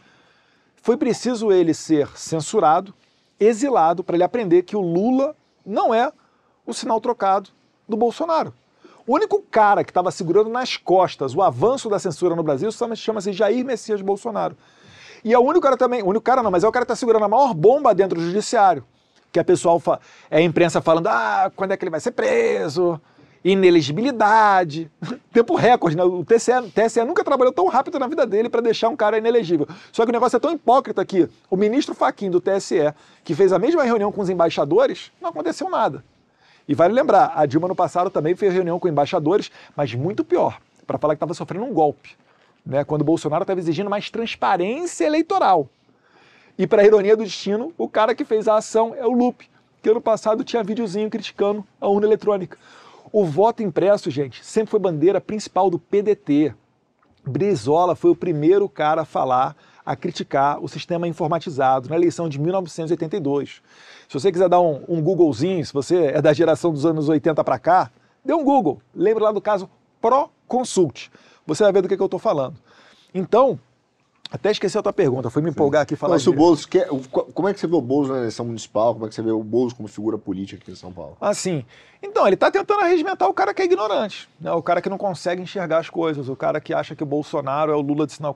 Foi 0.82 0.96
preciso 0.96 1.52
ele 1.52 1.74
ser 1.74 2.08
censurado, 2.16 2.94
exilado, 3.38 4.02
para 4.02 4.16
ele 4.16 4.24
aprender 4.24 4.64
que 4.64 4.78
o 4.78 4.82
Lula 4.82 5.36
não 5.66 5.94
é 5.94 6.10
o 6.66 6.74
sinal 6.74 7.02
trocado 7.02 7.50
do 7.88 7.98
Bolsonaro. 7.98 8.54
O 9.06 9.16
único 9.16 9.42
cara 9.42 9.84
que 9.84 9.92
estava 9.92 10.10
segurando 10.10 10.50
nas 10.50 10.78
costas 10.78 11.36
o 11.36 11.42
avanço 11.42 11.90
da 11.90 12.00
censura 12.00 12.34
no 12.34 12.44
Brasil 12.44 12.70
chama-se 12.96 13.34
Jair 13.34 13.66
Messias 13.66 14.02
Bolsonaro. 14.02 14.56
E 15.24 15.34
é 15.34 15.40
o 15.40 15.42
único 15.42 15.62
cara 15.62 15.78
também, 15.78 16.02
o 16.02 16.08
único 16.08 16.24
cara 16.24 16.42
não, 16.42 16.52
mas 16.52 16.64
é 16.64 16.68
o 16.68 16.72
cara 16.72 16.86
que 16.86 16.92
está 16.92 17.00
segurando 17.00 17.26
a 17.26 17.28
maior 17.28 17.54
bomba 17.54 17.94
dentro 17.94 18.20
do 18.20 18.26
judiciário. 18.26 18.84
Que 19.32 19.40
a 19.40 19.44
pessoal, 19.44 19.82
é 20.30 20.38
a 20.38 20.42
imprensa 20.42 20.82
falando, 20.82 21.08
ah, 21.08 21.52
quando 21.56 21.72
é 21.72 21.78
que 21.78 21.84
ele 21.84 21.92
vai 21.92 22.00
ser 22.00 22.12
preso? 22.12 23.00
Inelegibilidade. 23.44 24.90
Tempo 25.32 25.56
recorde, 25.56 25.96
né? 25.96 26.04
O 26.04 26.26
TSE, 26.26 26.52
TSE 26.74 27.04
nunca 27.04 27.24
trabalhou 27.24 27.54
tão 27.54 27.68
rápido 27.68 28.00
na 28.00 28.08
vida 28.08 28.26
dele 28.26 28.50
para 28.50 28.62
deixar 28.62 28.90
um 28.90 28.96
cara 28.96 29.18
inelegível. 29.18 29.68
Só 29.92 30.04
que 30.04 30.10
o 30.10 30.14
negócio 30.14 30.38
é 30.38 30.40
tão 30.40 30.52
hipócrita 30.52 31.06
que 31.06 31.30
o 31.50 31.56
ministro 31.56 31.94
Faquim 31.94 32.30
do 32.30 32.42
TSE, 32.42 32.94
que 33.24 33.36
fez 33.36 33.54
a 33.54 33.60
mesma 33.60 33.84
reunião 33.84 34.12
com 34.12 34.22
os 34.22 34.30
embaixadores, 34.30 35.12
não 35.22 35.30
aconteceu 35.30 35.70
nada. 35.70 36.04
E 36.68 36.76
vale 36.76 36.94
lembrar, 36.94 37.34
a 37.36 37.48
Dilma 37.48 37.68
no 37.68 37.76
passado 37.76 38.12
também 38.12 38.36
fez 38.36 38.54
reunião 38.54 38.80
com 38.80 38.88
embaixadores, 38.88 39.52
mas 39.76 39.94
muito 39.96 40.24
pior, 40.24 40.60
para 40.86 41.00
falar 41.00 41.16
que 41.16 41.18
estava 41.18 41.34
sofrendo 41.34 41.66
um 41.66 41.74
golpe, 41.74 42.16
né? 42.70 42.84
quando 42.84 43.04
Bolsonaro 43.04 43.42
estava 43.42 43.60
exigindo 43.60 43.90
mais 43.90 44.12
transparência 44.12 45.04
eleitoral. 45.04 45.68
E 46.58 46.68
para 46.68 46.86
ironia 46.86 47.18
do 47.18 47.24
destino, 47.24 47.74
o 47.78 47.90
cara 47.90 48.14
que 48.14 48.24
fez 48.24 48.48
a 48.48 48.58
ação 48.58 48.94
é 48.96 49.06
o 49.06 49.12
Lupe, 49.12 49.50
que 49.82 49.90
ano 49.90 50.00
passado 50.00 50.44
tinha 50.44 50.64
videozinho 50.64 51.10
criticando 51.10 51.66
a 51.82 51.88
urna 51.88 52.06
eletrônica. 52.06 52.58
O 53.12 53.26
voto 53.26 53.64
impresso, 53.64 54.12
gente, 54.12 54.46
sempre 54.46 54.70
foi 54.70 54.80
bandeira 54.80 55.20
principal 55.20 55.70
do 55.70 55.80
PDT. 55.80 56.54
Brizola 57.26 57.96
foi 57.96 58.12
o 58.12 58.16
primeiro 58.16 58.70
cara 58.70 59.02
a 59.02 59.06
falar, 59.06 59.56
a 59.84 59.96
criticar 59.96 60.64
o 60.64 60.68
sistema 60.68 61.08
informatizado 61.08 61.90
na 61.90 61.96
eleição 61.96 62.30
de 62.30 62.40
1982. 62.40 63.62
Se 64.08 64.14
você 64.14 64.32
quiser 64.32 64.48
dar 64.48 64.62
um, 64.62 64.84
um 64.88 65.02
Googlezinho, 65.02 65.66
se 65.66 65.74
você 65.74 66.06
é 66.08 66.22
da 66.22 66.34
geração 66.34 66.72
dos 66.72 66.86
anos 66.86 67.10
80 67.10 67.44
para 67.44 67.58
cá, 67.58 67.90
dê 68.24 68.34
um 68.34 68.44
Google. 68.44 68.80
Lembre 68.94 69.24
lá 69.24 69.32
do 69.32 69.42
caso 69.42 69.68
ProConsult. 70.00 71.10
Você 71.50 71.64
vai 71.64 71.74
ver 71.74 71.82
do 71.82 71.90
que, 71.90 71.98
que 71.98 72.02
eu 72.02 72.06
estou 72.06 72.20
falando. 72.20 72.56
Então, 73.14 73.60
até 74.32 74.52
esqueci 74.52 74.78
a 74.78 74.82
tua 74.84 74.94
pergunta, 74.94 75.28
foi 75.32 75.42
me 75.42 75.50
empolgar 75.50 75.82
aqui 75.82 75.96
falar. 75.96 76.14
Mas 76.14 76.28
o 76.28 76.32
Boulos 76.32 76.64
quer, 76.64 76.88
como 77.34 77.48
é 77.48 77.54
que 77.54 77.60
você 77.60 77.66
vê 77.66 77.76
o 77.76 77.82
Boulos 77.82 78.10
na 78.10 78.18
eleição 78.18 78.46
municipal? 78.46 78.94
Como 78.94 79.08
é 79.08 79.10
que 79.10 79.16
você 79.16 79.24
vê 79.24 79.32
o 79.32 79.44
Boulos 79.44 79.74
como 79.74 79.88
figura 79.88 80.20
política 80.20 80.62
aqui 80.62 80.72
em 80.72 80.76
São 80.76 80.94
Paulo? 80.94 81.18
Assim, 81.20 81.66
então, 82.02 82.28
ele 82.28 82.36
está 82.36 82.52
tentando 82.52 82.82
arregimentar 82.82 83.28
o 83.28 83.34
cara 83.34 83.56
que 83.56 83.64
é 83.64 83.66
ignorante, 83.66 84.30
né? 84.40 84.52
o 84.52 84.62
cara 84.62 84.84
que 84.84 84.90
não 84.90 85.00
consegue 85.00 85.42
enxergar 85.42 85.80
as 85.80 85.90
coisas, 85.90 86.30
o 86.30 86.36
cara 86.36 86.62
que 86.62 86.76
acha 86.76 86.96
que 86.96 87.02
o 87.02 87.08
Bolsonaro 87.08 87.72
é 87.72 87.76
o 87.76 87.82
Lula 87.82 88.06
de 88.06 88.14
sinal 88.14 88.36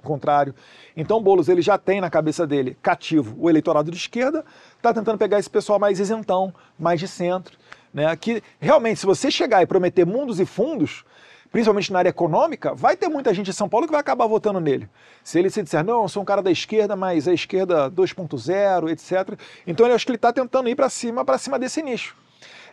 contrário. 0.00 0.54
Então, 0.96 1.16
o 1.16 1.20
Boulos 1.20 1.48
ele 1.48 1.60
já 1.60 1.76
tem 1.76 2.00
na 2.00 2.08
cabeça 2.08 2.46
dele 2.46 2.76
cativo 2.80 3.34
o 3.36 3.50
eleitorado 3.50 3.90
de 3.90 3.96
esquerda, 3.96 4.44
está 4.76 4.94
tentando 4.94 5.18
pegar 5.18 5.40
esse 5.40 5.50
pessoal 5.50 5.80
mais 5.80 5.98
isentão, 5.98 6.54
mais 6.78 7.00
de 7.00 7.08
centro, 7.08 7.58
né? 7.92 8.14
que 8.14 8.40
realmente, 8.60 9.00
se 9.00 9.06
você 9.06 9.28
chegar 9.28 9.60
e 9.60 9.66
prometer 9.66 10.06
mundos 10.06 10.38
e 10.38 10.46
fundos, 10.46 11.04
principalmente 11.50 11.92
na 11.92 11.98
área 11.98 12.10
econômica, 12.10 12.74
vai 12.74 12.96
ter 12.96 13.08
muita 13.08 13.34
gente 13.34 13.50
em 13.50 13.52
São 13.52 13.68
Paulo 13.68 13.86
que 13.86 13.92
vai 13.92 14.00
acabar 14.00 14.26
votando 14.26 14.60
nele. 14.60 14.88
Se 15.24 15.38
ele 15.38 15.50
se 15.50 15.62
disser, 15.62 15.84
não, 15.84 16.02
eu 16.02 16.08
sou 16.08 16.22
um 16.22 16.26
cara 16.26 16.42
da 16.42 16.50
esquerda, 16.50 16.94
mas 16.94 17.26
a 17.26 17.32
esquerda 17.32 17.90
2.0, 17.90 18.90
etc. 18.90 19.38
Então 19.66 19.86
eu 19.86 19.94
acho 19.94 20.04
que 20.04 20.12
ele 20.12 20.16
está 20.16 20.32
tentando 20.32 20.68
ir 20.68 20.76
para 20.76 20.88
cima, 20.88 21.24
para 21.24 21.38
cima 21.38 21.58
desse 21.58 21.82
nicho. 21.82 22.16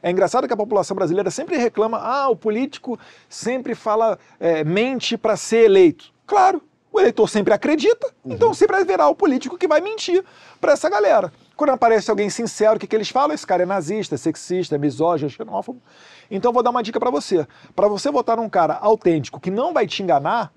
É 0.01 0.11
engraçado 0.11 0.47
que 0.47 0.53
a 0.53 0.57
população 0.57 0.95
brasileira 0.95 1.31
sempre 1.31 1.57
reclama, 1.57 1.97
ah, 1.97 2.29
o 2.29 2.35
político 2.35 2.99
sempre 3.27 3.73
fala, 3.73 4.19
é, 4.39 4.63
mente 4.63 5.17
para 5.17 5.35
ser 5.35 5.65
eleito. 5.65 6.13
Claro, 6.25 6.61
o 6.91 6.99
eleitor 6.99 7.27
sempre 7.27 7.53
acredita, 7.53 8.07
uhum. 8.23 8.33
então 8.33 8.53
sempre 8.53 8.75
haverá 8.75 9.07
o 9.07 9.15
político 9.15 9.57
que 9.57 9.67
vai 9.67 9.81
mentir 9.81 10.23
para 10.61 10.73
essa 10.73 10.89
galera. 10.89 11.31
Quando 11.57 11.71
aparece 11.71 12.11
alguém 12.11 12.29
sincero, 12.29 12.75
o 12.75 12.79
que, 12.79 12.85
que 12.85 12.95
eles 12.95 13.09
falam? 13.09 13.33
Esse 13.33 13.45
cara 13.45 13.63
é 13.63 13.65
nazista, 13.65 14.15
sexista, 14.15 14.75
é 14.75 14.77
misógino, 14.77 15.27
xenófobo. 15.27 15.81
Então 16.29 16.53
vou 16.53 16.61
dar 16.61 16.69
uma 16.69 16.83
dica 16.83 16.99
para 16.99 17.09
você. 17.09 17.47
Para 17.75 17.87
você 17.87 18.11
votar 18.11 18.37
num 18.37 18.47
cara 18.47 18.75
autêntico 18.75 19.39
que 19.39 19.49
não 19.49 19.73
vai 19.73 19.87
te 19.87 20.03
enganar, 20.03 20.53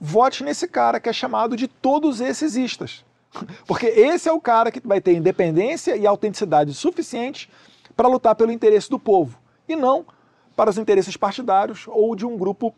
vote 0.00 0.44
nesse 0.44 0.68
cara 0.68 1.00
que 1.00 1.08
é 1.08 1.12
chamado 1.12 1.56
de 1.56 1.66
todos 1.66 2.20
esses 2.20 2.54
istas. 2.54 3.04
Porque 3.66 3.86
esse 3.86 4.28
é 4.28 4.32
o 4.32 4.40
cara 4.40 4.70
que 4.70 4.80
vai 4.86 5.00
ter 5.00 5.14
independência 5.14 5.96
e 5.96 6.06
autenticidade 6.06 6.72
suficiente 6.72 7.50
para 7.96 8.06
lutar 8.06 8.36
pelo 8.36 8.52
interesse 8.52 8.88
do 8.88 8.98
povo 8.98 9.36
e 9.68 9.74
não 9.74 10.06
para 10.54 10.70
os 10.70 10.78
interesses 10.78 11.16
partidários 11.16 11.86
ou 11.88 12.14
de 12.14 12.24
um 12.24 12.38
grupo 12.38 12.72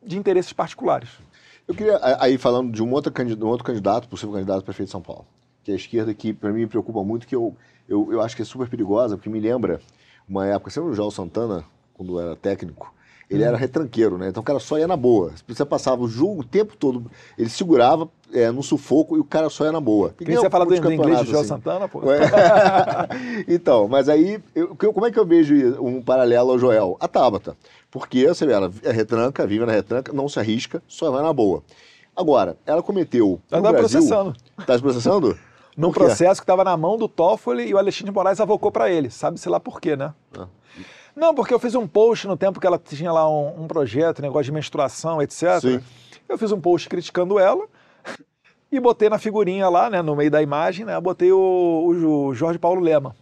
de 0.00 0.16
interesses 0.16 0.52
particulares. 0.52 1.08
Eu 1.66 1.74
queria, 1.74 1.98
aí 2.20 2.38
falando 2.38 2.72
de 2.72 2.84
um 2.84 2.92
outro, 2.92 3.10
candidato, 3.10 3.44
um 3.44 3.48
outro 3.48 3.64
candidato, 3.64 4.08
possível 4.08 4.34
candidato 4.34 4.60
a 4.60 4.62
prefeito 4.62 4.86
de 4.86 4.92
São 4.92 5.02
Paulo, 5.02 5.26
que 5.62 5.70
é 5.70 5.74
a 5.74 5.76
esquerda, 5.76 6.12
que 6.14 6.32
para 6.32 6.50
mim 6.50 6.60
me 6.60 6.66
preocupa 6.66 7.02
muito, 7.02 7.26
que 7.26 7.34
eu, 7.34 7.56
eu, 7.88 8.12
eu 8.12 8.20
acho 8.20 8.36
que 8.36 8.42
é 8.42 8.44
super 8.44 8.68
perigosa, 8.68 9.16
porque 9.16 9.28
me 9.28 9.40
lembra 9.40 9.80
uma 10.28 10.46
época, 10.46 10.70
você 10.70 10.80
lembra 10.80 10.92
o 10.92 10.96
João 10.96 11.10
Santana, 11.10 11.64
quando 11.94 12.18
era 12.20 12.36
técnico? 12.36 12.94
Ele 13.28 13.44
hum. 13.44 13.46
era 13.46 13.56
retranqueiro, 13.56 14.18
né? 14.18 14.28
Então 14.28 14.40
o 14.40 14.44
cara 14.44 14.58
só 14.58 14.76
ia 14.78 14.88
na 14.88 14.96
boa. 14.96 15.32
Você 15.46 15.64
passava 15.64 16.02
o 16.02 16.08
jogo 16.08 16.40
o 16.40 16.44
tempo 16.44 16.76
todo, 16.76 17.10
ele 17.38 17.48
segurava 17.48 18.08
é, 18.32 18.50
no 18.50 18.62
sufoco 18.62 19.16
e 19.16 19.20
o 19.20 19.24
cara 19.24 19.48
só 19.48 19.64
ia 19.64 19.72
na 19.72 19.80
boa. 19.80 20.14
Quem 20.18 20.36
você 20.36 20.50
fala 20.50 20.66
do 20.66 20.74
inglês 20.74 21.20
de 21.20 21.26
João 21.26 21.40
assim. 21.40 21.48
Santana, 21.48 21.88
pô? 21.88 22.00
então, 23.46 23.86
mas 23.86 24.08
aí, 24.08 24.42
eu, 24.54 24.74
como 24.74 25.06
é 25.06 25.10
que 25.10 25.18
eu 25.18 25.26
vejo 25.26 25.54
um 25.80 26.02
paralelo 26.02 26.50
ao 26.50 26.58
Joel? 26.58 26.96
A 26.98 27.06
Tabata. 27.06 27.56
Porque, 27.90 28.26
você 28.26 28.46
vê, 28.46 28.52
ela 28.52 28.70
é 28.82 28.92
retranca, 28.92 29.46
vive 29.46 29.64
na 29.64 29.72
retranca, 29.72 30.12
não 30.12 30.28
se 30.28 30.38
arrisca, 30.38 30.82
só 30.86 31.10
vai 31.10 31.22
na 31.22 31.32
boa. 31.32 31.62
Agora, 32.16 32.56
ela 32.66 32.82
cometeu. 32.82 33.40
Ela 33.50 33.62
tá 33.62 33.72
Brasil, 33.72 34.00
processando. 34.00 34.36
Tá 34.66 34.76
se 34.76 34.82
processando? 34.82 35.38
Num 35.80 35.92
processo 35.92 36.40
que 36.42 36.44
estava 36.44 36.62
na 36.62 36.76
mão 36.76 36.98
do 36.98 37.08
Toffoli 37.08 37.66
e 37.66 37.74
o 37.74 37.78
Alexandre 37.78 38.10
de 38.10 38.14
Moraes 38.14 38.38
avocou 38.38 38.70
para 38.70 38.90
ele. 38.90 39.08
Sabe-se 39.08 39.48
lá 39.48 39.58
por 39.58 39.80
quê, 39.80 39.96
né? 39.96 40.12
Ah. 40.38 40.46
Não, 41.16 41.34
porque 41.34 41.54
eu 41.54 41.58
fiz 41.58 41.74
um 41.74 41.86
post 41.86 42.28
no 42.28 42.36
tempo 42.36 42.60
que 42.60 42.66
ela 42.66 42.78
tinha 42.78 43.10
lá 43.10 43.28
um, 43.28 43.64
um 43.64 43.66
projeto, 43.66 44.20
negócio 44.20 44.44
de 44.44 44.52
menstruação, 44.52 45.22
etc. 45.22 45.60
Sim. 45.60 45.80
Eu 46.28 46.36
fiz 46.36 46.52
um 46.52 46.60
post 46.60 46.86
criticando 46.86 47.38
ela 47.38 47.64
e 48.70 48.78
botei 48.78 49.08
na 49.08 49.18
figurinha 49.18 49.70
lá, 49.70 49.88
né, 49.88 50.02
no 50.02 50.14
meio 50.14 50.30
da 50.30 50.42
imagem, 50.42 50.84
né, 50.84 51.00
botei 51.00 51.32
o, 51.32 52.26
o 52.28 52.34
Jorge 52.34 52.58
Paulo 52.58 52.80
Lema. 52.80 53.16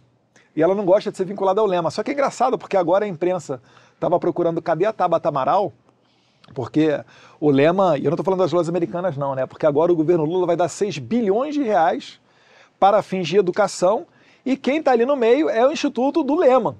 E 0.53 0.61
ela 0.61 0.75
não 0.75 0.83
gosta 0.83 1.11
de 1.11 1.17
ser 1.17 1.25
vinculada 1.25 1.61
ao 1.61 1.67
Lema. 1.67 1.89
Só 1.89 2.03
que 2.03 2.11
é 2.11 2.13
engraçado, 2.13 2.57
porque 2.57 2.75
agora 2.75 3.05
a 3.05 3.07
imprensa 3.07 3.61
estava 3.93 4.19
procurando 4.19 4.61
cadê 4.61 4.85
a 4.85 4.91
Tabata 4.91 5.29
Amaral, 5.29 5.71
porque 6.53 7.01
o 7.39 7.49
Lema, 7.49 7.97
e 7.97 8.03
eu 8.03 8.09
não 8.09 8.15
estou 8.15 8.25
falando 8.25 8.41
das 8.41 8.51
lojas 8.51 8.67
americanas 8.67 9.15
não, 9.15 9.33
né, 9.33 9.45
porque 9.45 9.65
agora 9.65 9.93
o 9.93 9.95
governo 9.95 10.25
Lula 10.25 10.45
vai 10.45 10.57
dar 10.57 10.67
6 10.67 10.97
bilhões 10.97 11.55
de 11.55 11.63
reais 11.63 12.19
para 12.79 13.01
fins 13.01 13.27
de 13.27 13.37
educação 13.37 14.07
e 14.45 14.55
quem 14.55 14.77
está 14.77 14.91
ali 14.91 15.05
no 15.05 15.15
meio 15.15 15.49
é 15.49 15.67
o 15.67 15.71
Instituto 15.71 16.23
do 16.23 16.35
Lema. 16.35 16.77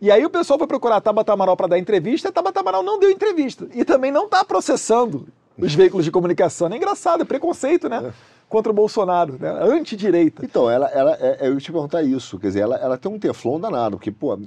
E 0.00 0.10
aí 0.10 0.24
o 0.24 0.30
pessoal 0.30 0.58
foi 0.58 0.66
procurar 0.66 0.96
a 0.96 1.00
Tabata 1.00 1.32
Amaral 1.32 1.56
para 1.56 1.66
dar 1.66 1.78
entrevista 1.78 2.28
e 2.28 2.30
a 2.30 2.32
Tabata 2.32 2.60
Amaral 2.60 2.82
não 2.82 2.98
deu 2.98 3.10
entrevista. 3.10 3.66
E 3.74 3.84
também 3.84 4.10
não 4.10 4.26
está 4.26 4.44
processando 4.44 5.26
os 5.58 5.72
veículos 5.76 6.04
de 6.04 6.10
comunicação. 6.10 6.68
É 6.68 6.76
engraçado, 6.76 7.22
é 7.22 7.24
preconceito, 7.24 7.88
né? 7.88 8.12
Contra 8.48 8.70
o 8.70 8.74
Bolsonaro, 8.74 9.36
né? 9.40 9.50
Antidireita. 9.62 10.44
Então, 10.44 10.70
ela, 10.70 10.88
ela, 10.88 11.16
é, 11.20 11.48
eu 11.48 11.54
ia 11.54 11.60
te 11.60 11.72
perguntar 11.72 12.02
isso, 12.02 12.38
quer 12.38 12.48
dizer, 12.48 12.60
ela, 12.60 12.76
ela 12.76 12.98
tem 12.98 13.10
um 13.10 13.18
teflon 13.18 13.58
danado, 13.58 13.96
porque, 13.96 14.10
pô, 14.10 14.38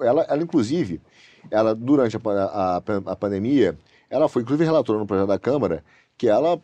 ela, 0.00 0.22
ela 0.28 0.42
inclusive, 0.42 1.00
ela, 1.50 1.74
durante 1.74 2.16
a, 2.16 2.20
a, 2.20 2.76
a 3.06 3.16
pandemia, 3.16 3.76
ela 4.10 4.28
foi, 4.28 4.42
inclusive, 4.42 4.64
relatora 4.64 4.98
no 4.98 5.06
projeto 5.06 5.28
da 5.28 5.38
Câmara, 5.38 5.82
que 6.16 6.28
ela 6.28 6.60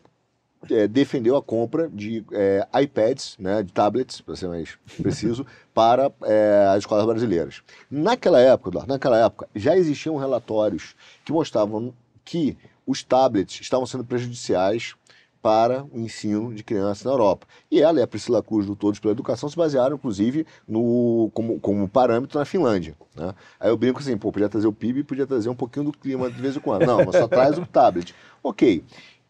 é, 0.69 0.87
defendeu 0.87 1.35
a 1.35 1.41
compra 1.41 1.89
de 1.89 2.23
é, 2.31 2.67
iPads, 2.81 3.35
né, 3.39 3.63
de 3.63 3.71
tablets, 3.71 4.21
para 4.21 4.35
ser 4.35 4.47
mais 4.47 4.77
preciso, 5.01 5.45
para 5.73 6.11
é, 6.23 6.67
as 6.71 6.79
escolas 6.79 7.05
brasileiras. 7.05 7.61
Naquela 7.89 8.39
época, 8.39 8.69
Eduardo, 8.69 8.91
naquela 8.91 9.17
época, 9.17 9.47
já 9.55 9.75
existiam 9.75 10.15
relatórios 10.15 10.95
que 11.25 11.31
mostravam 11.31 11.93
que 12.23 12.57
os 12.85 13.03
tablets 13.03 13.61
estavam 13.61 13.85
sendo 13.85 14.03
prejudiciais 14.03 14.95
para 15.43 15.83
o 15.91 15.99
ensino 15.99 16.53
de 16.53 16.63
crianças 16.63 17.03
na 17.03 17.11
Europa. 17.11 17.45
E 17.69 17.81
ela 17.81 17.99
e 17.99 18.01
a 18.01 18.07
Priscila 18.07 18.41
Cruz, 18.41 18.65
do 18.65 18.77
Todos 18.77 18.97
pela 18.97 19.11
Educação, 19.11 19.49
se 19.49 19.57
basearam, 19.57 19.97
inclusive, 19.97 20.47
no, 20.65 21.29
como, 21.33 21.59
como 21.59 21.85
parâmetro 21.89 22.39
na 22.39 22.45
Finlândia. 22.45 22.95
Né? 23.13 23.35
Aí 23.59 23.69
eu 23.69 23.75
brinco 23.75 23.99
assim, 23.99 24.17
pô, 24.17 24.31
podia 24.31 24.47
trazer 24.47 24.67
o 24.67 24.71
PIB, 24.71 25.03
podia 25.03 25.27
trazer 25.27 25.49
um 25.49 25.55
pouquinho 25.55 25.87
do 25.87 25.91
clima 25.91 26.31
de 26.31 26.41
vez 26.41 26.55
em 26.55 26.61
quando. 26.61 26.85
Não, 26.85 27.03
mas 27.03 27.17
só 27.17 27.27
traz 27.27 27.57
o 27.57 27.65
tablet. 27.65 28.15
Ok. 28.41 28.85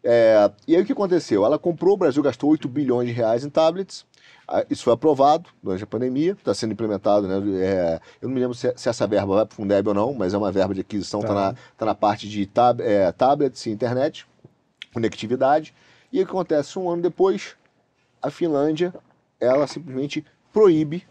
É, 0.06 0.50
e 0.68 0.76
aí 0.76 0.82
o 0.82 0.84
que 0.84 0.92
aconteceu? 0.92 1.46
Ela 1.46 1.58
comprou, 1.58 1.94
o 1.94 1.96
Brasil 1.96 2.22
gastou 2.22 2.50
8 2.50 2.68
bilhões 2.68 3.08
de 3.08 3.14
reais 3.14 3.42
em 3.42 3.48
tablets, 3.48 4.04
ah, 4.46 4.64
isso 4.68 4.84
foi 4.84 4.92
aprovado 4.92 5.48
durante 5.62 5.82
a 5.82 5.86
pandemia, 5.86 6.32
está 6.32 6.52
sendo 6.52 6.72
implementado. 6.72 7.26
Né? 7.26 7.64
É, 7.64 8.00
eu 8.20 8.28
não 8.28 8.34
me 8.34 8.40
lembro 8.40 8.54
se, 8.54 8.72
se 8.76 8.88
essa 8.88 9.06
verba 9.06 9.34
vai 9.34 9.46
para 9.46 9.54
o 9.54 9.56
Fundeb 9.56 9.88
ou 9.88 9.94
não, 9.94 10.12
mas 10.12 10.34
é 10.34 10.38
uma 10.38 10.52
verba 10.52 10.74
de 10.74 10.82
aquisição, 10.82 11.20
está 11.20 11.34
tá 11.34 11.40
na, 11.40 11.54
tá 11.78 11.86
na 11.86 11.94
parte 11.94 12.28
de 12.28 12.44
tab, 12.44 12.80
é, 12.80 13.10
tablets 13.12 13.64
e 13.64 13.70
internet, 13.70 14.26
conectividade. 14.92 15.74
E 16.12 16.20
o 16.20 16.24
que 16.26 16.30
acontece? 16.30 16.78
Um 16.78 16.90
ano 16.90 17.02
depois, 17.02 17.56
a 18.20 18.30
Finlândia, 18.30 18.94
ela 19.40 19.66
simplesmente 19.66 20.24
proíbe 20.52 21.06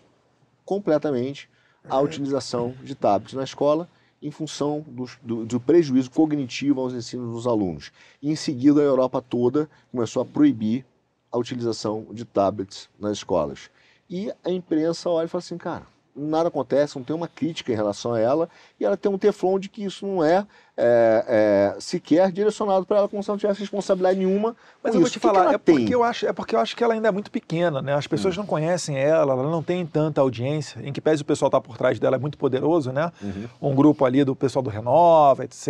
completamente 0.63 1.49
a 1.89 1.99
utilização 1.99 2.73
de 2.81 2.95
tablets 2.95 3.33
na 3.33 3.43
escola 3.43 3.89
em 4.23 4.31
função 4.31 4.85
do, 4.87 5.05
do, 5.21 5.45
do, 5.45 5.59
prejuízo 5.59 6.09
cognitivo 6.09 6.79
aos 6.79 6.93
ensinos 6.93 7.33
dos 7.33 7.45
alunos. 7.45 7.91
E 8.21 8.31
em 8.31 8.35
seguida, 8.37 8.79
a 8.79 8.83
Europa 8.83 9.21
toda 9.21 9.69
começou 9.91 10.21
a 10.21 10.25
proibir 10.25 10.85
a 11.29 11.37
utilização 11.37 12.07
de 12.11 12.23
tablets 12.23 12.89
nas 12.97 13.17
escolas. 13.17 13.69
E 14.09 14.31
a 14.43 14.49
imprensa 14.49 15.09
olha 15.09 15.25
e 15.25 15.27
fala 15.27 15.39
assim, 15.39 15.57
cara, 15.57 15.85
nada 16.15 16.47
acontece, 16.47 16.95
não 16.95 17.03
tem 17.03 17.15
uma 17.15 17.27
crítica 17.27 17.71
em 17.71 17.75
relação 17.75 18.13
a 18.13 18.19
ela, 18.19 18.49
e 18.79 18.85
ela 18.85 18.95
tem 18.95 19.11
um 19.11 19.17
teflon 19.17 19.57
de 19.57 19.69
que 19.69 19.83
isso 19.83 20.05
não 20.05 20.23
é, 20.23 20.45
é, 20.77 21.73
é 21.75 21.75
sequer 21.79 22.31
direcionado 22.31 22.85
para 22.85 22.97
ela 22.97 23.07
como 23.07 23.21
se 23.23 23.29
não 23.29 23.37
tivesse 23.37 23.59
responsabilidade 23.59 24.19
nenhuma. 24.19 24.55
Mas 24.83 24.93
eu 24.93 25.01
vou 25.01 25.09
te 25.09 25.19
falar, 25.19 25.53
é, 25.53 25.57
porque 25.57 25.93
eu 25.93 26.03
acho, 26.03 26.27
é 26.27 26.33
porque 26.33 26.55
eu 26.55 26.59
acho 26.59 26.75
que 26.75 26.83
ela 26.83 26.93
ainda 26.93 27.07
é 27.07 27.11
muito 27.11 27.31
pequena, 27.31 27.81
né? 27.81 27.93
As 27.93 28.07
pessoas 28.07 28.35
hum. 28.37 28.41
não 28.41 28.45
conhecem 28.45 28.97
ela, 28.97 29.33
ela 29.33 29.49
não 29.49 29.63
tem 29.63 29.85
tanta 29.85 30.21
audiência, 30.21 30.79
em 30.83 30.93
que 30.93 31.01
pese 31.01 31.21
o 31.21 31.25
pessoal 31.25 31.47
está 31.47 31.59
por 31.59 31.77
trás 31.77 31.99
dela, 31.99 32.15
é 32.15 32.19
muito 32.19 32.37
poderoso, 32.37 32.91
né? 32.91 33.11
Uhum. 33.21 33.71
Um 33.71 33.75
grupo 33.75 34.05
ali 34.05 34.23
do 34.23 34.35
pessoal 34.35 34.61
do 34.61 34.69
Renova, 34.69 35.43
etc. 35.43 35.67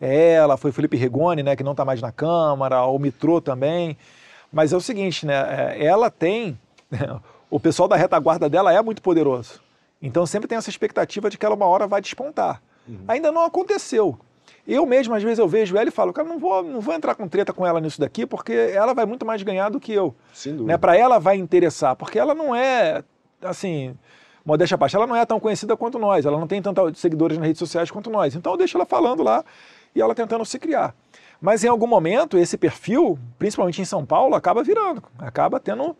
É 0.00 0.32
ela, 0.34 0.56
foi 0.56 0.70
o 0.70 0.72
Felipe 0.72 0.96
Rigoni, 0.96 1.42
né, 1.42 1.56
que 1.56 1.62
não 1.62 1.72
está 1.72 1.84
mais 1.84 2.00
na 2.00 2.12
Câmara, 2.12 2.84
o 2.84 2.98
Mitrô 2.98 3.40
também. 3.40 3.96
Mas 4.52 4.72
é 4.72 4.76
o 4.76 4.80
seguinte, 4.80 5.26
né? 5.26 5.74
É, 5.76 5.84
ela 5.84 6.10
tem. 6.10 6.58
o 7.54 7.60
pessoal 7.60 7.86
da 7.86 7.94
retaguarda 7.94 8.48
dela 8.48 8.72
é 8.72 8.82
muito 8.82 9.00
poderoso. 9.00 9.60
Então 10.02 10.26
sempre 10.26 10.48
tem 10.48 10.58
essa 10.58 10.68
expectativa 10.68 11.30
de 11.30 11.38
que 11.38 11.46
ela 11.46 11.54
uma 11.54 11.66
hora 11.66 11.86
vai 11.86 12.00
despontar. 12.00 12.60
Uhum. 12.88 13.04
Ainda 13.06 13.30
não 13.30 13.44
aconteceu. 13.44 14.18
Eu 14.66 14.84
mesmo, 14.84 15.14
às 15.14 15.22
vezes, 15.22 15.38
eu 15.38 15.46
vejo 15.46 15.76
ela 15.76 15.88
e 15.88 15.92
falo, 15.92 16.12
cara, 16.12 16.26
não 16.26 16.36
vou, 16.36 16.64
não 16.64 16.80
vou 16.80 16.92
entrar 16.92 17.14
com 17.14 17.28
treta 17.28 17.52
com 17.52 17.64
ela 17.64 17.80
nisso 17.80 18.00
daqui, 18.00 18.26
porque 18.26 18.52
ela 18.52 18.92
vai 18.92 19.06
muito 19.06 19.24
mais 19.24 19.40
ganhar 19.44 19.68
do 19.68 19.78
que 19.78 19.92
eu. 19.92 20.16
Sem 20.32 20.50
dúvida. 20.50 20.72
Né? 20.72 20.76
Para 20.76 20.96
ela 20.96 21.20
vai 21.20 21.36
interessar, 21.36 21.94
porque 21.94 22.18
ela 22.18 22.34
não 22.34 22.52
é, 22.56 23.04
assim, 23.40 23.96
modéstia 24.44 24.74
à 24.74 24.78
parte, 24.78 24.96
ela 24.96 25.06
não 25.06 25.14
é 25.14 25.24
tão 25.24 25.38
conhecida 25.38 25.76
quanto 25.76 25.96
nós, 25.96 26.26
ela 26.26 26.40
não 26.40 26.48
tem 26.48 26.60
tantos 26.60 26.98
seguidores 26.98 27.38
nas 27.38 27.46
redes 27.46 27.60
sociais 27.60 27.88
quanto 27.88 28.10
nós. 28.10 28.34
Então 28.34 28.52
eu 28.54 28.58
deixo 28.58 28.76
ela 28.76 28.84
falando 28.84 29.22
lá 29.22 29.44
e 29.94 30.00
ela 30.00 30.12
tentando 30.12 30.44
se 30.44 30.58
criar. 30.58 30.92
Mas 31.40 31.62
em 31.62 31.68
algum 31.68 31.86
momento, 31.86 32.36
esse 32.36 32.58
perfil, 32.58 33.16
principalmente 33.38 33.80
em 33.80 33.84
São 33.84 34.04
Paulo, 34.04 34.34
acaba 34.34 34.64
virando, 34.64 35.04
acaba 35.20 35.60
tendo, 35.60 35.96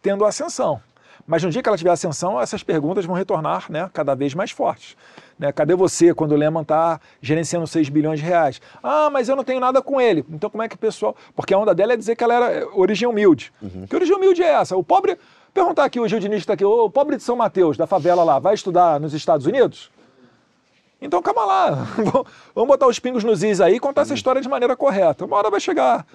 tendo 0.00 0.24
ascensão. 0.24 0.80
Mas 1.26 1.42
no 1.42 1.50
dia 1.50 1.62
que 1.62 1.68
ela 1.68 1.78
tiver 1.78 1.90
ascensão, 1.90 2.40
essas 2.40 2.62
perguntas 2.62 3.04
vão 3.04 3.14
retornar 3.14 3.70
né, 3.70 3.88
cada 3.92 4.14
vez 4.14 4.34
mais 4.34 4.50
fortes. 4.50 4.96
Né? 5.38 5.52
Cadê 5.52 5.74
você 5.74 6.12
quando 6.12 6.32
o 6.32 6.36
Lehman 6.36 6.62
está 6.62 7.00
gerenciando 7.20 7.66
6 7.66 7.88
bilhões 7.88 8.20
de 8.20 8.26
reais? 8.26 8.60
Ah, 8.82 9.08
mas 9.10 9.28
eu 9.28 9.36
não 9.36 9.44
tenho 9.44 9.60
nada 9.60 9.80
com 9.80 10.00
ele. 10.00 10.24
Então 10.30 10.50
como 10.50 10.62
é 10.62 10.68
que 10.68 10.74
o 10.74 10.78
pessoal... 10.78 11.16
Porque 11.34 11.54
a 11.54 11.58
onda 11.58 11.74
dela 11.74 11.92
é 11.92 11.96
dizer 11.96 12.16
que 12.16 12.24
ela 12.24 12.34
era 12.34 12.68
origem 12.74 13.08
humilde. 13.08 13.52
Uhum. 13.62 13.86
Que 13.86 13.94
origem 13.94 14.16
humilde 14.16 14.42
é 14.42 14.52
essa? 14.52 14.76
O 14.76 14.82
pobre... 14.82 15.18
Perguntar 15.54 15.84
aqui, 15.84 16.00
o 16.00 16.08
Gildinista 16.08 16.38
está 16.38 16.54
aqui, 16.54 16.64
o 16.64 16.88
pobre 16.88 17.16
de 17.18 17.22
São 17.22 17.36
Mateus, 17.36 17.76
da 17.76 17.86
favela 17.86 18.24
lá, 18.24 18.38
vai 18.38 18.54
estudar 18.54 18.98
nos 18.98 19.12
Estados 19.12 19.44
Unidos? 19.44 19.90
Então 20.98 21.20
calma 21.20 21.44
lá, 21.44 21.70
vamos 22.54 22.68
botar 22.68 22.86
os 22.86 22.98
pingos 22.98 23.22
nos 23.22 23.42
is 23.42 23.60
aí 23.60 23.74
e 23.74 23.78
contar 23.78 24.00
essa 24.00 24.14
história 24.14 24.40
de 24.40 24.48
maneira 24.48 24.74
correta. 24.74 25.26
Uma 25.26 25.36
hora 25.36 25.50
vai 25.50 25.60
chegar 25.60 26.06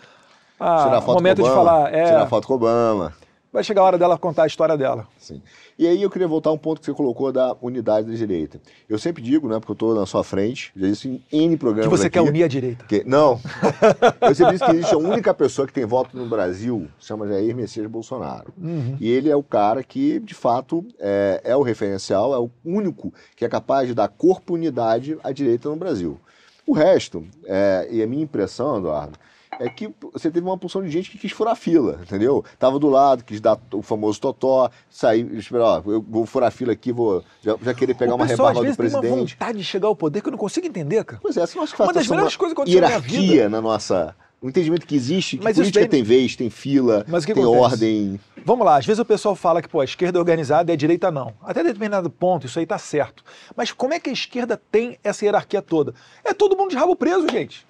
o 0.59 1.13
momento 1.13 1.43
de 1.43 1.49
falar. 1.49 1.93
É, 1.93 2.05
tirar 2.05 2.25
foto 2.25 2.47
com 2.47 2.55
Obama 2.55 3.13
vai 3.51 3.63
chegar 3.63 3.81
a 3.81 3.85
hora 3.85 3.97
dela 3.97 4.17
contar 4.17 4.43
a 4.43 4.47
história 4.47 4.77
dela. 4.77 5.07
Sim. 5.17 5.41
E 5.77 5.87
aí 5.87 6.01
eu 6.01 6.09
queria 6.09 6.27
voltar 6.27 6.49
a 6.49 6.53
um 6.53 6.57
ponto 6.57 6.79
que 6.79 6.85
você 6.85 6.93
colocou 6.93 7.31
da 7.31 7.55
unidade 7.61 8.09
da 8.09 8.15
direita. 8.15 8.59
Eu 8.89 8.97
sempre 8.97 9.21
digo, 9.21 9.47
né, 9.47 9.59
porque 9.59 9.71
eu 9.71 9.75
estou 9.75 9.95
na 9.95 10.05
sua 10.05 10.23
frente, 10.23 10.71
já 10.75 10.87
disse 10.87 11.07
em 11.31 11.43
N 11.45 11.57
programas 11.57 11.85
Que 11.85 11.97
você 11.97 12.07
aqui, 12.07 12.13
quer 12.13 12.21
unir 12.21 12.43
a 12.43 12.47
direita. 12.47 12.85
Que, 12.85 13.03
não. 13.05 13.39
eu 14.21 14.35
sempre 14.35 14.53
disse 14.53 14.65
que 14.65 14.71
existe 14.71 14.93
a 14.93 14.97
única 14.97 15.33
pessoa 15.33 15.67
que 15.67 15.73
tem 15.73 15.85
voto 15.85 16.17
no 16.17 16.27
Brasil, 16.27 16.87
chama 16.99 17.27
Jair 17.27 17.55
Messias 17.55 17.87
Bolsonaro. 17.87 18.53
Uhum. 18.57 18.97
E 18.99 19.09
ele 19.09 19.29
é 19.29 19.35
o 19.35 19.43
cara 19.43 19.83
que, 19.83 20.19
de 20.19 20.33
fato, 20.33 20.85
é, 20.99 21.41
é 21.43 21.55
o 21.55 21.61
referencial, 21.61 22.33
é 22.33 22.39
o 22.39 22.49
único 22.65 23.13
que 23.35 23.45
é 23.45 23.49
capaz 23.49 23.87
de 23.87 23.93
dar 23.93 24.07
corpo 24.07 24.53
e 24.53 24.55
unidade 24.55 25.17
à 25.23 25.31
direita 25.31 25.69
no 25.69 25.75
Brasil. 25.75 26.19
O 26.65 26.73
resto, 26.73 27.25
é, 27.45 27.87
e 27.89 28.03
a 28.03 28.07
minha 28.07 28.23
impressão, 28.23 28.77
Eduardo, 28.77 29.17
é 29.59 29.69
que 29.69 29.89
você 30.13 30.29
teve 30.29 30.45
uma 30.45 30.57
porção 30.57 30.83
de 30.83 30.89
gente 30.89 31.09
que 31.09 31.17
quis 31.17 31.31
furar 31.31 31.55
fila, 31.55 31.99
entendeu? 32.01 32.43
Tava 32.59 32.79
do 32.79 32.89
lado, 32.89 33.23
quis 33.23 33.39
dar 33.41 33.59
o 33.73 33.81
famoso 33.81 34.19
totó, 34.19 34.69
sair, 34.89 35.27
esperar, 35.35 35.63
ó, 35.65 35.83
eu 35.85 36.01
vou 36.07 36.25
furar 36.25 36.51
fila 36.51 36.73
aqui, 36.73 36.91
vou 36.91 37.23
já, 37.41 37.55
já 37.61 37.73
querer 37.73 37.93
pegar 37.95 38.13
o 38.13 38.15
uma 38.15 38.27
pessoal, 38.27 38.49
rebarba 38.49 38.71
do 38.71 38.77
presidente. 38.77 39.01
Tem 39.01 39.11
uma 39.11 39.25
vontade 39.25 39.57
de 39.57 39.63
chegar 39.63 39.87
ao 39.87 39.95
poder 39.95 40.21
que 40.21 40.27
eu 40.27 40.31
não 40.31 40.37
consigo 40.37 40.67
entender, 40.67 41.03
cara. 41.03 41.19
Pois 41.21 41.37
é, 41.37 41.41
acha 41.43 41.53
que 41.53 41.81
uma 41.81 41.93
das 41.93 42.07
melhores 42.07 42.35
coisas 42.35 42.55
que 42.55 42.61
aconteceu 42.61 42.81
na 42.81 42.87
minha 42.87 42.99
vida. 42.99 43.49
na 43.49 43.61
nossa 43.61 44.15
o 44.41 44.47
entendimento 44.47 44.85
que 44.85 44.95
existe, 44.95 45.37
que 45.37 45.43
Mas 45.43 45.55
política 45.57 45.79
daí... 45.79 45.89
tem 45.89 46.03
vez, 46.03 46.35
tem 46.35 46.49
fila, 46.49 47.03
tem 47.03 47.15
acontece? 47.15 47.39
ordem. 47.41 48.19
Vamos 48.45 48.65
lá, 48.65 48.77
às 48.77 48.85
vezes 48.85 48.99
o 48.99 49.05
pessoal 49.05 49.35
fala 49.35 49.61
que 49.61 49.67
pô, 49.67 49.81
a 49.81 49.83
esquerda 49.83 50.17
é 50.17 50.21
organizada 50.21 50.71
e 50.71 50.73
a 50.73 50.77
direita 50.77 51.11
não. 51.11 51.33
Até 51.41 51.63
determinado 51.63 52.09
ponto, 52.09 52.45
isso 52.45 52.59
aí 52.59 52.65
tá 52.65 52.77
certo. 52.77 53.23
Mas 53.55 53.71
como 53.71 53.93
é 53.93 53.99
que 53.99 54.09
a 54.09 54.13
esquerda 54.13 54.61
tem 54.71 54.97
essa 55.03 55.25
hierarquia 55.25 55.61
toda? 55.61 55.93
É 56.23 56.33
todo 56.33 56.55
mundo 56.55 56.69
de 56.69 56.77
rabo 56.77 56.95
preso, 56.95 57.27
gente. 57.29 57.65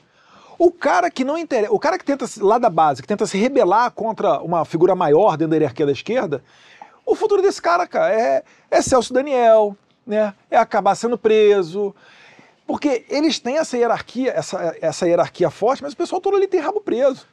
O 0.58 0.72
cara 0.72 1.12
que 1.12 1.24
não 1.24 1.38
interessa, 1.38 1.72
o 1.72 1.80
cara 1.80 1.98
que 1.98 2.06
tenta 2.06 2.26
lá 2.40 2.58
da 2.58 2.70
base, 2.70 3.02
que 3.02 3.08
tenta 3.08 3.26
se 3.28 3.38
rebelar 3.38 3.92
contra 3.92 4.40
uma 4.42 4.66
figura 4.66 4.96
maior 4.96 5.38
dentro 5.38 5.52
da 5.52 5.56
hierarquia 5.58 5.86
da 5.86 5.92
esquerda, 5.92 6.44
o 7.06 7.16
futuro 7.16 7.42
desse 7.42 7.62
cara, 7.62 7.88
cara, 7.88 8.14
é, 8.14 8.44
é 8.70 8.82
Celso 8.82 9.14
Daniel, 9.14 9.78
né? 10.06 10.34
É 10.50 10.58
acabar 10.58 10.96
sendo 10.96 11.18
preso. 11.18 11.96
Porque 12.66 13.06
eles 13.10 13.40
têm 13.40 13.58
essa 13.58 13.78
hierarquia, 13.78 14.32
essa, 14.32 14.76
essa 14.82 15.08
hierarquia 15.08 15.50
forte, 15.50 15.82
mas 15.82 15.94
o 15.94 15.98
pessoal 15.98 16.20
todo 16.20 16.36
ali 16.36 16.48
tem 16.48 16.60
rabo 16.60 16.82
preso. 16.82 17.26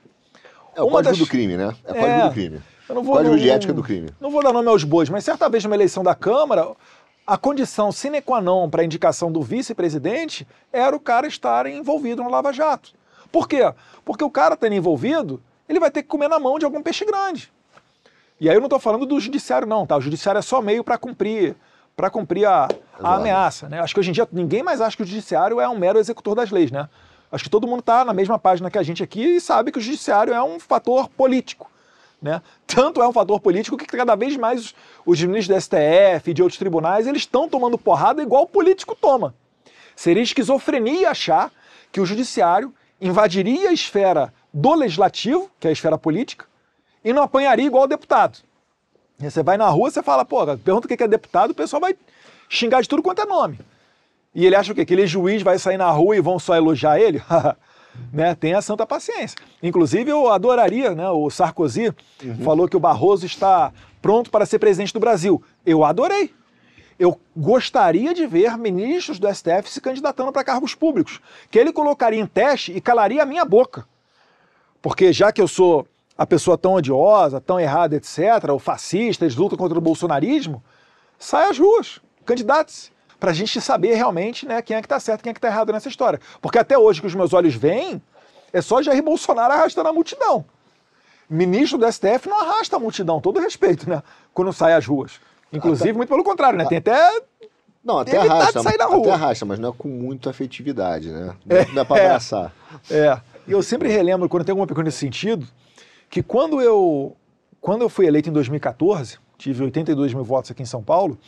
É 0.77 0.81
o 0.81 0.85
Uma 0.85 0.93
código 0.93 1.11
das... 1.11 1.18
do 1.18 1.27
crime, 1.27 1.57
né? 1.57 1.75
É 1.85 1.91
o 1.91 1.95
código 1.95 2.07
é, 2.07 2.29
do 2.29 2.33
crime. 2.33 2.62
Eu 2.89 2.95
não 2.95 3.03
vou, 3.03 3.14
código 3.16 3.35
não, 3.35 3.43
de 3.43 3.51
ética 3.51 3.72
do 3.72 3.83
crime. 3.83 4.11
Não 4.20 4.31
vou 4.31 4.43
dar 4.43 4.53
nome 4.53 4.68
aos 4.68 4.85
bois, 4.85 5.09
mas 5.09 5.25
certa 5.25 5.49
vez 5.49 5.64
numa 5.64 5.75
eleição 5.75 6.05
da 6.05 6.14
Câmara, 6.14 6.68
a 7.27 7.37
condição 7.37 7.91
sine 7.91 8.20
qua 8.20 8.41
non 8.41 8.68
para 8.68 8.83
a 8.83 8.85
indicação 8.85 9.33
do 9.33 9.43
vice-presidente 9.43 10.47
era 10.72 10.95
o 10.95 11.01
cara 11.01 11.27
estar 11.27 11.66
envolvido 11.66 12.22
no 12.22 12.31
Lava 12.31 12.53
Jato. 12.53 12.93
Por 13.35 13.49
quê? 13.49 13.74
Porque 14.05 14.22
o 14.22 14.30
cara 14.30 14.57
tendo 14.57 14.76
envolvido, 14.76 15.43
ele 15.68 15.80
vai 15.80 15.91
ter 15.91 16.05
que 16.05 16.09
comer 16.09 16.28
na 16.28 16.39
mão 16.39 16.57
de 16.57 16.64
algum 16.64 16.80
peixe 16.80 17.05
grande. 17.05 17.53
E 18.41 18.49
aí 18.49 18.55
eu 18.55 18.61
não 18.61 18.66
estou 18.66 18.78
falando 18.78 19.05
do 19.05 19.18
judiciário, 19.18 19.66
não, 19.66 19.85
tá? 19.85 19.97
O 19.97 20.01
judiciário 20.01 20.39
é 20.39 20.43
só 20.43 20.62
meio 20.62 20.85
para 20.85 20.97
cumprir 20.97 21.57
para 21.97 22.09
cumprir 22.11 22.45
a, 22.45 22.68
a 23.01 23.16
ameaça. 23.16 23.68
Né? 23.68 23.80
Acho 23.80 23.93
que 23.93 23.99
hoje 23.99 24.11
em 24.11 24.12
dia 24.12 24.28
ninguém 24.30 24.62
mais 24.62 24.80
acha 24.80 24.97
que 24.97 25.03
o 25.03 25.07
judiciário 25.07 25.61
é 25.61 25.68
um 25.68 25.76
mero 25.76 25.99
executor 25.99 26.37
das 26.37 26.53
leis. 26.53 26.70
Né? 26.70 26.89
Acho 27.32 27.43
que 27.43 27.51
todo 27.51 27.66
mundo 27.66 27.80
está 27.80 28.05
na 28.05 28.12
mesma 28.12 28.39
página 28.39 28.70
que 28.70 28.78
a 28.78 28.85
gente 28.85 29.03
aqui 29.03 29.37
e 29.37 29.41
sabe 29.41 29.72
que 29.72 29.78
o 29.78 29.82
judiciário 29.82 30.32
é 30.32 30.43
um 30.43 30.61
fator 30.61 31.09
político. 31.09 31.68
Né? 32.22 32.41
Tanto 32.68 33.03
é 33.03 33.09
um 33.09 33.12
fator 33.12 33.41
político 33.41 33.76
que 33.76 33.87
cada 33.87 34.14
vez 34.14 34.37
mais 34.37 34.76
os 35.05 35.20
ministros 35.20 35.57
do 35.57 35.61
STF 35.61 36.30
e 36.30 36.35
de 36.35 36.41
outros 36.41 36.59
tribunais 36.59 37.09
eles 37.09 37.22
estão 37.22 37.49
tomando 37.49 37.76
porrada 37.76 38.22
igual 38.22 38.45
o 38.45 38.49
político 38.49 38.95
toma. 38.95 39.35
Seria 39.97 40.22
esquizofrenia 40.22 41.11
achar 41.11 41.51
que 41.91 42.01
o 42.01 42.07
judiciário 42.07 42.72
invadiria 43.01 43.70
a 43.70 43.72
esfera 43.72 44.32
do 44.53 44.74
legislativo, 44.74 45.51
que 45.59 45.66
é 45.66 45.70
a 45.70 45.72
esfera 45.72 45.99
política, 45.99 46.47
e 47.05 47.12
não 47.12 47.22
apanharia 47.22 47.66
igual 47.66 47.84
o 47.84 47.88
deputado. 47.88 48.38
Você 49.18 49.42
vai 49.42 49.57
na 49.57 49.68
rua, 49.68 49.90
você 49.90 50.03
fala, 50.03 50.24
pô, 50.24 50.45
pergunta 50.57 50.86
o 50.86 50.88
que 50.88 51.03
é 51.03 51.09
deputado, 51.09 51.51
o 51.51 51.55
pessoal 51.55 51.80
vai 51.80 51.95
xingar 52.49 52.80
de 52.80 52.88
tudo 52.88 53.03
quanto 53.03 53.22
é 53.22 53.24
nome. 53.24 53.59
E 54.34 54.45
ele 54.45 54.57
acha 54.57 54.72
o 54.72 54.74
quê? 54.74 54.84
Que 54.84 54.95
ele 54.95 55.07
juiz 55.07 55.42
vai 55.42 55.59
sair 55.59 55.76
na 55.76 55.90
rua 55.90 56.16
e 56.16 56.20
vão 56.20 56.38
só 56.38 56.57
elogiar 56.57 56.99
ele? 56.99 57.22
né? 58.12 58.34
Tenha 58.34 58.61
santa 58.61 58.84
paciência. 58.84 59.38
Inclusive, 59.62 60.11
eu 60.11 60.28
adoraria, 60.28 60.95
né? 60.95 61.09
O 61.09 61.30
Sarkozy 61.30 61.95
uhum. 62.22 62.36
falou 62.42 62.68
que 62.68 62.76
o 62.76 62.80
Barroso 62.80 63.24
está 63.24 63.72
pronto 64.03 64.30
para 64.30 64.45
ser 64.45 64.59
presidente 64.59 64.92
do 64.92 65.01
Brasil. 65.01 65.42
Eu 65.64 65.84
adorei. 65.84 66.34
Eu 66.99 67.20
gostaria 67.36 68.14
de 68.14 68.26
ver 68.26 68.57
ministros 68.57 69.18
do 69.18 69.32
STF 69.32 69.68
se 69.68 69.80
candidatando 69.80 70.32
para 70.32 70.45
cargos 70.45 70.74
públicos, 70.74 71.20
que 71.51 71.59
ele 71.59 71.72
colocaria 71.72 72.20
em 72.20 72.26
teste 72.26 72.72
e 72.72 72.80
calaria 72.80 73.22
a 73.22 73.26
minha 73.26 73.45
boca. 73.45 73.86
Porque 74.80 75.12
já 75.12 75.32
que 75.32 75.40
eu 75.40 75.49
sou 75.49 75.86
a 76.16 76.24
pessoa 76.24 76.57
tão 76.57 76.74
odiosa, 76.74 77.40
tão 77.40 77.59
errada, 77.59 77.97
etc., 77.97 78.51
o 78.53 78.59
fascista, 78.59 79.24
eles 79.24 79.34
lutam 79.34 79.59
contra 79.59 79.76
o 79.76 79.80
bolsonarismo, 79.80 80.62
sai 81.18 81.49
às 81.49 81.59
ruas, 81.59 82.01
candidate-se, 82.24 82.92
para 83.18 83.30
a 83.30 83.34
gente 83.34 83.61
saber 83.61 83.95
realmente 83.95 84.47
né, 84.47 84.62
quem 84.62 84.76
é 84.76 84.80
que 84.80 84.86
está 84.86 85.01
certo, 85.01 85.22
quem 85.22 85.30
é 85.30 85.32
que 85.32 85.38
está 85.38 85.49
errado 85.49 85.72
nessa 85.72 85.88
história. 85.88 86.20
Porque 86.40 86.59
até 86.59 86.78
hoje 86.78 87.01
que 87.01 87.07
os 87.07 87.14
meus 87.14 87.32
olhos 87.32 87.55
veem, 87.55 88.01
é 88.53 88.61
só 88.61 88.82
Jair 88.82 89.03
Bolsonaro 89.03 89.53
arrastando 89.53 89.88
a 89.88 89.92
multidão. 89.92 90.45
Ministro 91.28 91.78
do 91.78 91.90
STF 91.90 92.28
não 92.28 92.40
arrasta 92.40 92.76
a 92.76 92.78
multidão, 92.78 93.20
todo 93.20 93.40
respeito, 93.40 93.88
né? 93.88 94.03
Quando 94.32 94.53
sai 94.53 94.74
às 94.74 94.86
ruas. 94.86 95.18
Inclusive, 95.57 95.91
até... 95.91 95.97
muito 95.97 96.09
pelo 96.09 96.25
contrário, 96.25 96.59
né? 96.59 96.67
Tem 96.67 96.79
até. 96.79 97.23
Não, 97.85 97.99
até 97.99 98.17
arrasta, 98.17 98.63
sair 98.63 98.79
na 98.79 98.87
rua. 98.87 99.01
até 99.01 99.11
arrasta, 99.13 99.45
mas 99.45 99.59
não 99.59 99.69
é 99.69 99.73
com 99.77 99.89
muita 99.89 100.31
afetividade, 100.31 101.11
né? 101.11 101.37
Não 101.45 101.57
é, 101.57 101.65
dá 101.67 101.85
para 101.85 102.01
é. 102.01 102.07
abraçar. 102.07 102.53
É. 102.91 103.21
E 103.47 103.53
eu 103.53 103.63
sempre 103.63 103.91
relembro, 103.91 104.27
quando 104.29 104.45
tem 104.45 104.53
alguma 104.53 104.67
pergunta 104.67 104.87
nesse 104.87 104.99
sentido, 104.99 105.47
que 106.09 106.23
quando 106.23 106.63
eu, 106.63 107.15
quando 107.61 107.83
eu 107.83 107.91
fui 107.91 108.07
eleito 108.07 108.31
em 108.31 108.33
2014, 108.33 109.19
tive 109.37 109.63
82 109.65 110.15
mil 110.15 110.25
votos 110.25 110.51
aqui 110.51 110.63
em 110.63 110.67
São 110.67 110.83
Paulo, 110.83 111.19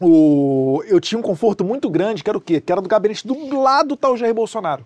o, 0.00 0.82
eu 0.86 1.00
tinha 1.00 1.18
um 1.18 1.22
conforto 1.22 1.64
muito 1.64 1.88
grande, 1.90 2.22
que 2.22 2.30
era 2.30 2.38
o 2.38 2.40
quê? 2.40 2.60
Que 2.60 2.70
era 2.70 2.80
do 2.80 2.88
gabinete 2.88 3.26
do 3.26 3.60
lado 3.60 3.96
tal 3.96 4.16
Jair 4.16 4.34
Bolsonaro. 4.34 4.84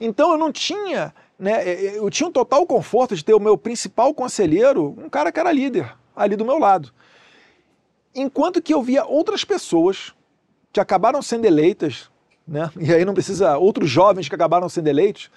Então 0.00 0.32
eu 0.32 0.38
não 0.38 0.52
tinha, 0.52 1.12
né, 1.38 1.68
é, 1.68 1.86
é, 1.86 1.98
eu 1.98 2.08
tinha 2.10 2.28
um 2.28 2.32
total 2.32 2.64
conforto 2.66 3.16
de 3.16 3.24
ter 3.24 3.34
o 3.34 3.40
meu 3.40 3.58
principal 3.58 4.14
conselheiro, 4.14 4.94
um 4.96 5.08
cara 5.08 5.32
que 5.32 5.40
era 5.40 5.50
líder, 5.52 5.92
ali 6.14 6.36
do 6.36 6.44
meu 6.44 6.58
lado. 6.58 6.92
Enquanto 8.14 8.62
que 8.62 8.72
eu 8.72 8.82
via 8.82 9.04
outras 9.04 9.44
pessoas 9.44 10.12
que 10.72 10.80
acabaram 10.80 11.22
sendo 11.22 11.44
eleitas, 11.44 12.10
né, 12.46 12.70
e 12.78 12.92
aí 12.92 13.04
não 13.04 13.14
precisa, 13.14 13.58
outros 13.58 13.88
jovens 13.88 14.28
que 14.28 14.34
acabaram 14.34 14.68
sendo 14.68 14.88
eleitos, 14.88 15.30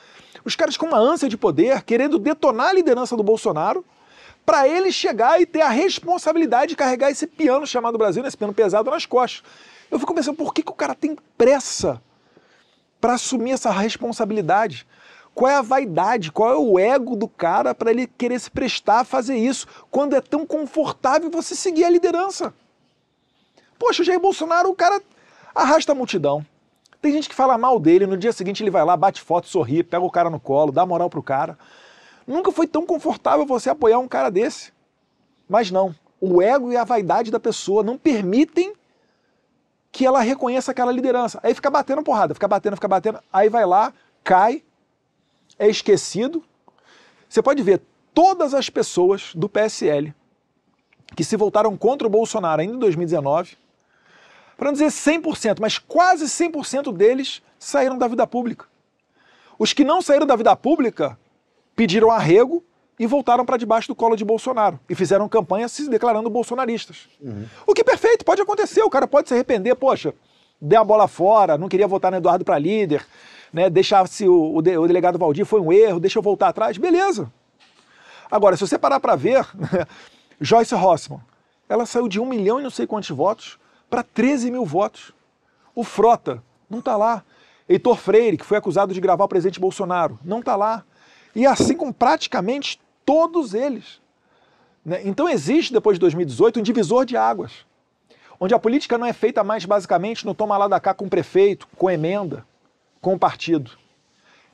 os 0.43 0.55
caras 0.55 0.77
com 0.77 0.85
uma 0.85 0.97
ânsia 0.97 1.29
de 1.29 1.37
poder, 1.37 1.83
querendo 1.83 2.17
detonar 2.17 2.69
a 2.69 2.73
liderança 2.73 3.15
do 3.15 3.23
Bolsonaro, 3.23 3.85
para 4.45 4.67
ele 4.67 4.91
chegar 4.91 5.39
e 5.39 5.45
ter 5.45 5.61
a 5.61 5.69
responsabilidade 5.69 6.69
de 6.69 6.75
carregar 6.75 7.11
esse 7.11 7.27
piano 7.27 7.65
chamado 7.67 7.97
Brasil, 7.97 8.25
esse 8.25 8.37
piano 8.37 8.53
pesado 8.53 8.89
nas 8.89 9.05
costas. 9.05 9.43
Eu 9.89 9.99
fico 9.99 10.13
pensando, 10.13 10.35
por 10.35 10.53
que, 10.53 10.63
que 10.63 10.71
o 10.71 10.75
cara 10.75 10.95
tem 10.95 11.15
pressa 11.37 12.01
para 12.99 13.13
assumir 13.13 13.51
essa 13.51 13.69
responsabilidade? 13.71 14.87
Qual 15.33 15.49
é 15.49 15.55
a 15.55 15.61
vaidade, 15.61 16.31
qual 16.31 16.51
é 16.51 16.57
o 16.57 16.77
ego 16.77 17.15
do 17.15 17.27
cara 17.27 17.73
para 17.73 17.91
ele 17.91 18.05
querer 18.05 18.39
se 18.39 18.51
prestar 18.51 18.99
a 18.99 19.05
fazer 19.05 19.35
isso, 19.35 19.65
quando 19.89 20.15
é 20.15 20.21
tão 20.21 20.45
confortável 20.45 21.29
você 21.29 21.55
seguir 21.55 21.85
a 21.85 21.89
liderança? 21.89 22.53
Poxa, 23.79 24.01
o 24.01 24.05
Jair 24.05 24.19
Bolsonaro, 24.19 24.69
o 24.69 24.75
cara 24.75 25.01
arrasta 25.55 25.93
a 25.93 25.95
multidão. 25.95 26.45
Tem 27.01 27.11
gente 27.11 27.27
que 27.27 27.33
fala 27.33 27.57
mal 27.57 27.79
dele, 27.79 28.05
no 28.05 28.17
dia 28.17 28.31
seguinte 28.31 28.61
ele 28.61 28.69
vai 28.69 28.85
lá, 28.85 28.95
bate 28.95 29.21
foto, 29.21 29.47
sorri, 29.47 29.81
pega 29.81 30.03
o 30.03 30.11
cara 30.11 30.29
no 30.29 30.39
colo, 30.39 30.71
dá 30.71 30.85
moral 30.85 31.09
pro 31.09 31.23
cara. 31.23 31.57
Nunca 32.27 32.51
foi 32.51 32.67
tão 32.67 32.85
confortável 32.85 33.45
você 33.45 33.69
apoiar 33.69 33.97
um 33.97 34.07
cara 34.07 34.29
desse. 34.29 34.71
Mas 35.49 35.71
não, 35.71 35.95
o 36.19 36.41
ego 36.41 36.71
e 36.71 36.77
a 36.77 36.83
vaidade 36.83 37.31
da 37.31 37.39
pessoa 37.39 37.81
não 37.81 37.97
permitem 37.97 38.73
que 39.91 40.05
ela 40.05 40.21
reconheça 40.21 40.71
aquela 40.71 40.91
liderança. 40.91 41.39
Aí 41.41 41.53
fica 41.55 41.69
batendo 41.69 42.03
porrada, 42.03 42.33
fica 42.33 42.47
batendo, 42.47 42.75
fica 42.75 42.87
batendo, 42.87 43.19
aí 43.33 43.49
vai 43.49 43.65
lá, 43.65 43.91
cai, 44.23 44.63
é 45.61 45.69
esquecido. 45.69 46.43
Você 47.29 47.39
pode 47.39 47.61
ver 47.61 47.79
todas 48.15 48.55
as 48.55 48.67
pessoas 48.67 49.31
do 49.35 49.47
PSL 49.47 50.11
que 51.15 51.23
se 51.23 51.37
voltaram 51.37 51.77
contra 51.77 52.07
o 52.07 52.09
Bolsonaro 52.09 52.61
ainda 52.61 52.73
em 52.73 52.79
2019 52.79 53.55
para 54.57 54.67
não 54.67 54.73
dizer 54.73 54.87
100%, 54.87 55.59
mas 55.59 55.77
quase 55.77 56.25
100% 56.25 56.91
deles 56.91 57.43
saíram 57.59 57.97
da 57.97 58.07
vida 58.07 58.25
pública. 58.25 58.65
Os 59.57 59.71
que 59.71 59.83
não 59.83 60.01
saíram 60.01 60.25
da 60.25 60.35
vida 60.35 60.55
pública 60.55 61.17
pediram 61.75 62.09
arrego 62.09 62.63
e 62.97 63.05
voltaram 63.05 63.45
para 63.45 63.57
debaixo 63.57 63.87
do 63.87 63.95
colo 63.95 64.15
de 64.15 64.25
Bolsonaro 64.25 64.79
e 64.89 64.95
fizeram 64.95 65.29
campanha 65.29 65.67
se 65.67 65.87
declarando 65.89 66.29
bolsonaristas. 66.29 67.07
Uhum. 67.21 67.45
O 67.67 67.73
que 67.73 67.81
é 67.81 67.83
perfeito, 67.83 68.25
pode 68.25 68.41
acontecer, 68.41 68.81
o 68.81 68.89
cara 68.89 69.07
pode 69.07 69.27
se 69.27 69.33
arrepender, 69.35 69.75
poxa, 69.75 70.13
dei 70.59 70.77
a 70.77 70.83
bola 70.83 71.07
fora, 71.07 71.57
não 71.57 71.69
queria 71.69 71.87
votar 71.87 72.11
no 72.11 72.17
Eduardo 72.17 72.43
para 72.45 72.57
líder, 72.57 73.05
né, 73.51 73.69
deixar-se 73.69 74.27
o, 74.27 74.55
o, 74.55 74.61
de, 74.61 74.77
o, 74.77 74.87
delegado 74.87 75.17
Valdir 75.17 75.45
foi 75.45 75.59
um 75.59 75.71
erro, 75.71 75.99
deixa 75.99 76.17
eu 76.17 76.23
voltar 76.23 76.49
atrás, 76.49 76.77
beleza. 76.77 77.31
Agora, 78.29 78.55
se 78.55 78.65
você 78.65 78.77
parar 78.77 78.99
para 78.99 79.15
ver, 79.15 79.45
Joyce 80.39 80.73
Rossmann, 80.73 81.21
ela 81.67 81.85
saiu 81.85 82.07
de 82.07 82.19
um 82.19 82.25
milhão 82.25 82.59
e 82.59 82.63
não 82.63 82.69
sei 82.69 82.87
quantos 82.87 83.09
votos 83.09 83.59
para 83.89 84.03
13 84.03 84.51
mil 84.51 84.65
votos. 84.65 85.13
O 85.75 85.83
Frota 85.83 86.41
não 86.69 86.79
está 86.79 86.95
lá. 86.95 87.23
Heitor 87.67 87.97
Freire, 87.97 88.37
que 88.37 88.45
foi 88.45 88.57
acusado 88.57 88.93
de 88.93 89.01
gravar 89.01 89.25
o 89.25 89.27
presidente 89.27 89.59
Bolsonaro, 89.59 90.19
não 90.23 90.39
está 90.39 90.55
lá. 90.55 90.83
E 91.35 91.45
assim 91.45 91.75
com 91.75 91.91
praticamente 91.91 92.79
todos 93.05 93.53
eles. 93.53 94.01
Né? 94.83 95.01
Então 95.05 95.29
existe, 95.29 95.71
depois 95.71 95.95
de 95.95 96.01
2018, 96.01 96.59
um 96.59 96.63
divisor 96.63 97.05
de 97.05 97.15
águas, 97.15 97.65
onde 98.39 98.53
a 98.53 98.59
política 98.59 98.97
não 98.97 99.05
é 99.05 99.13
feita 99.13 99.43
mais 99.43 99.63
basicamente 99.65 100.25
no 100.25 100.33
toma 100.33 100.57
lá 100.57 100.67
da 100.67 100.79
cá 100.79 100.93
com 100.93 101.05
o 101.05 101.09
prefeito, 101.09 101.67
com 101.77 101.89
emenda, 101.89 102.45
com 103.01 103.13
o 103.13 103.19
partido. 103.19 103.71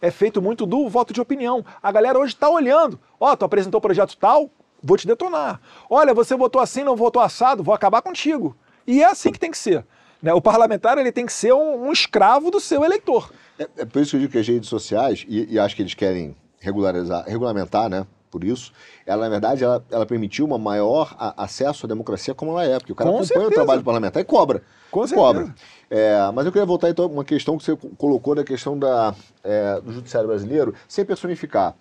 É 0.02 0.10
feito 0.12 0.42
muito 0.42 0.66
do 0.66 0.88
voto 0.88 1.14
de 1.14 1.20
opinião. 1.20 1.66
A 1.82 1.92
galera 1.92 2.18
hoje 2.18 2.34
está 2.34 2.50
olhando. 2.50 3.00
Ó, 3.20 3.32
oh, 3.32 3.38
tu 3.38 3.46
apresentou 3.46 3.82
projeto 3.82 4.16
tal, 4.16 4.50
vou 4.82 4.98
te 4.98 5.08
detonar. 5.08 5.60
Olha, 5.90 6.14
você 6.14 6.36
votou 6.36 6.62
assim, 6.62 6.84
não 6.84 6.96
votou 6.96 7.22
assado, 7.22 7.64
vou 7.64 7.74
acabar 7.74 8.02
contigo. 8.02 8.56
E 8.86 9.02
é 9.02 9.06
assim 9.06 9.32
que 9.32 9.40
tem 9.40 9.52
que 9.52 9.58
ser. 9.58 9.86
Né? 10.22 10.34
O 10.34 10.42
parlamentar 10.42 10.98
ele 10.98 11.12
tem 11.12 11.26
que 11.26 11.34
ser 11.34 11.54
um, 11.54 11.88
um 11.88 11.92
escravo 11.92 12.50
do 12.50 12.60
seu 12.60 12.84
eleitor. 12.84 13.32
É, 13.60 13.68
é, 13.78 13.86
por 13.86 14.02
isso 14.02 14.12
que 14.12 14.18
eu 14.18 14.22
digo 14.22 14.32
que 14.32 14.38
as 14.38 14.48
redes 14.48 14.70
sociais, 14.70 15.26
e, 15.28 15.54
e 15.54 15.60
acho 15.60 15.76
que 15.76 15.82
eles 15.82 15.94
querem 15.94 16.36
regularizar, 16.60 17.26
regulamentar, 17.26 17.90
né? 17.90 18.06
Por 18.38 18.44
isso, 18.44 18.72
ela, 19.04 19.24
na 19.24 19.30
verdade, 19.30 19.64
ela, 19.64 19.84
ela 19.90 20.06
permitiu 20.06 20.46
um 20.46 20.58
maior 20.60 21.16
a, 21.18 21.44
acesso 21.44 21.88
à 21.88 21.90
democracia 21.90 22.36
como 22.36 22.52
ela 22.52 22.66
é, 22.66 22.78
porque 22.78 22.92
o 22.92 22.96
cara 22.96 23.10
Com 23.10 23.18
acompanha 23.18 23.28
certeza. 23.28 23.52
o 23.52 23.54
trabalho 23.54 23.84
parlamentar 23.84 24.22
e 24.22 24.26
cobra. 24.26 24.62
Com 24.92 25.08
cobra. 25.08 25.54
É, 25.90 26.20
mas 26.34 26.46
eu 26.46 26.52
queria 26.52 26.66
voltar 26.66 26.90
então 26.90 27.06
a 27.06 27.08
uma 27.08 27.24
questão 27.24 27.58
que 27.58 27.64
você 27.64 27.76
colocou 27.98 28.36
da 28.36 28.44
questão 28.44 28.78
da, 28.78 29.16
é, 29.44 29.82
do 29.82 29.92
judiciário 29.92 30.28
brasileiro, 30.28 30.74
sem 30.88 31.04
personificar, 31.04 31.76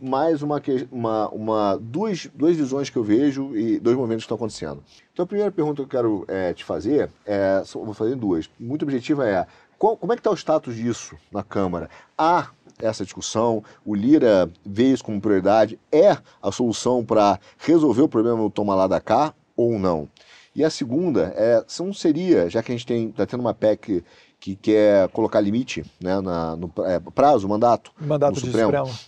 mais 0.00 0.42
uma, 0.42 0.62
uma, 0.92 1.28
uma 1.30 1.78
duas, 1.80 2.28
duas 2.34 2.54
visões 2.54 2.88
que 2.88 2.96
eu 2.96 3.02
vejo 3.02 3.56
e 3.56 3.80
dois 3.80 3.96
momentos 3.96 4.22
que 4.22 4.26
estão 4.26 4.36
acontecendo. 4.36 4.82
Então 5.12 5.24
a 5.24 5.26
primeira 5.26 5.50
pergunta 5.50 5.76
que 5.76 5.82
eu 5.82 5.88
quero 5.88 6.24
é, 6.28 6.52
te 6.52 6.64
fazer, 6.64 7.10
é, 7.24 7.62
vou 7.72 7.94
fazer 7.94 8.14
duas, 8.14 8.48
muito 8.60 8.82
objetiva 8.82 9.26
é, 9.26 9.46
qual, 9.78 9.96
como 9.96 10.12
é 10.12 10.16
que 10.16 10.20
está 10.20 10.30
o 10.30 10.36
status 10.36 10.74
disso 10.74 11.16
na 11.30 11.42
Câmara? 11.42 11.90
Há 12.16 12.48
essa 12.80 13.04
discussão, 13.04 13.62
o 13.84 13.94
Lira 13.94 14.50
vê 14.64 14.92
isso 14.92 15.04
como 15.04 15.20
prioridade, 15.20 15.78
é 15.90 16.16
a 16.42 16.52
solução 16.52 17.04
para 17.04 17.38
resolver 17.58 18.02
o 18.02 18.08
problema 18.08 18.38
do 18.38 18.50
toma 18.50 18.74
lá 18.74 18.86
da 18.86 19.00
cá 19.00 19.34
ou 19.56 19.78
não? 19.78 20.08
E 20.54 20.64
a 20.64 20.70
segunda, 20.70 21.34
é, 21.36 21.64
não 21.80 21.92
seria, 21.92 22.48
já 22.48 22.62
que 22.62 22.72
a 22.72 22.76
gente 22.76 22.90
está 23.10 23.26
tendo 23.26 23.40
uma 23.40 23.54
PEC 23.54 24.02
que 24.40 24.56
quer 24.56 25.08
colocar 25.08 25.40
limite 25.40 25.84
né, 26.00 26.20
na, 26.20 26.56
no 26.56 26.70
é, 26.84 26.98
prazo, 26.98 27.48
mandato, 27.48 27.92
mandato 28.00 28.40
Supremo, 28.40 28.66
Supremo, 28.66 28.98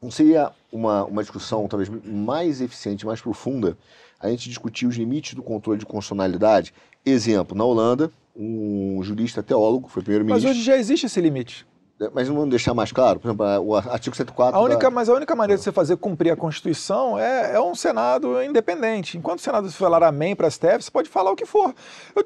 não 0.00 0.10
seria 0.10 0.50
uma, 0.70 1.04
uma 1.04 1.22
discussão 1.22 1.68
talvez 1.68 1.90
mais 2.04 2.60
eficiente, 2.60 3.06
mais 3.06 3.20
profunda, 3.20 3.76
a 4.18 4.30
gente 4.30 4.48
discutir 4.48 4.86
os 4.86 4.96
limites 4.96 5.34
do 5.34 5.42
controle 5.42 5.78
de 5.78 5.86
constitucionalidade? 5.86 6.72
Exemplo, 7.04 7.56
na 7.56 7.64
Holanda, 7.64 8.10
um 8.34 9.02
jurista 9.02 9.42
teólogo, 9.42 9.88
foi 9.88 10.02
primeiro-ministro. 10.02 10.48
Mas 10.48 10.56
hoje 10.56 10.64
já 10.64 10.76
existe 10.76 11.06
esse 11.06 11.20
limite. 11.20 11.66
Mas 12.12 12.28
não 12.28 12.34
vamos 12.34 12.50
deixar 12.50 12.74
mais 12.74 12.92
claro? 12.92 13.20
Por 13.20 13.28
exemplo, 13.28 13.46
o 13.64 13.76
artigo 13.76 14.16
104. 14.16 14.58
A 14.58 14.62
única, 14.62 14.82
da... 14.82 14.90
Mas 14.90 15.08
a 15.08 15.14
única 15.14 15.34
maneira 15.36 15.58
de 15.58 15.64
você 15.64 15.72
fazer 15.72 15.96
cumprir 15.96 16.32
a 16.32 16.36
Constituição 16.36 17.18
é, 17.18 17.54
é 17.54 17.60
um 17.60 17.74
Senado 17.74 18.42
independente. 18.42 19.18
Enquanto 19.18 19.38
o 19.38 19.42
Senado 19.42 19.70
falar 19.72 20.02
amém 20.02 20.34
para 20.34 20.46
a 20.46 20.50
STF, 20.50 20.82
você 20.82 20.90
pode 20.90 21.08
falar 21.08 21.30
o 21.30 21.36
que 21.36 21.46
for. 21.46 21.74
Eu, 22.16 22.24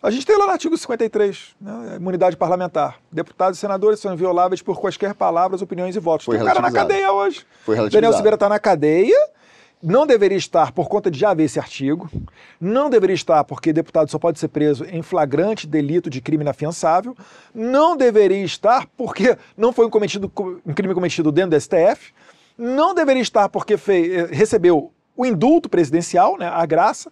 a 0.00 0.10
gente 0.10 0.24
tem 0.24 0.36
lá 0.38 0.46
no 0.46 0.52
artigo 0.52 0.76
53, 0.76 1.56
né, 1.60 1.96
imunidade 1.96 2.36
parlamentar. 2.36 2.98
Deputados 3.10 3.58
e 3.58 3.60
senadores 3.60 3.98
são 3.98 4.12
invioláveis 4.12 4.62
por 4.62 4.78
quaisquer 4.80 5.12
palavras, 5.12 5.60
opiniões 5.60 5.96
e 5.96 5.98
votos. 5.98 6.24
Foi 6.24 6.36
tem 6.36 6.44
um 6.44 6.46
cara 6.46 6.60
na 6.60 6.70
cadeia 6.70 7.12
hoje. 7.12 7.44
Foi 7.64 7.90
Daniel 7.90 8.12
Silveira 8.12 8.36
está 8.36 8.48
na 8.48 8.60
cadeia 8.60 9.18
não 9.82 10.06
deveria 10.06 10.36
estar 10.36 10.72
por 10.72 10.88
conta 10.88 11.10
de 11.10 11.18
já 11.18 11.30
haver 11.30 11.44
esse 11.44 11.58
artigo, 11.58 12.10
não 12.60 12.90
deveria 12.90 13.14
estar 13.14 13.44
porque 13.44 13.72
deputado 13.72 14.10
só 14.10 14.18
pode 14.18 14.38
ser 14.38 14.48
preso 14.48 14.84
em 14.84 15.02
flagrante 15.02 15.66
delito 15.66 16.10
de 16.10 16.20
crime 16.20 16.42
inafiançável, 16.42 17.16
não 17.54 17.96
deveria 17.96 18.44
estar 18.44 18.86
porque 18.96 19.36
não 19.56 19.72
foi 19.72 19.86
um, 19.86 19.90
cometido, 19.90 20.30
um 20.66 20.74
crime 20.74 20.94
cometido 20.94 21.30
dentro 21.30 21.50
do 21.50 21.60
STF, 21.60 22.12
não 22.56 22.94
deveria 22.94 23.22
estar 23.22 23.48
porque 23.48 23.74
eh, 23.74 24.28
recebeu 24.30 24.92
o 25.16 25.24
indulto 25.24 25.68
presidencial, 25.68 26.36
né, 26.36 26.48
a 26.48 26.66
graça. 26.66 27.10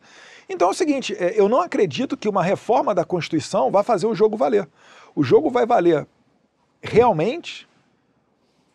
Então 0.49 0.69
é 0.69 0.71
o 0.73 0.75
seguinte, 0.75 1.15
eh, 1.19 1.35
eu 1.37 1.49
não 1.49 1.61
acredito 1.61 2.17
que 2.17 2.29
uma 2.29 2.43
reforma 2.43 2.93
da 2.93 3.05
Constituição 3.05 3.71
vá 3.71 3.85
fazer 3.85 4.07
o 4.07 4.15
jogo 4.15 4.37
valer. 4.37 4.69
O 5.15 5.23
jogo 5.23 5.51
vai 5.51 5.65
valer 5.65 6.07
realmente 6.83 7.69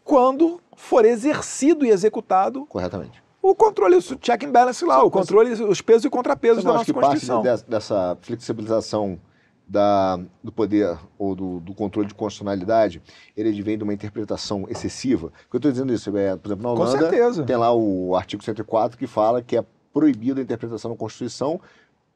quando 0.03 0.61
for 0.75 1.03
exercido 1.03 1.85
e 1.85 1.89
executado 1.89 2.65
corretamente 2.65 3.21
o 3.41 3.55
controle, 3.55 3.95
o 3.95 4.01
check 4.17 4.43
and 4.43 4.51
balance 4.51 4.83
lá, 4.85 5.03
o 5.03 5.09
controle, 5.09 5.51
os 5.51 5.81
pesos 5.81 6.05
e 6.05 6.09
contrapesos 6.09 6.63
da 6.63 6.73
nossa 6.73 6.85
que 6.85 6.93
Constituição. 6.93 7.41
Parte 7.41 7.65
dessa 7.67 8.17
flexibilização 8.21 9.19
da, 9.67 10.19
do 10.43 10.51
poder 10.51 10.97
ou 11.17 11.33
do, 11.33 11.59
do, 11.61 11.73
controle 11.73 12.07
de 12.07 12.13
constitucionalidade, 12.13 13.01
ele 13.35 13.61
vem 13.61 13.77
de 13.77 13.83
uma 13.83 13.93
interpretação 13.93 14.67
excessiva. 14.69 15.31
Eu 15.51 15.57
estou 15.57 15.71
dizendo 15.71 15.93
isso? 15.93 16.15
É, 16.17 16.35
por 16.35 16.49
exemplo, 16.49 16.63
na 16.63 16.71
Holanda, 16.71 17.43
tem 17.45 17.55
lá 17.55 17.73
o 17.73 18.15
artigo 18.15 18.43
104 18.43 18.97
que 18.97 19.07
fala 19.07 19.41
que 19.41 19.57
é 19.57 19.63
proibida 19.93 20.39
a 20.41 20.43
interpretação 20.43 20.91
da 20.91 20.97
Constituição 20.97 21.59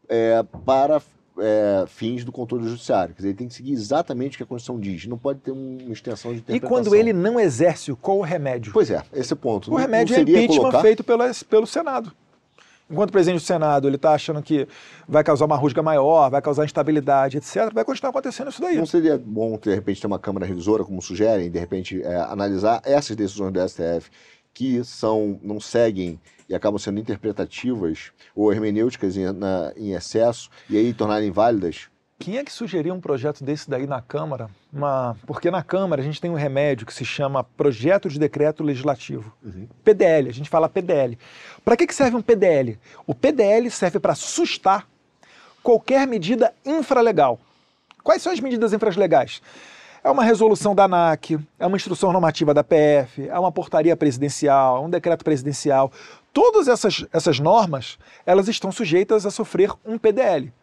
é, 0.07 0.43
para 0.65 1.01
é, 1.39 1.85
fins 1.87 2.23
do 2.23 2.31
controle 2.31 2.67
judiciário. 2.67 3.13
Quer 3.13 3.17
dizer, 3.17 3.29
ele 3.29 3.37
tem 3.37 3.47
que 3.47 3.53
seguir 3.53 3.73
exatamente 3.73 4.35
o 4.35 4.37
que 4.37 4.43
a 4.43 4.45
Constituição 4.45 4.79
diz. 4.79 5.05
Não 5.05 5.17
pode 5.17 5.39
ter 5.39 5.51
uma 5.51 5.91
extensão 5.91 6.31
de 6.31 6.39
interpretação. 6.39 6.55
E 6.55 6.83
quando 6.83 6.95
ele 6.95 7.13
não 7.13 7.39
exerce, 7.39 7.93
qual 7.95 8.19
o 8.19 8.21
remédio? 8.21 8.71
Pois 8.73 8.89
é, 8.89 9.01
esse 9.13 9.33
é 9.33 9.35
o 9.35 9.37
ponto. 9.37 9.71
O 9.71 9.75
remédio 9.75 10.15
é 10.15 10.21
impeachment 10.21 10.57
colocar... 10.57 10.81
feito 10.81 11.03
pelo, 11.03 11.23
pelo 11.49 11.67
Senado. 11.67 12.11
Enquanto 12.89 13.09
o 13.09 13.13
presidente 13.13 13.41
do 13.41 13.45
Senado 13.45 13.87
ele 13.87 13.95
está 13.95 14.13
achando 14.13 14.43
que 14.43 14.67
vai 15.07 15.23
causar 15.23 15.45
uma 15.45 15.55
rusga 15.55 15.81
maior, 15.81 16.29
vai 16.29 16.39
causar 16.39 16.65
instabilidade, 16.65 17.37
etc., 17.37 17.73
vai 17.73 17.83
continuar 17.83 18.11
acontecendo 18.11 18.51
isso 18.51 18.61
daí. 18.61 18.77
Não 18.77 18.85
seria 18.85 19.17
bom, 19.17 19.57
de 19.57 19.73
repente, 19.73 19.99
ter 19.99 20.05
uma 20.05 20.19
Câmara 20.19 20.45
Revisora, 20.45 20.83
como 20.83 21.01
sugerem, 21.01 21.49
de 21.49 21.57
repente, 21.57 21.99
é, 22.03 22.15
analisar 22.17 22.81
essas 22.85 23.15
decisões 23.15 23.51
do 23.51 23.67
STF 23.67 24.11
que 24.55 24.83
são, 24.85 25.37
não 25.43 25.59
seguem 25.59 26.19
e 26.47 26.55
acabam 26.55 26.79
sendo 26.79 26.99
interpretativas 26.99 28.11
ou 28.33 28.51
hermenêuticas 28.51 29.17
em, 29.17 29.31
na, 29.33 29.73
em 29.75 29.91
excesso 29.91 30.49
e 30.69 30.77
aí 30.77 30.93
tornarem 30.93 31.29
válidas? 31.29 31.89
Quem 32.17 32.37
é 32.37 32.45
que 32.45 32.53
sugeriu 32.53 32.93
um 32.93 33.01
projeto 33.01 33.43
desse 33.43 33.69
daí 33.69 33.85
na 33.85 34.01
Câmara? 34.01 34.49
Uma... 34.71 35.17
Porque 35.27 35.51
na 35.51 35.61
Câmara 35.61 36.01
a 36.01 36.05
gente 36.05 36.21
tem 36.21 36.31
um 36.31 36.35
remédio 36.35 36.85
que 36.85 36.93
se 36.93 37.03
chama 37.03 37.43
Projeto 37.43 38.07
de 38.07 38.17
Decreto 38.17 38.63
Legislativo. 38.63 39.35
Uhum. 39.43 39.67
PDL, 39.83 40.29
a 40.29 40.33
gente 40.33 40.49
fala 40.49 40.69
PDL. 40.69 41.19
Para 41.63 41.75
que, 41.75 41.85
que 41.85 41.93
serve 41.93 42.15
um 42.15 42.21
PDL? 42.21 42.79
O 43.05 43.13
PDL 43.13 43.69
serve 43.69 43.99
para 43.99 44.15
sustar 44.15 44.87
qualquer 45.61 46.07
medida 46.07 46.53
infralegal. 46.65 47.37
Quais 48.01 48.21
são 48.21 48.31
as 48.31 48.39
medidas 48.39 48.71
infralegais? 48.71 49.41
É 50.05 50.11
uma 50.11 50.23
resolução 50.23 50.75
da 50.75 50.83
ANAC, 50.83 51.35
é 51.57 51.65
uma 51.65 51.77
instrução 51.77 52.11
normativa 52.13 52.53
da 52.53 52.63
PF, 52.63 53.27
é 53.27 53.39
uma 53.39 53.51
portaria 53.51 53.97
presidencial, 53.97 54.77
é 54.77 54.79
um 54.81 54.87
decreto 54.87 55.25
presidencial. 55.25 55.91
Todas 56.31 56.67
essas, 56.67 57.03
essas 57.11 57.39
normas, 57.39 57.97
elas 58.23 58.47
estão 58.47 58.71
sujeitas 58.71 59.25
a 59.25 59.31
sofrer 59.31 59.71
um 59.83 59.97
PDL. 59.97 60.53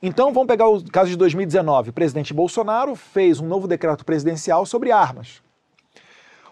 Então, 0.00 0.32
vamos 0.32 0.46
pegar 0.46 0.68
o 0.68 0.88
caso 0.88 1.10
de 1.10 1.16
2019. 1.16 1.90
O 1.90 1.92
presidente 1.92 2.32
Bolsonaro 2.32 2.94
fez 2.94 3.40
um 3.40 3.48
novo 3.48 3.66
decreto 3.66 4.04
presidencial 4.04 4.64
sobre 4.64 4.92
armas. 4.92 5.42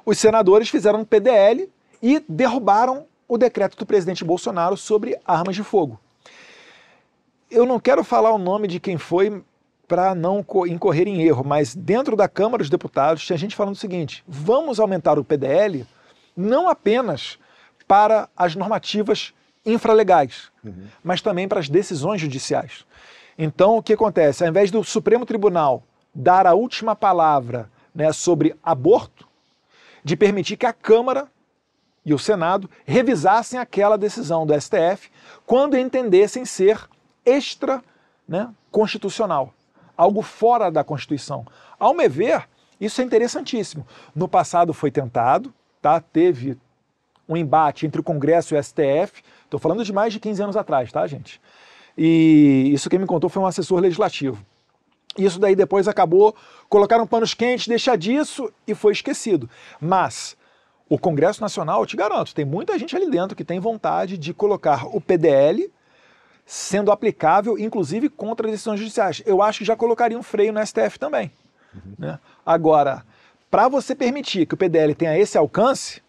Os 0.05 0.19
senadores 0.19 0.69
fizeram 0.69 1.03
um 1.03 1.05
PDL 1.05 1.71
e 2.03 2.21
derrubaram 2.29 3.07
o 3.29 3.39
decreto 3.39 3.77
do 3.77 3.87
presidente 3.87 4.25
Bolsonaro 4.25 4.77
sobre 4.77 5.17
armas 5.25 5.55
de 5.55 5.63
fogo. 5.63 6.01
Eu 7.49 7.65
não 7.65 7.79
quero 7.79 8.03
falar 8.03 8.33
o 8.33 8.39
nome 8.39 8.67
de 8.67 8.81
quem 8.81 8.99
foi 8.99 9.41
para 9.95 10.13
não 10.13 10.45
incorrer 10.67 11.07
em 11.07 11.23
erro, 11.23 11.45
mas 11.45 11.73
dentro 11.73 12.17
da 12.17 12.29
Câmara 12.29 12.65
dos 12.65 12.69
Deputados 12.69 13.25
tinha 13.25 13.39
gente 13.39 13.55
falando 13.55 13.77
o 13.77 13.79
seguinte: 13.79 14.25
vamos 14.27 14.81
aumentar 14.81 15.21
o 15.21 15.25
PDL 15.25 15.87
não 16.37 16.69
apenas 16.69 17.39
para 17.87 18.29
as 18.37 18.57
normativas 18.57 19.33
infralegais, 19.65 20.51
uhum. 20.65 20.89
mas 21.01 21.23
também 21.23 21.47
para 21.47 21.61
as 21.61 21.69
decisões 21.69 22.21
judiciais. 22.21 22.85
Então, 23.39 23.77
o 23.77 23.83
que 23.85 23.93
acontece? 23.93 24.43
Ao 24.43 24.51
invés 24.51 24.69
do 24.69 24.83
Supremo 24.83 25.25
Tribunal 25.25 25.85
dar 26.13 26.45
a 26.45 26.55
última 26.55 26.97
palavra 26.97 27.71
né, 27.95 28.13
sobre 28.13 28.57
aborto, 28.65 29.29
de 30.03 30.17
permitir 30.17 30.57
que 30.57 30.67
a 30.67 30.73
Câmara 30.73 31.29
e 32.05 32.13
o 32.13 32.19
Senado 32.19 32.69
revisassem 32.85 33.61
aquela 33.61 33.97
decisão 33.97 34.45
do 34.45 34.61
STF 34.61 35.09
quando 35.47 35.79
entendessem 35.79 36.45
ser 36.45 36.81
extra 37.25 37.81
né, 38.27 38.53
constitucional 38.73 39.55
algo 39.97 40.23
fora 40.23 40.71
da 40.71 40.85
Constituição. 40.85 41.47
Ao 41.79 41.95
me 41.95 42.09
ver, 42.09 42.49
isso 42.81 43.01
é 43.01 43.05
interessantíssimo. 43.05 43.87
No 44.15 44.29
passado 44.29 44.73
foi 44.73 44.91
tentado, 44.91 45.53
tá? 45.81 46.01
teve 46.01 46.59
um 47.29 47.37
embate 47.37 47.87
entre 47.87 48.01
o 48.01 48.05
Congresso 48.05 48.55
e 48.55 48.59
o 48.59 48.63
STF, 48.63 49.23
estou 49.45 49.59
falando 49.59 49.85
de 49.85 49.93
mais 49.93 50.13
de 50.13 50.21
15 50.21 50.43
anos 50.43 50.57
atrás, 50.57 50.93
tá, 50.93 51.07
gente? 51.07 51.41
E 51.97 52.71
isso 52.73 52.91
quem 52.91 52.99
me 52.99 53.07
contou 53.07 53.31
foi 53.31 53.43
um 53.43 53.47
assessor 53.47 53.81
legislativo. 53.81 54.45
Isso 55.17 55.39
daí 55.39 55.55
depois 55.55 55.87
acabou, 55.87 56.35
colocaram 56.69 57.07
panos 57.07 57.35
quentes, 57.35 57.69
deixar 57.69 57.97
disso 57.97 58.53
e 58.67 58.75
foi 58.75 58.93
esquecido. 58.93 59.49
Mas 59.81 60.37
o 60.89 60.99
Congresso 60.99 61.41
Nacional, 61.41 61.81
eu 61.81 61.87
te 61.87 61.97
garanto, 61.97 62.35
tem 62.35 62.45
muita 62.45 62.79
gente 62.79 62.95
ali 62.97 63.09
dentro 63.09 63.37
que 63.37 63.45
tem 63.45 63.61
vontade 63.61 64.19
de 64.19 64.35
colocar 64.35 64.87
o 64.87 65.01
PDL 65.01 65.71
sendo 66.47 66.93
aplicável, 66.93 67.59
inclusive 67.59 68.09
contra 68.09 68.51
decisões 68.51 68.79
judiciais. 68.79 69.23
Eu 69.25 69.43
acho 69.43 69.61
que 69.61 69.65
já 69.65 69.77
colocaria 69.77 70.19
um 70.19 70.23
freio 70.23 70.53
no 70.53 70.65
STF 70.65 70.99
também. 70.99 71.31
Uhum. 71.75 71.95
Né? 71.99 72.19
Agora, 72.45 73.03
para 73.51 73.69
você 73.69 73.95
permitir 73.95 74.47
que 74.47 74.55
o 74.55 74.57
PDL 74.57 74.95
tenha 74.95 75.19
esse 75.19 75.39
alcance, 75.39 76.03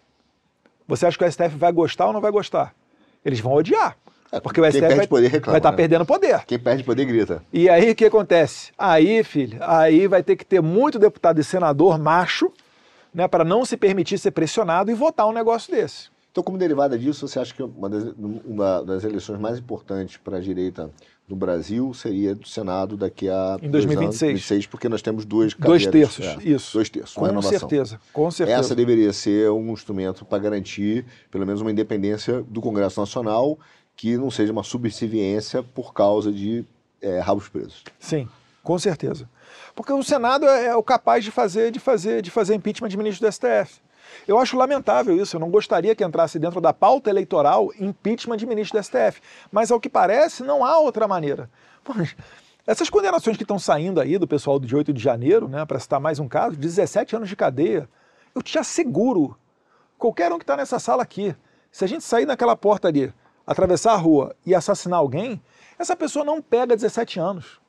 você 0.87 1.05
acha 1.05 1.17
que 1.17 1.23
o 1.23 1.31
STF 1.31 1.55
vai 1.55 1.71
gostar 1.71 2.07
ou 2.07 2.13
não 2.13 2.21
vai 2.21 2.31
gostar? 2.31 2.73
Eles 3.23 3.39
vão 3.39 3.53
odiar. 3.53 3.97
É, 4.31 4.39
porque 4.39 4.59
o 4.59 4.65
STF 4.65 4.81
vai, 4.81 4.89
reclama, 4.89 5.19
vai 5.21 5.29
estar 5.29 5.59
tá 5.61 5.71
né? 5.71 5.77
perdendo 5.77 6.05
poder. 6.05 6.43
Quem 6.45 6.59
perde 6.59 6.83
poder 6.83 7.05
grita. 7.05 7.41
E 7.53 7.69
aí 7.69 7.91
o 7.91 7.95
que 7.95 8.05
acontece? 8.05 8.71
Aí, 8.77 9.23
filho, 9.23 9.57
aí 9.61 10.07
vai 10.07 10.21
ter 10.21 10.35
que 10.35 10.45
ter 10.45 10.61
muito 10.61 10.99
deputado 10.99 11.39
e 11.39 11.43
senador 11.43 11.97
macho 11.97 12.51
né, 13.13 13.27
para 13.29 13.45
não 13.45 13.63
se 13.63 13.77
permitir 13.77 14.17
ser 14.17 14.31
pressionado 14.31 14.91
e 14.91 14.93
votar 14.93 15.25
um 15.25 15.31
negócio 15.31 15.73
desse. 15.73 16.09
Então, 16.35 16.43
como 16.43 16.57
derivada 16.57 16.99
disso, 16.99 17.25
você 17.25 17.39
acha 17.39 17.53
que 17.53 17.63
uma 17.63 17.89
das, 17.89 18.13
uma 18.17 18.83
das 18.83 19.05
eleições 19.05 19.39
mais 19.39 19.57
importantes 19.57 20.17
para 20.17 20.35
a 20.35 20.41
direita 20.41 20.91
no 21.29 21.33
Brasil 21.33 21.93
seria 21.93 22.35
do 22.35 22.45
Senado 22.45 22.97
daqui 22.97 23.29
a 23.29 23.57
em 23.61 23.71
2026, 23.71 24.19
2026 24.19 24.67
porque 24.67 24.89
nós 24.89 25.01
temos 25.01 25.23
duas 25.23 25.53
dois 25.53 25.87
terços, 25.87 26.25
é, 26.25 26.37
isso, 26.43 26.73
dois 26.73 26.89
terços, 26.89 27.15
com, 27.15 27.25
com 27.25 27.41
certeza, 27.41 28.01
com 28.11 28.29
certeza. 28.29 28.59
Essa 28.59 28.75
deveria 28.75 29.13
ser 29.13 29.49
um 29.49 29.71
instrumento 29.71 30.25
para 30.25 30.37
garantir 30.37 31.05
pelo 31.31 31.45
menos 31.45 31.61
uma 31.61 31.71
independência 31.71 32.43
do 32.49 32.59
Congresso 32.59 32.99
Nacional 32.99 33.57
que 33.95 34.17
não 34.17 34.29
seja 34.29 34.51
uma 34.51 34.63
subserviência 34.63 35.63
por 35.63 35.93
causa 35.93 36.33
de 36.33 36.65
é, 37.01 37.17
rabos 37.19 37.47
presos. 37.47 37.81
Sim, 37.97 38.27
com 38.61 38.77
certeza, 38.77 39.29
porque 39.73 39.93
o 39.93 40.03
Senado 40.03 40.45
é, 40.45 40.65
é 40.65 40.75
o 40.75 40.83
capaz 40.83 41.23
de 41.23 41.31
fazer 41.31 41.71
de 41.71 41.79
fazer 41.79 42.21
de 42.21 42.29
fazer 42.29 42.55
impeachment 42.55 42.89
de 42.89 42.97
ministro 42.97 43.25
do 43.25 43.31
STF. 43.31 43.84
Eu 44.27 44.37
acho 44.39 44.57
lamentável 44.57 45.15
isso, 45.15 45.35
eu 45.35 45.39
não 45.39 45.49
gostaria 45.49 45.95
que 45.95 46.03
entrasse 46.03 46.39
dentro 46.39 46.61
da 46.61 46.73
pauta 46.73 47.09
eleitoral 47.09 47.71
impeachment 47.79 48.37
de 48.37 48.45
ministro 48.45 48.79
do 48.79 48.83
STF. 48.83 49.21
Mas, 49.51 49.71
ao 49.71 49.79
que 49.79 49.89
parece, 49.89 50.43
não 50.43 50.63
há 50.63 50.77
outra 50.79 51.07
maneira. 51.07 51.49
essas 52.65 52.89
condenações 52.89 53.37
que 53.37 53.43
estão 53.43 53.59
saindo 53.59 53.99
aí 53.99 54.17
do 54.17 54.27
pessoal 54.27 54.59
de 54.59 54.75
8 54.75 54.91
de 54.93 55.01
janeiro, 55.01 55.47
né, 55.47 55.65
para 55.65 55.79
citar 55.79 55.99
mais 55.99 56.19
um 56.19 56.27
caso, 56.27 56.57
17 56.57 57.15
anos 57.15 57.29
de 57.29 57.35
cadeia, 57.35 57.89
eu 58.33 58.41
te 58.41 58.57
asseguro, 58.57 59.37
qualquer 59.97 60.31
um 60.31 60.37
que 60.37 60.43
está 60.43 60.57
nessa 60.57 60.79
sala 60.79 61.03
aqui, 61.03 61.35
se 61.71 61.83
a 61.83 61.87
gente 61.87 62.03
sair 62.03 62.25
naquela 62.25 62.55
porta 62.55 62.87
ali, 62.87 63.13
atravessar 63.45 63.93
a 63.93 63.97
rua 63.97 64.35
e 64.45 64.55
assassinar 64.55 64.99
alguém, 64.99 65.41
essa 65.77 65.95
pessoa 65.95 66.25
não 66.25 66.41
pega 66.41 66.75
17 66.75 67.19
anos. 67.19 67.59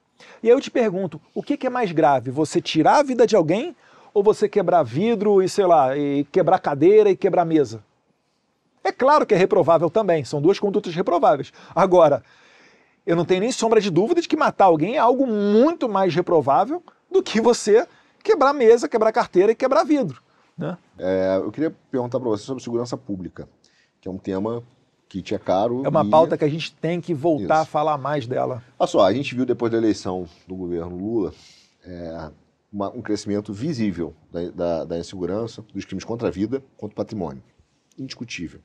E 0.42 0.49
aí 0.49 0.53
eu 0.53 0.61
te 0.61 0.70
pergunto, 0.70 1.20
o 1.34 1.42
que, 1.42 1.57
que 1.57 1.66
é 1.66 1.70
mais 1.70 1.92
grave? 1.92 2.30
Você 2.30 2.61
tirar 2.61 2.99
a 2.99 3.03
vida 3.03 3.26
de 3.26 3.36
alguém 3.36 3.76
ou 4.16 4.22
você 4.22 4.48
quebrar 4.48 4.82
vidro 4.82 5.42
e, 5.42 5.48
sei 5.48 5.66
lá, 5.66 5.94
e 5.94 6.24
quebrar 6.32 6.58
cadeira 6.58 7.10
e 7.10 7.16
quebrar 7.16 7.44
mesa? 7.44 7.84
É 8.82 8.90
claro 8.90 9.26
que 9.26 9.34
é 9.34 9.36
reprovável 9.36 9.90
também, 9.90 10.24
são 10.24 10.40
duas 10.40 10.58
condutas 10.58 10.94
reprováveis. 10.94 11.52
Agora, 11.74 12.22
eu 13.04 13.14
não 13.14 13.26
tenho 13.26 13.40
nem 13.40 13.52
sombra 13.52 13.78
de 13.78 13.90
dúvida 13.90 14.22
de 14.22 14.26
que 14.26 14.34
matar 14.34 14.64
alguém 14.64 14.94
é 14.94 14.98
algo 14.98 15.26
muito 15.26 15.86
mais 15.86 16.14
reprovável 16.14 16.82
do 17.12 17.22
que 17.22 17.42
você 17.42 17.86
quebrar 18.24 18.54
mesa, 18.54 18.88
quebrar 18.88 19.12
carteira 19.12 19.52
e 19.52 19.54
quebrar 19.54 19.84
vidro. 19.84 20.22
Né? 20.56 20.78
É, 20.98 21.36
eu 21.36 21.52
queria 21.52 21.76
perguntar 21.90 22.18
para 22.18 22.30
você 22.30 22.42
sobre 22.42 22.62
segurança 22.62 22.96
pública, 22.96 23.46
que 24.00 24.08
é 24.08 24.10
um 24.10 24.16
tema 24.16 24.62
que 25.10 25.20
te 25.20 25.34
é 25.34 25.38
caro. 25.38 25.82
É 25.84 25.90
uma 25.90 26.06
e... 26.06 26.08
pauta 26.08 26.38
que 26.38 26.44
a 26.44 26.48
gente 26.48 26.74
tem 26.76 27.02
que 27.02 27.12
voltar 27.12 27.56
Isso. 27.56 27.62
a 27.64 27.66
falar 27.66 27.98
mais 27.98 28.26
dela. 28.26 28.62
Olha 28.78 28.86
só, 28.86 29.04
a 29.04 29.12
gente 29.12 29.34
viu 29.34 29.44
depois 29.44 29.70
da 29.70 29.76
eleição 29.76 30.26
do 30.48 30.56
governo 30.56 30.96
Lula 30.96 31.34
é, 31.84 32.30
uma, 32.72 32.90
um 32.90 33.00
crescimento 33.00 33.52
visível 33.52 34.14
da, 34.32 34.50
da, 34.50 34.84
da, 34.84 34.98
insegurança, 34.98 35.64
dos 35.72 35.84
crimes 35.84 36.04
contra 36.04 36.28
a 36.28 36.30
vida, 36.30 36.62
contra 36.76 36.92
o 36.92 36.96
patrimônio. 36.96 37.42
Indiscutível. 37.98 38.60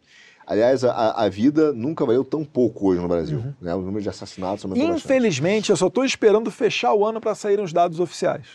Aliás, 0.45 0.83
a, 0.83 1.11
a 1.11 1.29
vida 1.29 1.71
nunca 1.71 2.05
valeu 2.05 2.25
tão 2.25 2.43
pouco 2.43 2.89
hoje 2.89 2.99
no 2.99 3.07
Brasil. 3.07 3.39
Uhum. 3.39 3.53
Né? 3.61 3.73
O 3.73 3.81
número 3.81 4.01
de 4.01 4.09
assassinatos 4.09 4.65
aumentou 4.65 4.95
Infelizmente, 4.95 5.53
bastante. 5.53 5.69
eu 5.69 5.77
só 5.77 5.87
estou 5.87 6.03
esperando 6.03 6.51
fechar 6.51 6.93
o 6.93 7.05
ano 7.05 7.21
para 7.21 7.33
saírem 7.35 7.63
os 7.63 7.71
dados 7.71 7.99
oficiais. 7.99 8.47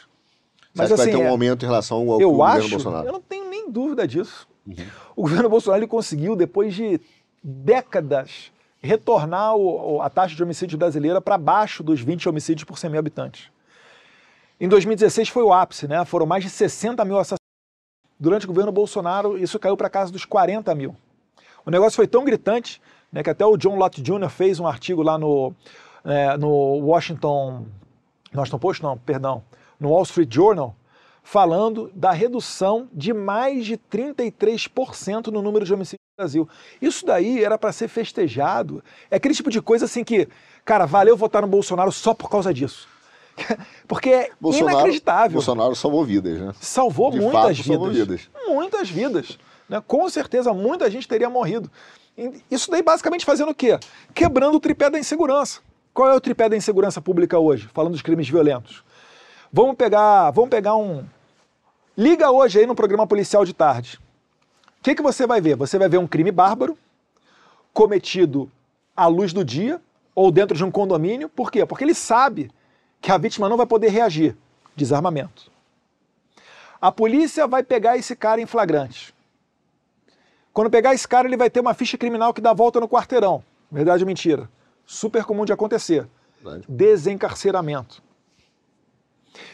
Mas 0.74 0.92
assim, 0.92 1.04
vai 1.04 1.12
ter 1.12 1.16
um 1.16 1.26
é, 1.26 1.28
aumento 1.28 1.64
em 1.64 1.68
relação 1.68 2.10
ao 2.10 2.20
eu 2.20 2.32
governo 2.32 2.58
acho, 2.60 2.70
Bolsonaro? 2.70 3.06
Eu 3.06 3.12
não 3.12 3.20
tenho 3.20 3.48
nem 3.48 3.70
dúvida 3.70 4.06
disso. 4.06 4.46
Uhum. 4.66 4.74
O 5.14 5.22
governo 5.22 5.48
Bolsonaro 5.48 5.80
ele 5.80 5.88
conseguiu, 5.88 6.36
depois 6.36 6.74
de 6.74 7.00
décadas, 7.42 8.52
retornar 8.82 9.56
o, 9.56 10.02
a 10.02 10.10
taxa 10.10 10.34
de 10.34 10.42
homicídio 10.42 10.76
brasileira 10.76 11.20
para 11.20 11.38
baixo 11.38 11.82
dos 11.82 12.00
20 12.00 12.28
homicídios 12.28 12.64
por 12.64 12.78
100 12.78 12.90
mil 12.90 12.98
habitantes. 12.98 13.48
Em 14.58 14.68
2016 14.68 15.28
foi 15.28 15.42
o 15.42 15.52
ápice, 15.52 15.86
né? 15.86 16.02
Foram 16.06 16.24
mais 16.24 16.42
de 16.42 16.48
60 16.48 17.04
mil 17.04 17.16
assassinatos. 17.16 17.44
Durante 18.18 18.46
o 18.46 18.48
governo 18.48 18.72
Bolsonaro, 18.72 19.36
isso 19.36 19.58
caiu 19.58 19.76
para 19.76 19.90
casa 19.90 20.10
dos 20.10 20.24
40 20.24 20.74
mil. 20.74 20.96
O 21.66 21.70
negócio 21.70 21.96
foi 21.96 22.06
tão 22.06 22.24
gritante 22.24 22.80
né, 23.12 23.22
que 23.22 23.28
até 23.28 23.44
o 23.44 23.56
John 23.56 23.76
Lott 23.76 24.00
Jr. 24.00 24.30
fez 24.30 24.58
um 24.58 24.66
artigo 24.66 25.02
lá 25.02 25.18
no, 25.18 25.52
é, 26.04 26.36
no 26.38 26.48
Washington, 26.48 27.66
Washington 28.34 28.58
Post, 28.58 28.82
não, 28.82 28.96
perdão, 28.96 29.44
no 29.78 29.90
Wall 29.90 30.04
Street 30.04 30.32
Journal, 30.32 30.74
falando 31.22 31.90
da 31.94 32.12
redução 32.12 32.88
de 32.92 33.12
mais 33.12 33.66
de 33.66 33.76
33% 33.76 35.26
no 35.26 35.42
número 35.42 35.66
de 35.66 35.74
homicídios 35.74 36.00
no 36.16 36.22
Brasil. 36.22 36.48
Isso 36.80 37.04
daí 37.04 37.44
era 37.44 37.58
para 37.58 37.72
ser 37.72 37.88
festejado. 37.88 38.82
É 39.10 39.16
aquele 39.16 39.34
tipo 39.34 39.50
de 39.50 39.60
coisa 39.60 39.84
assim 39.84 40.02
que, 40.02 40.26
cara, 40.64 40.86
valeu 40.86 41.16
votar 41.16 41.42
no 41.42 41.48
Bolsonaro 41.48 41.92
só 41.92 42.14
por 42.14 42.30
causa 42.30 42.54
disso. 42.54 42.88
Porque 43.86 44.10
é 44.10 44.30
Bolsonaro, 44.40 44.78
inacreditável. 44.78 45.32
Bolsonaro 45.32 45.76
salvou 45.76 46.04
vidas, 46.04 46.40
né? 46.40 46.52
Salvou 46.60 47.10
de 47.10 47.20
muitas 47.20 47.40
fato, 47.40 47.48
vidas. 47.54 47.66
Salvou 47.66 47.90
vidas. 47.90 48.30
Muitas 48.48 48.90
vidas. 48.90 49.38
Né? 49.68 49.82
Com 49.86 50.08
certeza, 50.08 50.52
muita 50.52 50.90
gente 50.90 51.06
teria 51.06 51.28
morrido. 51.28 51.70
Isso 52.50 52.70
daí 52.70 52.82
basicamente 52.82 53.24
fazendo 53.24 53.50
o 53.50 53.54
quê? 53.54 53.78
Quebrando 54.14 54.56
o 54.56 54.60
tripé 54.60 54.88
da 54.88 54.98
insegurança. 54.98 55.60
Qual 55.92 56.08
é 56.08 56.14
o 56.14 56.20
tripé 56.20 56.48
da 56.48 56.56
insegurança 56.56 57.00
pública 57.00 57.38
hoje? 57.38 57.68
Falando 57.72 57.92
dos 57.92 58.02
crimes 58.02 58.28
violentos. 58.28 58.82
Vamos 59.52 59.76
pegar, 59.76 60.30
vamos 60.30 60.50
pegar 60.50 60.76
um, 60.76 61.04
Liga 61.98 62.30
hoje 62.30 62.58
aí 62.58 62.66
no 62.66 62.74
programa 62.74 63.06
policial 63.06 63.42
de 63.42 63.54
tarde. 63.54 63.98
O 64.78 64.82
que, 64.82 64.94
que 64.94 65.00
você 65.00 65.26
vai 65.26 65.40
ver? 65.40 65.56
Você 65.56 65.78
vai 65.78 65.88
ver 65.88 65.96
um 65.96 66.06
crime 66.06 66.30
bárbaro 66.30 66.76
cometido 67.72 68.50
à 68.94 69.06
luz 69.06 69.32
do 69.32 69.42
dia 69.42 69.80
ou 70.14 70.30
dentro 70.30 70.54
de 70.54 70.62
um 70.62 70.70
condomínio. 70.70 71.26
Por 71.26 71.50
quê? 71.50 71.64
Porque 71.64 71.82
ele 71.82 71.94
sabe 71.94 72.50
que 73.06 73.12
a 73.12 73.18
vítima 73.18 73.48
não 73.48 73.56
vai 73.56 73.66
poder 73.66 73.88
reagir. 73.88 74.36
Desarmamento. 74.74 75.48
A 76.80 76.90
polícia 76.90 77.46
vai 77.46 77.62
pegar 77.62 77.96
esse 77.96 78.16
cara 78.16 78.40
em 78.40 78.46
flagrante. 78.46 79.14
Quando 80.52 80.70
pegar 80.70 80.92
esse 80.92 81.06
cara, 81.06 81.28
ele 81.28 81.36
vai 81.36 81.48
ter 81.48 81.60
uma 81.60 81.72
ficha 81.72 81.96
criminal 81.96 82.34
que 82.34 82.40
dá 82.40 82.52
volta 82.52 82.80
no 82.80 82.88
quarteirão. 82.88 83.44
Verdade 83.70 84.02
ou 84.02 84.08
mentira? 84.08 84.50
Super 84.84 85.24
comum 85.24 85.44
de 85.44 85.52
acontecer. 85.52 86.08
Verdade. 86.42 86.64
Desencarceramento. 86.68 88.02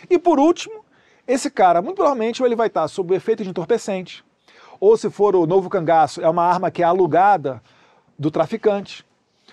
E 0.09 0.19
por 0.19 0.39
último, 0.41 0.83
esse 1.29 1.51
cara, 1.51 1.83
muito 1.83 1.97
provavelmente, 1.97 2.43
ele 2.43 2.57
vai 2.57 2.69
estar 2.69 2.89
sob 2.89 3.13
o 3.13 3.15
efeito 3.15 3.45
de 3.45 3.51
entorpecente, 3.51 4.25
ou 4.81 4.97
se 4.97 5.11
for 5.11 5.37
o 5.37 5.47
novo 5.47 5.69
cangaço, 5.69 6.23
é 6.23 6.29
uma 6.29 6.45
arma 6.45 6.71
que 6.71 6.83
é 6.83 6.87
alugada 6.87 7.63
do 8.19 8.31
traficante. 8.31 9.05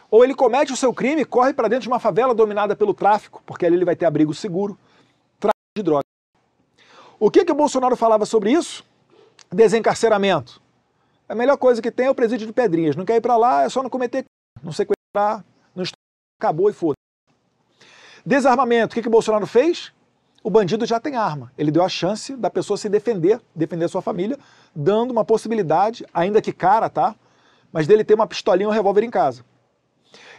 Ou 0.10 0.24
ele 0.24 0.34
comete 0.34 0.74
o 0.74 0.76
seu 0.76 0.94
crime, 0.94 1.24
corre 1.24 1.54
para 1.54 1.68
dentro 1.68 1.84
de 1.84 1.90
uma 1.90 2.00
favela 2.00 2.34
dominada 2.34 2.76
pelo 2.76 2.94
tráfico, 2.94 3.42
porque 3.46 3.66
ali 3.66 3.76
ele 3.76 3.86
vai 3.86 3.96
ter 3.96 4.06
abrigo 4.06 4.34
seguro, 4.34 4.78
tráfico 5.40 5.60
de 5.78 5.84
droga. 5.84 6.04
O 7.20 7.30
que, 7.30 7.46
que 7.46 7.52
o 7.52 7.56
Bolsonaro 7.56 7.96
falava 7.96 8.26
sobre 8.26 8.52
isso? 8.52 8.84
Desencarceramento. 9.52 10.62
A 11.28 11.36
melhor 11.36 11.58
coisa 11.58 11.82
que 11.82 11.92
tem 11.92 12.08
é 12.08 12.10
o 12.10 12.16
presídio 12.16 12.48
de 12.48 12.54
Pedrinhas. 12.54 12.96
Não 12.96 13.06
quer 13.06 13.18
ir 13.18 13.22
para 13.22 13.38
lá, 13.38 13.64
é 13.64 13.70
só 13.70 13.84
não 13.84 13.90
cometer, 13.90 14.26
não 14.64 14.72
sequestrar, 14.72 15.46
não 15.76 15.84
acabou 16.40 16.70
e 16.70 16.74
foda. 16.74 16.96
Desarmamento. 18.26 18.94
O 18.94 18.96
que, 18.96 19.02
que 19.02 19.08
o 19.08 19.12
Bolsonaro 19.12 19.46
fez? 19.46 19.92
o 20.44 20.50
bandido 20.50 20.86
já 20.86 21.00
tem 21.00 21.16
arma. 21.16 21.52
Ele 21.58 21.72
deu 21.72 21.84
a 21.84 21.90
chance 21.90 22.36
da 22.36 22.50
pessoa 22.50 22.78
se 22.78 22.90
defender, 22.90 23.42
defender 23.54 23.88
sua 23.88 24.02
família, 24.02 24.38
dando 24.76 25.12
uma 25.12 25.26
possibilidade, 25.26 26.06
ainda 26.14 26.42
que 26.42 26.52
cara, 26.52 26.90
tá? 26.90 27.16
Mas 27.72 27.88
dele 27.88 28.04
ter 28.04 28.14
uma 28.14 28.28
pistolinha 28.28 28.68
ou 28.68 28.74
um 28.74 28.76
revólver 28.76 29.04
em 29.04 29.10
casa. 29.10 29.44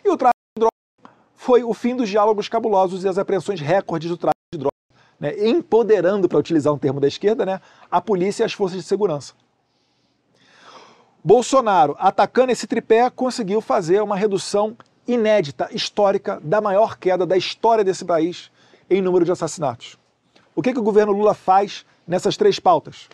E 0.04 0.08
o 0.08 0.16
tráfico 0.16 0.38
de 0.56 0.60
droga 0.60 1.14
foi 1.34 1.62
o 1.62 1.74
fim 1.74 1.94
dos 1.94 2.08
diálogos 2.08 2.48
cabulosos 2.48 3.04
e 3.04 3.08
as 3.08 3.18
apreensões 3.18 3.60
recordes 3.60 4.08
do 4.08 4.16
tráfico 4.16 4.38
de 4.52 4.58
droga, 4.58 4.74
né? 5.18 5.48
empoderando, 5.48 6.28
para 6.28 6.38
utilizar 6.38 6.72
um 6.72 6.78
termo 6.78 7.00
da 7.00 7.08
esquerda, 7.08 7.44
né? 7.44 7.60
a 7.90 8.00
polícia 8.00 8.42
e 8.42 8.46
as 8.46 8.52
forças 8.52 8.78
de 8.78 8.84
segurança. 8.84 9.34
Bolsonaro, 11.22 11.94
atacando 11.98 12.50
esse 12.50 12.66
tripé, 12.66 13.10
conseguiu 13.10 13.60
fazer 13.60 14.02
uma 14.02 14.16
redução 14.16 14.76
inédita, 15.06 15.68
histórica, 15.72 16.40
da 16.42 16.60
maior 16.60 16.96
queda 16.96 17.26
da 17.26 17.36
história 17.36 17.84
desse 17.84 18.04
país 18.04 18.50
em 18.88 19.02
número 19.02 19.24
de 19.24 19.32
assassinatos. 19.32 19.98
O 20.54 20.62
que, 20.62 20.72
que 20.72 20.78
o 20.78 20.82
governo 20.82 21.12
Lula 21.12 21.34
faz 21.34 21.84
nessas 22.06 22.36
três 22.36 22.58
pautas? 22.58 23.08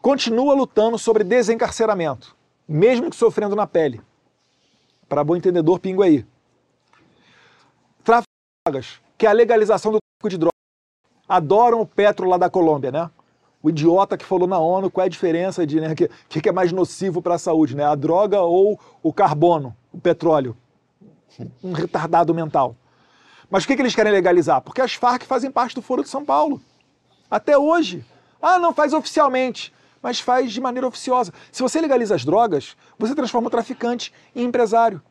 Continua 0.00 0.54
lutando 0.54 0.98
sobre 0.98 1.24
desencarceramento, 1.24 2.34
mesmo 2.66 3.10
que 3.10 3.16
sofrendo 3.16 3.54
na 3.54 3.66
pele. 3.66 4.00
Para 5.10 5.24
bom 5.24 5.34
entendedor, 5.34 5.80
pingo 5.80 6.04
aí. 6.04 6.24
Tráfico 8.04 8.28
de 8.30 8.72
drogas, 8.72 9.00
que 9.18 9.26
é 9.26 9.28
a 9.28 9.32
legalização 9.32 9.90
do 9.90 9.98
tráfico 9.98 10.30
de 10.30 10.38
drogas. 10.38 10.54
Adoram 11.28 11.80
o 11.80 11.86
petro 11.86 12.28
lá 12.28 12.36
da 12.36 12.48
Colômbia, 12.48 12.92
né? 12.92 13.10
O 13.60 13.70
idiota 13.70 14.16
que 14.16 14.24
falou 14.24 14.46
na 14.46 14.60
ONU 14.60 14.88
qual 14.88 15.02
é 15.02 15.06
a 15.06 15.10
diferença 15.10 15.66
de 15.66 15.80
né, 15.80 15.96
que, 15.96 16.08
que 16.40 16.48
é 16.48 16.52
mais 16.52 16.70
nocivo 16.70 17.20
para 17.20 17.34
a 17.34 17.38
saúde, 17.38 17.74
né? 17.74 17.82
A 17.84 17.96
droga 17.96 18.40
ou 18.40 18.78
o 19.02 19.12
carbono, 19.12 19.76
o 19.92 20.00
petróleo. 20.00 20.56
Um 21.60 21.72
retardado 21.72 22.32
mental. 22.32 22.76
Mas 23.50 23.64
por 23.64 23.68
que, 23.68 23.76
que 23.76 23.82
eles 23.82 23.96
querem 23.96 24.12
legalizar? 24.12 24.60
Porque 24.60 24.80
as 24.80 24.94
Farc 24.94 25.24
fazem 25.24 25.50
parte 25.50 25.74
do 25.74 25.82
Foro 25.82 26.04
de 26.04 26.08
São 26.08 26.24
Paulo. 26.24 26.62
Até 27.28 27.58
hoje. 27.58 28.04
Ah, 28.40 28.60
não 28.60 28.72
faz 28.72 28.92
oficialmente, 28.92 29.72
mas 30.02 30.20
faz 30.20 30.52
de 30.52 30.60
maneira 30.60 30.86
oficiosa. 30.86 31.32
Se 31.52 31.62
você 31.62 31.80
legaliza 31.80 32.14
as 32.14 32.24
drogas, 32.24 32.76
você 32.98 33.14
transforma 33.14 33.48
o 33.48 33.50
traficante 33.50 34.12
em 34.34 34.44
empresário. 34.44 35.02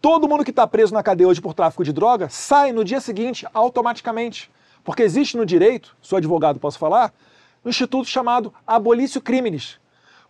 Todo 0.00 0.28
mundo 0.28 0.44
que 0.44 0.50
está 0.50 0.66
preso 0.66 0.92
na 0.92 1.02
cadeia 1.02 1.28
hoje 1.28 1.40
por 1.40 1.54
tráfico 1.54 1.82
de 1.82 1.92
droga 1.92 2.28
sai 2.28 2.72
no 2.72 2.84
dia 2.84 3.00
seguinte 3.00 3.46
automaticamente. 3.54 4.50
Porque 4.84 5.02
existe 5.02 5.36
no 5.36 5.46
direito, 5.46 5.96
sou 6.00 6.18
advogado, 6.18 6.60
posso 6.60 6.78
falar, 6.78 7.12
um 7.64 7.70
instituto 7.70 8.06
chamado 8.06 8.52
abolício 8.66 9.20
crimes. 9.20 9.78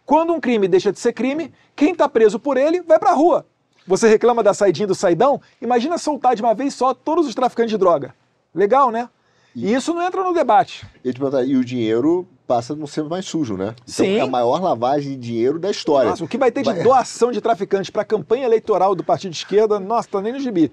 Quando 0.07 0.33
um 0.33 0.41
crime 0.41 0.69
deixa 0.69 0.93
de 0.93 1.01
ser 1.01 1.13
crime, 1.13 1.53
quem 1.75 1.93
está 1.93 2.09
preso 2.09 2.39
por 2.39 2.57
ele 2.57 2.83
vai 2.83 2.99
para 2.99 3.11
a 3.11 3.15
rua. 3.15 3.47
Você 3.87 4.09
reclama 4.09 4.43
da 4.43 4.55
saidinha 4.55 4.87
do 4.87 4.95
saidão? 4.95 5.41
Imagina 5.61 5.99
soltar 5.99 6.37
de 6.37 6.43
uma 6.43 6.55
vez 6.55 6.75
só 6.75 6.95
todos 6.95 7.27
os 7.27 7.35
traficantes 7.35 7.73
de 7.73 7.79
droga. 7.79 8.15
Legal, 8.55 8.91
né? 8.91 9.09
E, 9.55 9.67
e 9.67 9.75
isso 9.75 9.93
não 9.93 10.03
entra 10.03 10.23
no 10.23 10.33
debate. 10.33 10.87
E 11.03 11.57
o 11.57 11.65
dinheiro 11.65 12.27
passa 12.47 12.73
a 12.73 12.77
não 12.77 12.87
ser 12.87 13.05
mais 13.05 13.25
sujo, 13.25 13.57
né? 13.57 13.75
Então 13.83 14.07
Sim. 14.07 14.17
é 14.17 14.21
a 14.21 14.27
maior 14.27 14.61
lavagem 14.61 15.13
de 15.13 15.29
dinheiro 15.29 15.59
da 15.59 15.71
história. 15.71 16.11
Nossa, 16.11 16.25
o 16.25 16.29
que 16.29 16.39
vai 16.39 16.51
ter 16.51 16.63
de 16.63 16.83
doação 16.83 17.33
de 17.33 17.41
traficantes 17.41 17.91
para 17.91 18.03
a 18.03 18.05
campanha 18.05 18.45
eleitoral 18.45 18.95
do 18.95 19.03
partido 19.03 19.33
de 19.33 19.39
esquerda, 19.39 19.81
nossa, 19.81 20.09
tá 20.09 20.21
nem 20.21 20.33
no 20.33 20.41
gibi. 20.41 20.73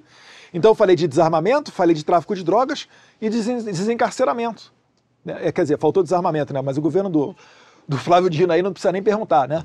Então 0.53 0.71
eu 0.71 0.75
falei 0.75 0.95
de 0.95 1.07
desarmamento, 1.07 1.71
falei 1.71 1.95
de 1.95 2.03
tráfico 2.03 2.35
de 2.35 2.43
drogas 2.43 2.87
e 3.21 3.29
desencarceramento. 3.29 4.73
É, 5.25 5.51
quer 5.51 5.61
dizer, 5.61 5.77
faltou 5.77 6.03
desarmamento, 6.03 6.53
né? 6.53 6.61
Mas 6.61 6.77
o 6.77 6.81
governo 6.81 7.09
do, 7.09 7.35
do 7.87 7.97
Flávio 7.97 8.29
Dino 8.29 8.51
aí 8.51 8.61
não 8.61 8.73
precisa 8.73 8.91
nem 8.91 9.01
perguntar, 9.01 9.47
né? 9.47 9.63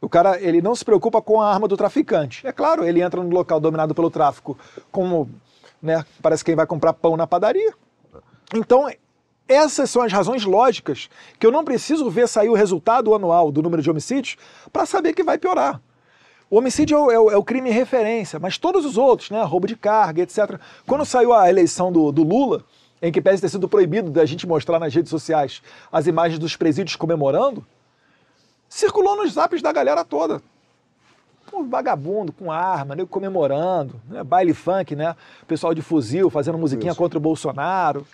O 0.00 0.08
cara, 0.08 0.40
ele 0.40 0.60
não 0.60 0.74
se 0.74 0.84
preocupa 0.84 1.20
com 1.20 1.40
a 1.40 1.52
arma 1.52 1.66
do 1.66 1.76
traficante. 1.76 2.46
É 2.46 2.52
claro, 2.52 2.84
ele 2.84 3.00
entra 3.00 3.22
no 3.22 3.30
local 3.30 3.58
dominado 3.58 3.94
pelo 3.94 4.10
tráfico 4.10 4.56
como, 4.92 5.30
né, 5.82 6.04
parece 6.20 6.44
quem 6.44 6.54
vai 6.54 6.66
comprar 6.66 6.92
pão 6.92 7.16
na 7.16 7.26
padaria. 7.26 7.72
Então, 8.54 8.86
essas 9.48 9.90
são 9.90 10.02
as 10.02 10.12
razões 10.12 10.44
lógicas 10.44 11.08
que 11.38 11.46
eu 11.46 11.52
não 11.52 11.64
preciso 11.64 12.08
ver 12.10 12.28
sair 12.28 12.48
o 12.48 12.54
resultado 12.54 13.14
anual 13.14 13.52
do 13.52 13.62
número 13.62 13.82
de 13.82 13.90
homicídios 13.90 14.36
para 14.72 14.86
saber 14.86 15.12
que 15.12 15.22
vai 15.22 15.38
piorar. 15.38 15.80
O 16.50 16.58
homicídio 16.58 17.10
é 17.10 17.18
o, 17.18 17.30
é 17.30 17.36
o, 17.36 17.42
crime 17.42 17.70
referência, 17.70 18.38
mas 18.38 18.58
todos 18.58 18.84
os 18.84 18.96
outros, 18.96 19.30
né, 19.30 19.42
roubo 19.42 19.66
de 19.66 19.76
carga, 19.76 20.22
etc. 20.22 20.58
Quando 20.86 21.04
saiu 21.04 21.32
a 21.32 21.48
eleição 21.48 21.90
do, 21.90 22.12
do 22.12 22.22
Lula, 22.22 22.64
em 23.02 23.10
que 23.10 23.20
pese 23.20 23.42
ter 23.42 23.48
sido 23.48 23.68
proibido 23.68 24.10
da 24.10 24.24
gente 24.24 24.46
mostrar 24.46 24.78
nas 24.78 24.94
redes 24.94 25.10
sociais 25.10 25.62
as 25.90 26.06
imagens 26.06 26.38
dos 26.38 26.56
presídios 26.56 26.96
comemorando, 26.96 27.66
circulou 28.68 29.16
nos 29.16 29.32
zaps 29.32 29.60
da 29.60 29.72
galera 29.72 30.04
toda. 30.04 30.40
Um 31.52 31.68
vagabundo 31.68 32.32
com 32.32 32.50
arma, 32.50 32.96
né, 32.96 33.06
comemorando, 33.08 34.00
né, 34.08 34.24
baile 34.24 34.54
funk, 34.54 34.96
né? 34.96 35.14
Pessoal 35.46 35.74
de 35.74 35.82
fuzil 35.82 36.30
fazendo 36.30 36.58
musiquinha 36.58 36.90
Isso. 36.90 36.98
contra 36.98 37.18
o 37.18 37.20
Bolsonaro. 37.20 38.06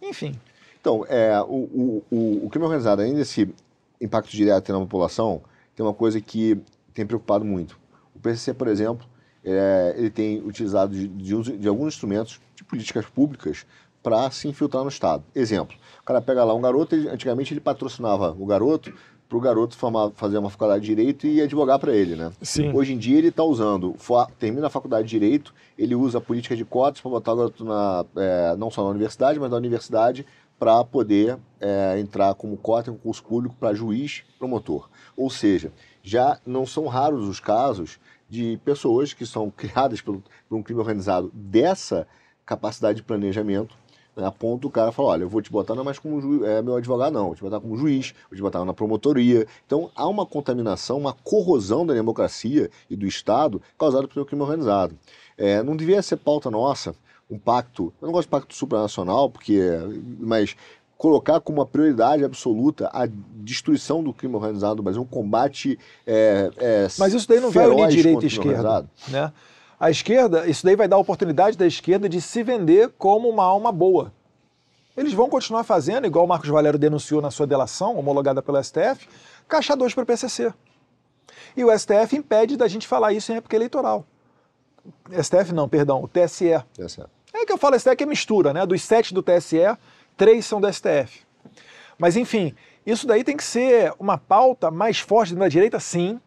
Enfim. 0.00 0.38
Então, 0.80 1.04
é, 1.08 1.40
o, 1.42 2.02
o, 2.10 2.46
o 2.46 2.48
crime 2.50 2.64
organizado, 2.64 3.02
além 3.02 3.14
desse 3.14 3.52
impacto 4.00 4.30
direto 4.30 4.72
na 4.72 4.78
população, 4.80 5.42
tem 5.74 5.84
uma 5.84 5.94
coisa 5.94 6.20
que 6.20 6.60
tem 6.94 7.06
preocupado 7.06 7.44
muito. 7.44 7.78
O 8.14 8.18
PCC, 8.18 8.54
por 8.54 8.68
exemplo, 8.68 9.06
é, 9.44 9.94
ele 9.96 10.10
tem 10.10 10.40
utilizado 10.40 10.94
de, 10.94 11.08
de, 11.08 11.58
de 11.58 11.68
alguns 11.68 11.94
instrumentos 11.94 12.40
de 12.54 12.64
políticas 12.64 13.06
públicas 13.06 13.66
para 14.02 14.30
se 14.30 14.48
infiltrar 14.48 14.82
no 14.82 14.88
Estado. 14.88 15.22
Exemplo, 15.34 15.76
o 16.00 16.04
cara 16.04 16.20
pega 16.20 16.44
lá 16.44 16.54
um 16.54 16.60
garoto, 16.60 16.94
ele, 16.94 17.08
antigamente 17.08 17.52
ele 17.52 17.60
patrocinava 17.60 18.34
o 18.38 18.46
garoto 18.46 18.92
para 19.28 19.36
o 19.36 19.40
garoto 19.40 19.76
formar, 19.76 20.10
fazer 20.14 20.38
uma 20.38 20.48
faculdade 20.48 20.80
de 20.80 20.94
Direito 20.94 21.26
e 21.26 21.42
advogar 21.42 21.78
para 21.78 21.92
ele, 21.92 22.16
né? 22.16 22.32
Sim. 22.40 22.72
Hoje 22.74 22.94
em 22.94 22.98
dia 22.98 23.18
ele 23.18 23.28
está 23.28 23.44
usando, 23.44 23.94
termina 24.38 24.68
a 24.68 24.70
faculdade 24.70 25.06
de 25.06 25.10
Direito, 25.10 25.52
ele 25.76 25.94
usa 25.94 26.16
a 26.16 26.20
política 26.20 26.56
de 26.56 26.64
cotas 26.64 27.02
para 27.02 27.10
botar 27.10 27.34
o 27.34 27.36
garoto 27.36 27.64
na, 27.64 28.06
é, 28.16 28.56
não 28.56 28.70
só 28.70 28.82
na 28.82 28.88
universidade, 28.88 29.38
mas 29.38 29.50
na 29.50 29.56
universidade 29.58 30.24
para 30.58 30.84
poder 30.84 31.38
é, 31.60 31.98
entrar 31.98 32.34
como 32.34 32.56
cota 32.56 32.90
em 32.90 32.94
concurso 32.94 33.22
público 33.22 33.54
para 33.58 33.74
juiz, 33.74 34.24
promotor. 34.38 34.88
Ou 35.16 35.30
seja, 35.30 35.72
já 36.02 36.38
não 36.44 36.66
são 36.66 36.86
raros 36.86 37.28
os 37.28 37.40
casos 37.40 37.98
de 38.28 38.58
pessoas 38.64 39.12
que 39.12 39.24
são 39.24 39.50
criadas 39.50 40.00
pelo, 40.00 40.22
por 40.48 40.56
um 40.56 40.62
crime 40.62 40.80
organizado 40.80 41.30
dessa 41.32 42.06
capacidade 42.44 42.96
de 42.96 43.02
planejamento, 43.02 43.76
né, 44.16 44.26
a 44.26 44.32
ponto 44.32 44.62
do 44.62 44.70
cara 44.70 44.90
falar, 44.90 45.10
olha, 45.10 45.22
eu 45.22 45.28
vou 45.28 45.40
te 45.40 45.50
botar 45.50 45.74
não 45.74 45.84
mais 45.84 45.98
como 45.98 46.20
ju, 46.20 46.44
é, 46.44 46.60
meu 46.60 46.76
advogado, 46.76 47.12
não, 47.12 47.26
vou 47.26 47.34
te 47.34 47.42
botar 47.42 47.60
como 47.60 47.76
juiz, 47.76 48.14
vou 48.28 48.36
te 48.36 48.42
botar 48.42 48.64
na 48.64 48.74
promotoria. 48.74 49.46
Então, 49.64 49.90
há 49.94 50.08
uma 50.08 50.26
contaminação, 50.26 50.98
uma 50.98 51.12
corrosão 51.12 51.86
da 51.86 51.94
democracia 51.94 52.70
e 52.90 52.96
do 52.96 53.06
Estado 53.06 53.62
causada 53.78 54.08
pelo 54.08 54.26
crime 54.26 54.42
organizado. 54.42 54.98
É, 55.36 55.62
não 55.62 55.76
devia 55.76 56.02
ser 56.02 56.16
pauta 56.16 56.50
nossa 56.50 56.94
um 57.30 57.38
pacto, 57.38 57.92
eu 58.00 58.06
não 58.06 58.12
gosto 58.12 58.26
de 58.26 58.30
pacto 58.30 58.54
supranacional, 58.54 59.28
porque, 59.28 59.60
mas 60.18 60.56
colocar 60.96 61.40
como 61.40 61.58
uma 61.58 61.66
prioridade 61.66 62.24
absoluta 62.24 62.90
a 62.92 63.06
destruição 63.36 64.02
do 64.02 64.12
crime 64.12 64.34
organizado 64.34 64.76
no 64.76 64.82
Brasil, 64.82 65.00
um 65.00 65.06
combate 65.06 65.78
é, 66.06 66.50
é, 66.56 66.88
Mas 66.98 67.14
isso 67.14 67.28
daí 67.28 67.40
não 67.40 67.50
vai 67.50 67.68
unir 67.68 67.88
direita 67.88 68.24
e 68.24 68.26
esquerda. 68.26 68.88
Né? 69.06 69.32
A 69.78 69.90
esquerda, 69.90 70.46
isso 70.48 70.64
daí 70.64 70.74
vai 70.74 70.88
dar 70.88 70.96
a 70.96 70.98
oportunidade 70.98 71.56
da 71.56 71.66
esquerda 71.66 72.08
de 72.08 72.20
se 72.20 72.42
vender 72.42 72.90
como 72.98 73.28
uma 73.28 73.44
alma 73.44 73.70
boa. 73.70 74.12
Eles 74.96 75.12
vão 75.12 75.28
continuar 75.28 75.62
fazendo, 75.62 76.08
igual 76.08 76.24
o 76.24 76.28
Marcos 76.28 76.48
Valério 76.48 76.76
denunciou 76.76 77.22
na 77.22 77.30
sua 77.30 77.46
delação, 77.46 77.96
homologada 77.96 78.42
pelo 78.42 78.60
STF, 78.60 79.08
caixa 79.46 79.76
2 79.76 79.94
para 79.94 80.02
o 80.02 80.06
PCC. 80.06 80.52
E 81.56 81.64
o 81.64 81.78
STF 81.78 82.16
impede 82.16 82.56
da 82.56 82.66
gente 82.66 82.88
falar 82.88 83.12
isso 83.12 83.30
em 83.30 83.36
época 83.36 83.54
eleitoral. 83.54 84.04
STF 85.22 85.52
não, 85.52 85.68
perdão, 85.68 86.02
o 86.02 86.08
TSE. 86.08 86.60
TSE. 86.74 87.02
É 87.40 87.46
que 87.46 87.52
eu 87.52 87.58
falo 87.58 87.78
STF 87.78 87.96
que 87.96 88.04
é 88.04 88.06
mistura, 88.06 88.52
né? 88.52 88.66
Dos 88.66 88.82
sete 88.82 89.14
do 89.14 89.22
TSE, 89.22 89.76
três 90.16 90.44
são 90.44 90.60
do 90.60 90.70
STF. 90.72 91.20
Mas 91.96 92.16
enfim, 92.16 92.54
isso 92.84 93.06
daí 93.06 93.22
tem 93.22 93.36
que 93.36 93.44
ser 93.44 93.92
uma 93.98 94.18
pauta 94.18 94.70
mais 94.70 94.98
forte 94.98 95.34
da 95.34 95.48
direita, 95.48 95.78
sim. 95.78 96.20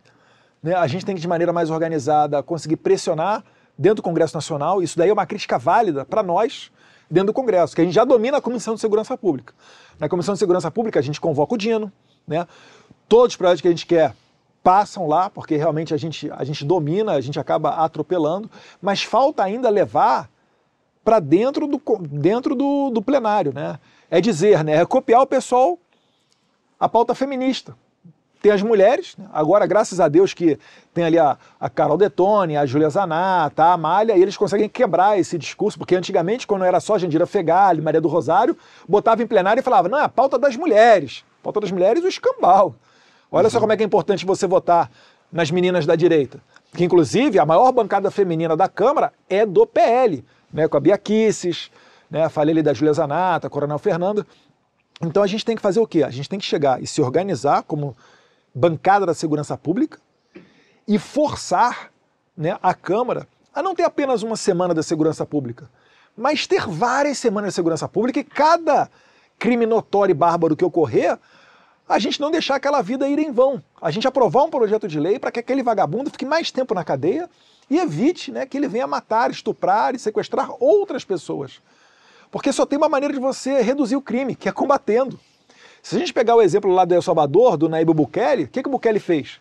Né? 0.62 0.74
A 0.74 0.88
gente 0.88 1.06
tem 1.06 1.16
que, 1.16 1.22
de 1.22 1.28
maneira 1.28 1.52
mais 1.52 1.70
organizada, 1.70 2.42
conseguir 2.42 2.78
pressionar 2.78 3.44
dentro 3.78 3.98
do 3.98 4.02
Congresso 4.04 4.36
Nacional. 4.36 4.82
Isso 4.82 4.98
daí 4.98 5.10
é 5.10 5.14
uma 5.14 5.26
crítica 5.26 5.58
válida 5.58 6.06
para 6.06 6.22
nós 6.24 6.72
dentro 7.10 7.28
do 7.28 7.34
Congresso, 7.34 7.76
que 7.76 7.82
a 7.82 7.84
gente 7.84 7.94
já 7.94 8.06
domina 8.06 8.38
a 8.38 8.42
Comissão 8.42 8.74
de 8.74 8.80
Segurança 8.80 9.18
Pública. 9.18 9.54
Na 10.00 10.08
Comissão 10.08 10.34
de 10.34 10.40
Segurança 10.40 10.72
Pública 10.72 11.00
a 11.00 11.04
gente 11.04 11.20
convoca 11.20 11.56
o 11.56 11.58
Dino, 11.58 11.92
né? 12.26 12.48
Todos 13.10 13.34
os 13.34 13.36
projetos 13.36 13.62
que 13.62 13.68
a 13.68 13.72
gente 13.72 13.86
quer 13.86 14.16
passam 14.64 15.08
lá, 15.08 15.30
porque 15.30 15.58
realmente 15.58 15.94
a 15.94 15.98
gente, 15.98 16.32
a 16.32 16.44
gente 16.46 16.64
domina, 16.64 17.12
a 17.12 17.22
gente 17.22 17.40
acaba 17.40 17.72
atropelando, 17.72 18.50
mas 18.82 19.04
falta 19.04 19.44
ainda 19.44 19.70
levar 19.70 20.30
para 21.04 21.20
dentro, 21.20 21.68
do, 21.68 21.82
dentro 22.10 22.56
do, 22.56 22.90
do 22.90 23.02
plenário. 23.02 23.54
Né? 23.54 23.80
É 24.10 24.22
dizer, 24.22 24.64
né, 24.64 24.76
é 24.76 24.86
copiar 24.86 25.22
o 25.22 25.28
pessoal 25.28 25.78
a 26.80 26.90
pauta 26.90 27.14
feminista. 27.14 27.76
Tem 28.42 28.52
as 28.52 28.64
mulheres, 28.64 29.16
né? 29.16 29.28
agora, 29.32 29.68
graças 29.68 30.00
a 30.00 30.08
Deus, 30.08 30.34
que 30.34 30.58
tem 30.96 31.04
ali 31.04 31.20
a, 31.20 31.38
a 31.60 31.70
Carol 31.70 31.96
Detone, 31.96 32.58
a 32.58 32.66
Júlia 32.66 32.90
Zanata, 32.90 33.64
a 33.64 33.74
Amália, 33.74 34.18
e 34.18 34.22
eles 34.22 34.36
conseguem 34.36 34.68
quebrar 34.68 35.20
esse 35.20 35.38
discurso, 35.38 35.78
porque 35.78 35.96
antigamente, 35.96 36.48
quando 36.48 36.66
era 36.66 36.80
só 36.80 36.98
Jandira 36.98 37.28
Fegali, 37.28 37.82
Maria 37.82 38.02
do 38.02 38.08
Rosário, 38.08 38.58
botava 38.90 39.22
em 39.22 39.28
plenário 39.28 39.62
e 39.62 39.64
falava, 39.64 39.88
não, 39.88 40.00
é 40.00 40.04
a 40.04 40.10
pauta 40.10 40.40
das 40.40 40.56
mulheres. 40.58 41.24
A 41.40 41.44
pauta 41.44 41.60
das 41.60 41.72
mulheres, 41.72 42.04
o 42.04 42.08
escambau. 42.08 42.74
Olha 43.32 43.46
uhum. 43.46 43.52
só 43.52 43.60
como 43.60 43.74
é 43.74 43.78
que 43.78 43.84
é 43.84 43.86
importante 43.86 44.26
você 44.26 44.48
votar 44.48 44.90
nas 45.32 45.52
meninas 45.52 45.86
da 45.86 45.96
direita. 45.96 46.40
Que, 46.76 46.84
inclusive, 46.84 47.38
a 47.38 47.46
maior 47.46 47.72
bancada 47.72 48.10
feminina 48.10 48.58
da 48.58 48.68
Câmara 48.68 49.14
é 49.30 49.46
do 49.46 49.68
PL 49.68 50.26
né, 50.54 50.68
com 50.68 50.78
a 50.78 50.80
Bia 50.80 50.98
Kisses, 50.98 51.72
né, 52.10 52.28
falei 52.30 52.54
ali 52.54 52.62
da 52.62 52.74
Julia 52.74 52.94
Zanata, 52.94 53.50
Coronel 53.50 53.80
Fernando. 53.80 54.26
Então 55.02 55.24
a 55.24 55.28
gente 55.28 55.46
tem 55.46 55.56
que 55.56 55.62
fazer 55.62 55.80
o 55.80 55.88
quê? 55.88 56.04
A 56.04 56.10
gente 56.10 56.30
tem 56.30 56.40
que 56.40 56.46
chegar 56.46 56.82
e 56.82 56.88
se 56.88 57.02
organizar 57.02 57.64
como 57.64 57.96
bancada 58.54 59.06
da 59.06 59.14
segurança 59.14 59.58
pública 59.58 60.00
e 60.88 61.00
forçar 61.00 61.92
né, 62.36 62.58
a 62.62 62.74
Câmara 62.74 63.28
a 63.54 63.62
não 63.62 63.76
ter 63.76 63.84
apenas 63.84 64.24
uma 64.24 64.36
semana 64.36 64.74
da 64.74 64.84
segurança 64.84 65.26
pública, 65.26 65.70
mas 66.16 66.48
ter 66.48 66.68
várias 66.68 67.18
semanas 67.18 67.50
de 67.50 67.56
segurança 67.56 67.88
pública 67.88 68.20
e 68.20 68.24
cada 68.24 68.90
crime 69.38 69.66
notório 69.66 70.12
e 70.12 70.16
bárbaro 70.16 70.56
que 70.56 70.64
ocorrer, 70.64 71.18
a 71.88 72.00
gente 72.00 72.22
não 72.22 72.32
deixar 72.32 72.56
aquela 72.56 72.82
vida 72.82 73.08
ir 73.10 73.20
em 73.20 73.32
vão. 73.32 73.62
A 73.82 73.92
gente 73.92 74.08
aprovar 74.08 74.44
um 74.44 74.50
projeto 74.50 74.88
de 74.88 75.00
lei 75.00 75.20
para 75.20 75.32
que 75.32 75.40
aquele 75.40 75.64
vagabundo 75.64 76.10
fique 76.10 76.26
mais 76.26 76.52
tempo 76.52 76.74
na 76.74 76.84
cadeia 76.84 77.30
e 77.72 77.80
evite 77.80 78.34
né, 78.34 78.46
que 78.46 78.58
ele 78.58 78.68
venha 78.68 78.86
matar, 78.86 79.32
estuprar 79.32 79.96
e 79.96 80.00
sequestrar 80.00 80.52
outras 80.60 81.06
pessoas. 81.06 81.62
Porque 82.30 82.52
só 82.52 82.66
tem 82.66 82.78
uma 82.78 82.90
maneira 82.90 83.14
de 83.14 83.20
você 83.20 83.62
reduzir 83.62 83.96
o 83.96 84.02
crime, 84.02 84.36
que 84.36 84.50
é 84.50 84.52
combatendo. 84.52 85.18
Se 85.82 85.96
a 85.96 86.00
gente 86.00 86.14
pegar 86.14 86.36
o 86.36 86.42
exemplo 86.42 86.70
lá 86.70 86.84
do 86.84 86.94
El 86.94 87.02
Salvador, 87.02 87.56
do 87.56 87.70
Naíbe 87.70 87.94
Bukele, 87.94 88.44
o 88.44 88.48
que, 88.50 88.62
que 88.62 88.68
o 88.68 88.72
Bukele 88.74 89.00
fez? 89.00 89.40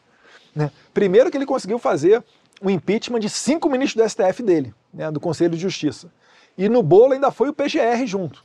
Né? 0.55 0.71
Primeiro 0.95 1.29
que 1.29 1.37
ele 1.37 1.45
conseguiu 1.45 1.77
fazer 1.77 2.23
o 2.63 2.71
impeachment 2.71 3.19
de 3.19 3.29
cinco 3.29 3.69
ministros 3.69 4.01
do 4.01 4.09
STF 4.09 4.45
dele, 4.45 4.73
né, 4.95 5.11
do 5.11 5.19
Conselho 5.19 5.51
de 5.51 5.57
Justiça. 5.57 6.09
E 6.57 6.69
no 6.69 6.85
bolo 6.85 7.15
ainda 7.15 7.33
foi 7.33 7.49
o 7.49 7.53
PGR 7.53 8.07
junto. 8.07 8.45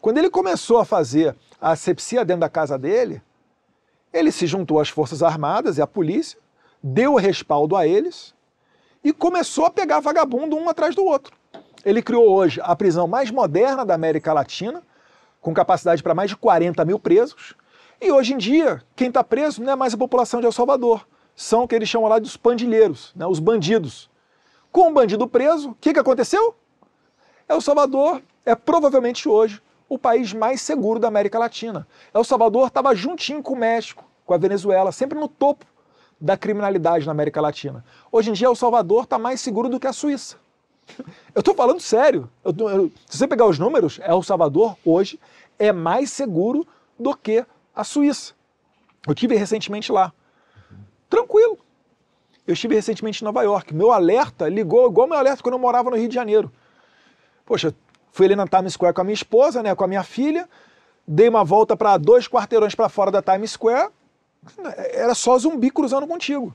Quando 0.00 0.16
ele 0.16 0.30
começou 0.30 0.78
a 0.78 0.86
fazer 0.86 1.36
a 1.60 1.72
asepsia 1.72 2.24
dentro 2.24 2.40
da 2.40 2.48
casa 2.48 2.78
dele, 2.78 3.20
ele 4.10 4.32
se 4.32 4.46
juntou 4.46 4.80
às 4.80 4.88
Forças 4.88 5.22
Armadas 5.22 5.76
e 5.76 5.82
à 5.82 5.86
polícia, 5.86 6.38
deu 6.82 7.14
respaldo 7.16 7.76
a 7.76 7.86
eles 7.86 8.34
e 9.02 9.12
começou 9.12 9.66
a 9.66 9.70
pegar 9.70 10.00
vagabundo 10.00 10.56
um 10.56 10.68
atrás 10.68 10.94
do 10.94 11.04
outro. 11.04 11.36
Ele 11.84 12.02
criou 12.02 12.28
hoje 12.28 12.60
a 12.62 12.74
prisão 12.76 13.08
mais 13.08 13.30
moderna 13.30 13.84
da 13.84 13.94
América 13.94 14.32
Latina, 14.32 14.82
com 15.40 15.52
capacidade 15.52 16.02
para 16.02 16.14
mais 16.14 16.30
de 16.30 16.36
40 16.36 16.84
mil 16.84 16.98
presos. 16.98 17.54
E 18.00 18.12
hoje 18.12 18.34
em 18.34 18.38
dia, 18.38 18.82
quem 18.94 19.08
está 19.08 19.24
preso 19.24 19.62
não 19.62 19.72
é 19.72 19.76
mais 19.76 19.94
a 19.94 19.98
população 19.98 20.40
de 20.40 20.46
El 20.46 20.52
Salvador, 20.52 21.06
são 21.34 21.64
o 21.64 21.68
que 21.68 21.74
eles 21.74 21.88
chamam 21.88 22.08
lá 22.08 22.18
dos 22.18 22.36
pandilheiros, 22.36 23.12
né, 23.16 23.26
os 23.26 23.40
bandidos. 23.40 24.08
Com 24.70 24.90
o 24.90 24.92
bandido 24.92 25.26
preso, 25.26 25.70
o 25.70 25.74
que, 25.74 25.92
que 25.92 25.98
aconteceu? 25.98 26.54
El 27.48 27.60
Salvador 27.60 28.22
é 28.46 28.54
provavelmente 28.54 29.28
hoje 29.28 29.60
o 29.88 29.98
país 29.98 30.32
mais 30.32 30.62
seguro 30.62 30.98
da 30.98 31.08
América 31.08 31.38
Latina. 31.38 31.86
El 32.14 32.24
Salvador 32.24 32.68
estava 32.68 32.94
juntinho 32.94 33.42
com 33.42 33.54
o 33.54 33.58
México, 33.58 34.04
com 34.24 34.32
a 34.32 34.38
Venezuela, 34.38 34.92
sempre 34.92 35.18
no 35.18 35.28
topo 35.28 35.66
da 36.22 36.36
criminalidade 36.36 37.04
na 37.04 37.10
América 37.10 37.40
Latina. 37.40 37.84
Hoje 38.10 38.30
em 38.30 38.32
dia, 38.32 38.46
El 38.46 38.54
Salvador 38.54 39.02
está 39.02 39.18
mais 39.18 39.40
seguro 39.40 39.68
do 39.68 39.80
que 39.80 39.88
a 39.88 39.92
Suíça. 39.92 40.36
Eu 41.34 41.40
estou 41.40 41.52
falando 41.52 41.80
sério. 41.80 42.30
Eu, 42.44 42.54
eu, 42.68 42.92
se 43.08 43.18
você 43.18 43.26
pegar 43.26 43.46
os 43.46 43.58
números, 43.58 43.98
El 44.02 44.22
Salvador 44.22 44.76
hoje 44.84 45.18
é 45.58 45.72
mais 45.72 46.10
seguro 46.12 46.64
do 46.98 47.16
que 47.16 47.44
a 47.74 47.82
Suíça. 47.82 48.34
Eu 49.06 49.14
tive 49.14 49.34
recentemente 49.34 49.90
lá. 49.90 50.12
Tranquilo. 51.10 51.58
Eu 52.46 52.54
estive 52.54 52.76
recentemente 52.76 53.22
em 53.22 53.24
Nova 53.24 53.42
York. 53.42 53.74
Meu 53.74 53.90
alerta 53.90 54.48
ligou 54.48 54.88
igual 54.88 55.08
meu 55.08 55.18
alerta 55.18 55.42
quando 55.42 55.54
eu 55.54 55.58
morava 55.58 55.90
no 55.90 55.96
Rio 55.96 56.08
de 56.08 56.14
Janeiro. 56.14 56.52
Poxa, 57.44 57.74
fui 58.12 58.26
ali 58.26 58.36
na 58.36 58.46
Times 58.46 58.74
Square 58.74 58.94
com 58.94 59.00
a 59.00 59.04
minha 59.04 59.14
esposa, 59.14 59.60
né, 59.62 59.74
com 59.74 59.82
a 59.82 59.88
minha 59.88 60.04
filha, 60.04 60.48
dei 61.06 61.28
uma 61.28 61.42
volta 61.42 61.76
para 61.76 61.96
dois 61.96 62.28
quarteirões 62.28 62.74
para 62.74 62.88
fora 62.88 63.10
da 63.10 63.20
Times 63.22 63.52
Square, 63.52 63.90
era 64.92 65.14
só 65.14 65.38
zumbi 65.38 65.70
cruzando 65.70 66.06
contigo. 66.06 66.54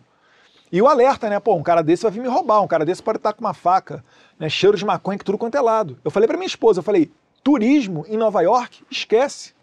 E 0.71 0.81
o 0.81 0.87
alerta, 0.87 1.29
né? 1.29 1.39
Pô, 1.39 1.55
um 1.55 1.63
cara 1.63 1.81
desse 1.81 2.03
vai 2.03 2.11
vir 2.11 2.21
me 2.21 2.27
roubar, 2.27 2.61
um 2.61 2.67
cara 2.67 2.85
desse 2.85 3.01
pode 3.01 3.17
estar 3.17 3.33
com 3.33 3.41
uma 3.41 3.53
faca, 3.53 4.03
né? 4.37 4.49
Cheiro 4.49 4.77
de 4.77 4.85
maconha 4.85 5.17
que 5.17 5.23
tudo 5.23 5.37
quanto 5.37 5.55
é 5.55 5.61
lado. 5.61 5.97
Eu 6.03 6.11
falei 6.11 6.27
para 6.27 6.37
minha 6.37 6.47
esposa, 6.47 6.79
eu 6.79 6.83
falei, 6.83 7.09
turismo 7.43 8.05
em 8.09 8.17
Nova 8.17 8.41
York, 8.41 8.83
esquece. 8.91 9.53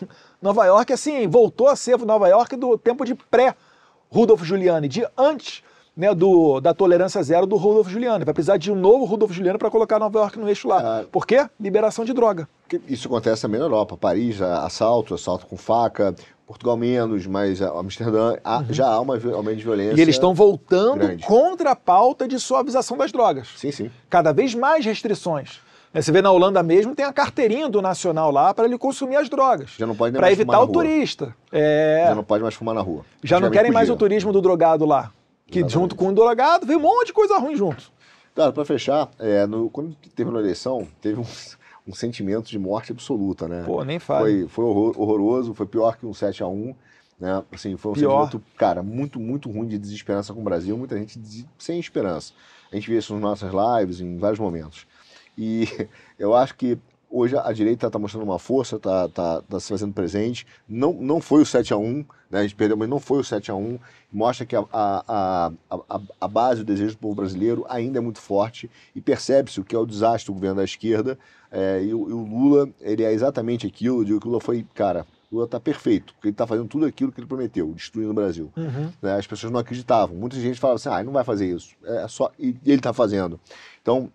Nova 0.40 0.64
York, 0.66 0.92
assim, 0.92 1.26
voltou 1.26 1.68
a 1.68 1.76
ser 1.76 1.98
Nova 1.98 2.28
York 2.28 2.54
do 2.56 2.78
tempo 2.78 3.04
de 3.04 3.14
pré-Rudolf 3.14 4.42
Giuliani, 4.44 4.88
de 4.88 5.06
antes 5.16 5.62
né, 5.96 6.14
do, 6.14 6.60
da 6.60 6.74
tolerância 6.74 7.22
zero 7.22 7.46
do 7.46 7.56
Rudolf 7.56 7.88
Giuliani. 7.88 8.24
Vai 8.24 8.34
precisar 8.34 8.56
de 8.56 8.70
um 8.70 8.74
novo 8.74 9.04
Rudolf 9.04 9.32
Giuliani 9.32 9.58
para 9.58 9.70
colocar 9.70 9.98
Nova 9.98 10.18
York 10.18 10.38
no 10.38 10.48
eixo 10.48 10.68
lá. 10.68 11.00
Ah, 11.00 11.04
Por 11.10 11.26
quê? 11.26 11.48
Liberação 11.58 12.04
de 12.04 12.12
droga. 12.12 12.48
Isso 12.88 13.08
acontece 13.08 13.42
também 13.42 13.58
na 13.58 13.66
Europa. 13.66 13.96
Paris, 13.96 14.40
assalto, 14.40 15.14
assalto 15.14 15.46
com 15.46 15.56
faca. 15.56 16.14
Portugal 16.46 16.76
menos, 16.76 17.26
mas 17.26 17.62
Amsterdã 17.62 18.32
uhum. 18.32 18.66
já 18.70 18.86
há 18.86 19.00
uma 19.00 19.14
aumento 19.34 19.56
de 19.56 19.64
violência. 19.64 19.96
E 19.98 20.00
eles 20.00 20.14
estão 20.16 20.34
voltando 20.34 20.98
grande. 20.98 21.24
contra 21.24 21.70
a 21.70 21.76
pauta 21.76 22.28
de 22.28 22.38
suavização 22.38 22.96
das 22.96 23.10
drogas. 23.10 23.48
Sim, 23.56 23.70
sim. 23.70 23.90
Cada 24.10 24.32
vez 24.32 24.54
mais 24.54 24.84
restrições. 24.84 25.60
Você 25.94 26.10
vê 26.10 26.20
na 26.20 26.30
Holanda 26.32 26.60
mesmo, 26.60 26.92
tem 26.94 27.04
a 27.04 27.12
carteirinha 27.12 27.68
do 27.68 27.80
nacional 27.80 28.30
lá 28.32 28.52
para 28.52 28.64
ele 28.64 28.76
consumir 28.76 29.14
as 29.16 29.28
drogas. 29.28 29.70
Já 29.78 29.86
não 29.86 29.94
pode 29.94 30.12
nem 30.12 30.18
Para 30.18 30.26
mais 30.26 30.38
evitar 30.38 30.52
fumar 30.54 30.62
o 30.62 30.66
na 30.66 30.72
rua. 30.72 30.82
turista. 30.84 31.36
É, 31.52 32.04
Já 32.08 32.14
não 32.16 32.24
pode 32.24 32.42
mais 32.42 32.54
fumar 32.56 32.74
na 32.74 32.80
rua. 32.80 33.04
já 33.22 33.38
não 33.38 33.48
querem 33.50 33.70
mais 33.70 33.88
o 33.88 33.96
turismo 33.96 34.32
do 34.32 34.42
drogado 34.42 34.84
lá. 34.84 35.12
Que 35.46 35.60
Exatamente. 35.60 35.72
junto 35.72 35.94
com 35.94 36.08
o 36.08 36.12
drogado 36.12 36.66
vem 36.66 36.76
um 36.76 36.80
monte 36.80 37.06
de 37.08 37.12
coisa 37.12 37.38
ruim 37.38 37.54
junto. 37.54 37.92
Cara, 38.34 38.50
para 38.50 38.64
fechar, 38.64 39.08
é, 39.20 39.46
no- 39.46 39.70
quando 39.70 39.94
terminou 40.16 40.40
a 40.40 40.42
eleição, 40.42 40.88
teve 41.00 41.20
um, 41.20 41.24
um 41.86 41.94
sentimento 41.94 42.48
de 42.48 42.58
morte 42.58 42.92
absoluta, 42.92 43.46
né? 43.46 43.62
Pô, 43.64 43.84
nem 43.84 43.98
fala. 43.98 44.22
Foi, 44.22 44.48
foi 44.48 44.64
horror- 44.64 44.98
horroroso, 45.00 45.54
foi 45.54 45.66
pior 45.66 45.96
que 45.96 46.06
um 46.06 46.12
7x1. 46.12 46.74
Né? 47.18 47.42
Assim, 47.52 47.76
foi 47.76 47.92
um 47.92 47.94
Pior. 47.94 48.24
sentimento, 48.24 48.44
cara, 48.56 48.82
muito, 48.82 49.20
muito 49.20 49.48
ruim 49.50 49.68
de 49.68 49.78
desesperança 49.78 50.34
com 50.34 50.40
o 50.40 50.44
Brasil, 50.44 50.76
muita 50.76 50.98
gente 50.98 51.46
sem 51.56 51.78
esperança. 51.78 52.32
A 52.72 52.74
gente 52.74 52.90
vê 52.90 52.98
isso 52.98 53.12
nas 53.14 53.22
nossas 53.22 53.52
lives, 53.52 54.00
em 54.00 54.16
vários 54.18 54.40
momentos. 54.40 54.86
E 55.38 55.68
eu 56.18 56.34
acho 56.34 56.56
que 56.56 56.76
hoje 57.08 57.36
a 57.36 57.52
direita 57.52 57.86
está 57.86 57.98
mostrando 57.98 58.24
uma 58.24 58.38
força, 58.38 58.76
está 58.76 59.08
tá, 59.08 59.42
tá 59.42 59.60
se 59.60 59.68
fazendo 59.68 59.92
presente. 59.92 60.44
Não, 60.68 60.92
não 60.92 61.20
foi 61.20 61.42
o 61.42 61.44
7x1, 61.44 62.04
né? 62.34 62.40
a 62.40 62.42
gente 62.42 62.54
perdeu, 62.54 62.76
mas 62.76 62.88
não 62.88 62.98
foi 62.98 63.18
o 63.18 63.22
7x1. 63.22 63.78
Mostra 64.12 64.44
que 64.44 64.56
a, 64.56 64.64
a, 64.72 65.04
a, 65.08 65.52
a, 65.70 66.00
a 66.20 66.28
base, 66.28 66.62
o 66.62 66.64
desejo 66.64 66.94
do 66.94 66.98
povo 66.98 67.14
brasileiro 67.14 67.64
ainda 67.68 67.98
é 67.98 68.00
muito 68.00 68.20
forte 68.20 68.70
e 68.94 69.00
percebe-se 69.00 69.60
o 69.60 69.64
que 69.64 69.74
é 69.74 69.78
o 69.78 69.86
desastre 69.86 70.26
do 70.26 70.34
governo 70.34 70.56
da 70.56 70.64
esquerda. 70.64 71.18
é, 71.50 71.82
e, 71.82 71.94
o, 71.94 72.08
e 72.10 72.12
o 72.12 72.24
Lula, 72.24 72.68
ele 72.80 73.02
é 73.04 73.12
exatamente 73.12 73.66
aquilo. 73.66 74.00
Eu 74.00 74.04
digo 74.04 74.20
que 74.20 74.26
o 74.26 74.30
Lula 74.30 74.40
foi, 74.40 74.66
cara, 74.74 75.06
o 75.30 75.36
Lula 75.36 75.46
está 75.46 75.58
perfeito, 75.60 76.12
porque 76.14 76.28
ele 76.28 76.34
está 76.34 76.46
fazendo 76.46 76.68
tudo 76.68 76.84
aquilo 76.86 77.10
que 77.12 77.20
ele 77.20 77.26
prometeu, 77.28 77.72
destruindo 77.72 78.10
o 78.10 78.14
Brasil. 78.14 78.50
né? 79.00 79.16
As 79.16 79.26
pessoas 79.26 79.52
não 79.52 79.60
acreditavam. 79.60 80.16
Muita 80.16 80.36
gente 80.36 80.58
falava 80.60 80.76
assim, 80.76 80.88
ah, 80.88 80.96
ele 80.96 81.06
não 81.06 81.12
vai 81.12 81.24
fazer 81.24 81.46
isso. 81.54 81.74
É 81.84 82.06
só... 82.08 82.30
E 82.38 82.56
ele 82.64 82.76
está 82.76 82.92
fazendo. 82.92 83.38
Então, 83.80 84.10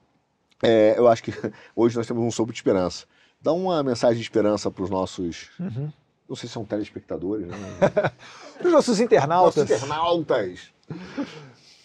é, 0.61 0.95
eu 0.97 1.07
acho 1.07 1.23
que 1.23 1.31
hoje 1.75 1.95
nós 1.95 2.05
temos 2.05 2.23
um 2.23 2.31
sopro 2.31 2.51
de 2.53 2.59
esperança. 2.59 3.05
Dá 3.41 3.53
uma 3.53 3.81
mensagem 3.81 4.17
de 4.17 4.21
esperança 4.23 4.69
para 4.69 4.83
os 4.83 4.89
nossos, 4.89 5.49
Uhum. 5.59 5.89
Não 6.29 6.35
sei 6.35 6.47
se 6.47 6.53
são 6.53 6.63
telespectadores, 6.63 7.47
né? 7.47 7.57
Os 8.63 8.71
nossos 8.71 8.99
internautas. 8.99 9.67
nossos 9.67 9.77
internautas. 9.77 10.69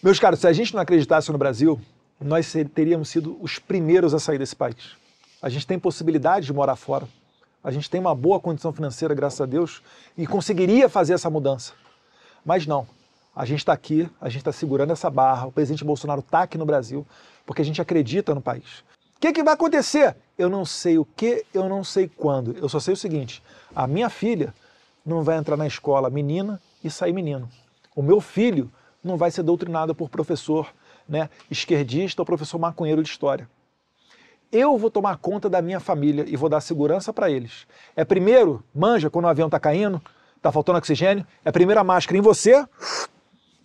Meus 0.03 0.19
caros, 0.19 0.41
se 0.41 0.47
a 0.47 0.53
gente 0.53 0.75
não 0.75 0.83
acreditasse 0.83 1.33
no 1.33 1.39
Brasil, 1.39 1.81
nós 2.21 2.53
teríamos 2.75 3.09
sido 3.09 3.39
os 3.41 3.59
primeiros 3.59 4.13
a 4.13 4.19
sair 4.19 4.39
desse 4.39 4.55
país. 4.55 4.97
A 5.41 5.49
gente 5.49 5.67
tem 5.67 5.79
possibilidade 5.79 6.47
de 6.47 6.53
morar 6.53 6.77
fora. 6.77 7.09
A 7.63 7.71
gente 7.71 7.89
tem 7.89 8.01
uma 8.01 8.15
boa 8.15 8.39
condição 8.39 8.71
financeira, 8.71 9.15
graças 9.15 9.41
a 9.41 9.47
Deus, 9.47 9.83
e 10.17 10.27
conseguiria 10.27 10.89
fazer 10.89 11.15
essa 11.15 11.31
mudança. 11.31 11.73
Mas 12.45 12.67
não. 12.67 12.87
A 13.35 13.47
gente 13.47 13.61
está 13.61 13.73
aqui, 13.73 14.09
a 14.21 14.29
gente 14.29 14.43
está 14.43 14.53
segurando 14.53 14.93
essa 14.93 15.09
barra. 15.09 15.47
O 15.47 15.53
presidente 15.53 15.83
Bolsonaro 15.83 16.21
está 16.21 16.43
aqui 16.43 16.59
no 16.59 16.67
Brasil 16.67 17.07
porque 17.47 17.63
a 17.63 17.65
gente 17.65 17.81
acredita 17.81 18.35
no 18.35 18.43
país. 18.43 18.85
Que, 19.25 19.33
que 19.33 19.43
vai 19.43 19.55
acontecer? 19.55 20.15
Eu 20.37 20.51
não 20.51 20.67
sei 20.67 20.99
o 20.99 21.05
que, 21.07 21.47
eu 21.55 21.67
não 21.67 21.83
sei 21.83 22.07
quando. 22.15 22.55
Eu 22.59 22.69
só 22.69 22.79
sei 22.79 22.93
o 22.93 22.97
seguinte: 22.97 23.43
a 23.75 23.87
minha 23.87 24.11
filha 24.11 24.53
não 25.03 25.23
vai 25.23 25.39
entrar 25.39 25.57
na 25.57 25.67
escola 25.67 26.11
menina 26.11 26.61
e 26.85 26.91
sair 26.91 27.15
menino. 27.15 27.49
O 27.97 28.03
meu 28.03 28.21
filho 28.21 28.71
não 29.03 29.17
vai 29.17 29.31
ser 29.31 29.43
doutrinado 29.43 29.95
por 29.95 30.11
professor 30.11 30.71
né, 31.09 31.31
esquerdista 31.51 32.21
ou 32.21 32.27
professor 32.27 32.59
maconheiro 32.59 33.03
de 33.03 33.09
história. 33.09 33.49
Eu 34.53 34.77
vou 34.77 34.91
tomar 34.91 35.17
conta 35.17 35.49
da 35.49 35.63
minha 35.63 35.81
família 35.81 36.27
e 36.29 36.37
vou 36.37 36.51
dar 36.51 36.61
segurança 36.61 37.11
para 37.11 37.31
eles. 37.31 37.67
É 37.97 38.05
primeiro, 38.05 38.63
manja, 38.75 39.09
quando 39.09 39.25
o 39.25 39.29
avião 39.29 39.49
está 39.49 39.59
caindo, 39.59 40.03
está 40.37 40.53
faltando 40.53 40.77
oxigênio, 40.77 41.27
é 41.43 41.51
primeiro 41.51 41.81
a 41.81 41.85
máscara 41.85 42.19
em 42.19 42.21
você 42.21 42.63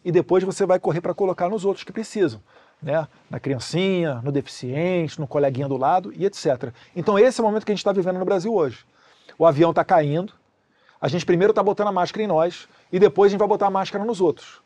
e 0.05 0.09
depois 0.09 0.41
você 0.41 0.65
vai 0.65 0.79
correr 0.79 1.01
para 1.01 1.13
colocar 1.13 1.49
nos 1.49 1.65
outros 1.65 1.83
que 1.83 1.91
precisam. 1.91 2.41
Né? 2.81 3.07
Na 3.29 3.39
criancinha, 3.39 4.21
no 4.23 4.31
deficiente, 4.31 5.19
no 5.19 5.27
coleguinha 5.27 5.67
do 5.67 5.77
lado 5.77 6.13
e 6.15 6.25
etc. 6.25 6.73
Então 6.95 7.19
esse 7.19 7.39
é 7.39 7.43
o 7.43 7.47
momento 7.47 7.65
que 7.65 7.71
a 7.71 7.75
gente 7.75 7.81
está 7.81 7.91
vivendo 7.91 8.19
no 8.19 8.25
Brasil 8.25 8.53
hoje. 8.53 8.85
O 9.37 9.45
avião 9.45 9.71
está 9.71 9.83
caindo, 9.83 10.33
a 11.01 11.07
gente 11.07 11.25
primeiro 11.25 11.51
está 11.51 11.63
botando 11.63 11.87
a 11.87 11.91
máscara 11.91 12.23
em 12.23 12.27
nós 12.27 12.67
e 12.91 12.99
depois 12.99 13.29
a 13.29 13.31
gente 13.31 13.39
vai 13.39 13.47
botar 13.47 13.67
a 13.67 13.71
máscara 13.71 14.03
nos 14.03 14.19
outros. 14.19 14.61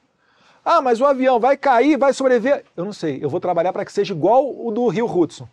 Ah, 0.65 0.81
mas 0.81 1.01
o 1.01 1.05
avião 1.05 1.39
vai 1.39 1.57
cair, 1.57 1.97
vai 1.97 2.13
sobreviver. 2.13 2.63
Eu 2.75 2.85
não 2.85 2.93
sei, 2.93 3.19
eu 3.21 3.29
vou 3.29 3.39
trabalhar 3.39 3.73
para 3.73 3.83
que 3.83 3.91
seja 3.91 4.13
igual 4.13 4.43
o 4.65 4.71
do 4.71 4.87
Rio 4.87 5.05
Hudson, 5.05 5.47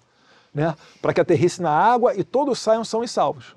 né? 0.54 0.74
para 1.02 1.12
que 1.12 1.20
aterrisse 1.20 1.60
na 1.60 1.70
água 1.70 2.14
e 2.14 2.22
todos 2.22 2.58
saiam 2.58 2.84
são 2.84 3.02
e 3.02 3.08
salvos. 3.08 3.56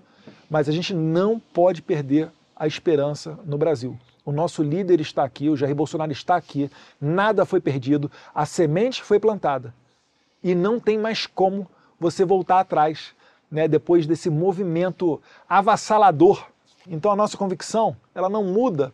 Mas 0.50 0.68
a 0.68 0.72
gente 0.72 0.94
não 0.94 1.40
pode 1.40 1.82
perder 1.82 2.32
a 2.56 2.66
esperança 2.66 3.38
no 3.46 3.58
Brasil. 3.58 3.98
O 4.26 4.32
nosso 4.32 4.64
líder 4.64 5.02
está 5.02 5.24
aqui, 5.24 5.50
o 5.50 5.58
Jair 5.58 5.76
Bolsonaro 5.76 6.12
está 6.12 6.36
aqui, 6.36 6.72
nada 7.00 7.46
foi 7.46 7.60
perdido, 7.60 8.10
a 8.34 8.46
semente 8.46 9.04
foi 9.04 9.20
plantada. 9.20 9.74
E 10.42 10.56
não 10.56 10.80
tem 10.80 10.98
mais 10.98 11.26
como 11.26 11.68
você 12.00 12.24
voltar 12.24 12.60
atrás, 12.60 13.14
né, 13.52 13.68
depois 13.68 14.08
desse 14.08 14.30
movimento 14.30 15.22
avassalador. 15.48 16.46
Então 16.88 17.12
a 17.12 17.16
nossa 17.16 17.38
convicção, 17.38 17.96
ela 18.16 18.30
não 18.30 18.44
muda 18.44 18.94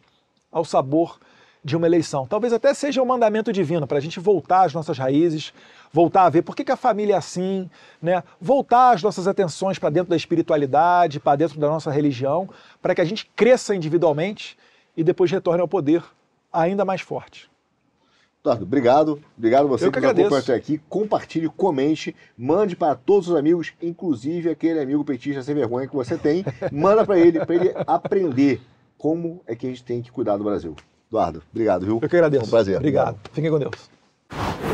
ao 0.51 0.65
sabor 0.65 1.19
de 1.63 1.75
uma 1.75 1.85
eleição. 1.85 2.25
Talvez 2.25 2.53
até 2.53 2.73
seja 2.73 3.01
um 3.01 3.05
mandamento 3.05 3.51
divino 3.51 3.85
para 3.85 3.97
a 3.97 4.01
gente 4.01 4.19
voltar 4.19 4.65
às 4.65 4.73
nossas 4.73 4.97
raízes, 4.97 5.53
voltar 5.91 6.23
a 6.23 6.29
ver 6.29 6.41
por 6.41 6.55
que, 6.55 6.63
que 6.63 6.71
a 6.71 6.77
família 6.77 7.13
é 7.13 7.17
assim, 7.17 7.69
né? 8.01 8.23
voltar 8.39 8.95
as 8.95 9.03
nossas 9.03 9.27
atenções 9.27 9.77
para 9.77 9.89
dentro 9.89 10.09
da 10.09 10.15
espiritualidade, 10.15 11.19
para 11.19 11.35
dentro 11.35 11.59
da 11.59 11.67
nossa 11.67 11.91
religião, 11.91 12.49
para 12.81 12.95
que 12.95 13.01
a 13.01 13.05
gente 13.05 13.29
cresça 13.35 13.75
individualmente 13.75 14.57
e 14.99 15.03
depois 15.03 15.31
retorne 15.31 15.61
ao 15.61 15.67
poder 15.67 16.03
ainda 16.51 16.83
mais 16.83 16.99
forte. 16.99 17.49
Eduardo, 18.41 18.63
obrigado. 18.63 19.21
Obrigado 19.37 19.67
você 19.69 19.85
Eu 19.85 19.93
que 19.93 19.99
nos 20.01 20.09
acompanhou 20.09 20.37
até 20.37 20.53
aqui. 20.53 20.77
Compartilhe, 20.89 21.47
comente, 21.47 22.13
mande 22.37 22.75
para 22.75 22.95
todos 22.95 23.29
os 23.29 23.35
amigos, 23.35 23.71
inclusive 23.81 24.49
aquele 24.49 24.77
amigo 24.77 25.05
petista 25.05 25.41
sem 25.41 25.55
vergonha 25.55 25.87
que 25.87 25.95
você 25.95 26.17
tem. 26.17 26.43
Manda 26.69 27.05
para 27.05 27.17
ele, 27.17 27.45
para 27.45 27.55
ele 27.55 27.73
aprender 27.87 28.59
como 28.97 29.41
é 29.47 29.55
que 29.55 29.65
a 29.65 29.69
gente 29.69 29.85
tem 29.85 30.01
que 30.01 30.11
cuidar 30.11 30.35
do 30.35 30.43
Brasil. 30.43 30.75
Eduardo, 31.09 31.41
obrigado, 31.49 31.85
viu? 31.85 31.99
Eu 32.01 32.09
que 32.09 32.15
agradeço. 32.17 32.41
Foi 32.41 32.47
um 32.47 32.51
prazer. 32.51 32.75
Obrigado. 32.75 33.17
Fiquem 33.31 33.49
com 33.49 33.57
Deus. 33.57 34.68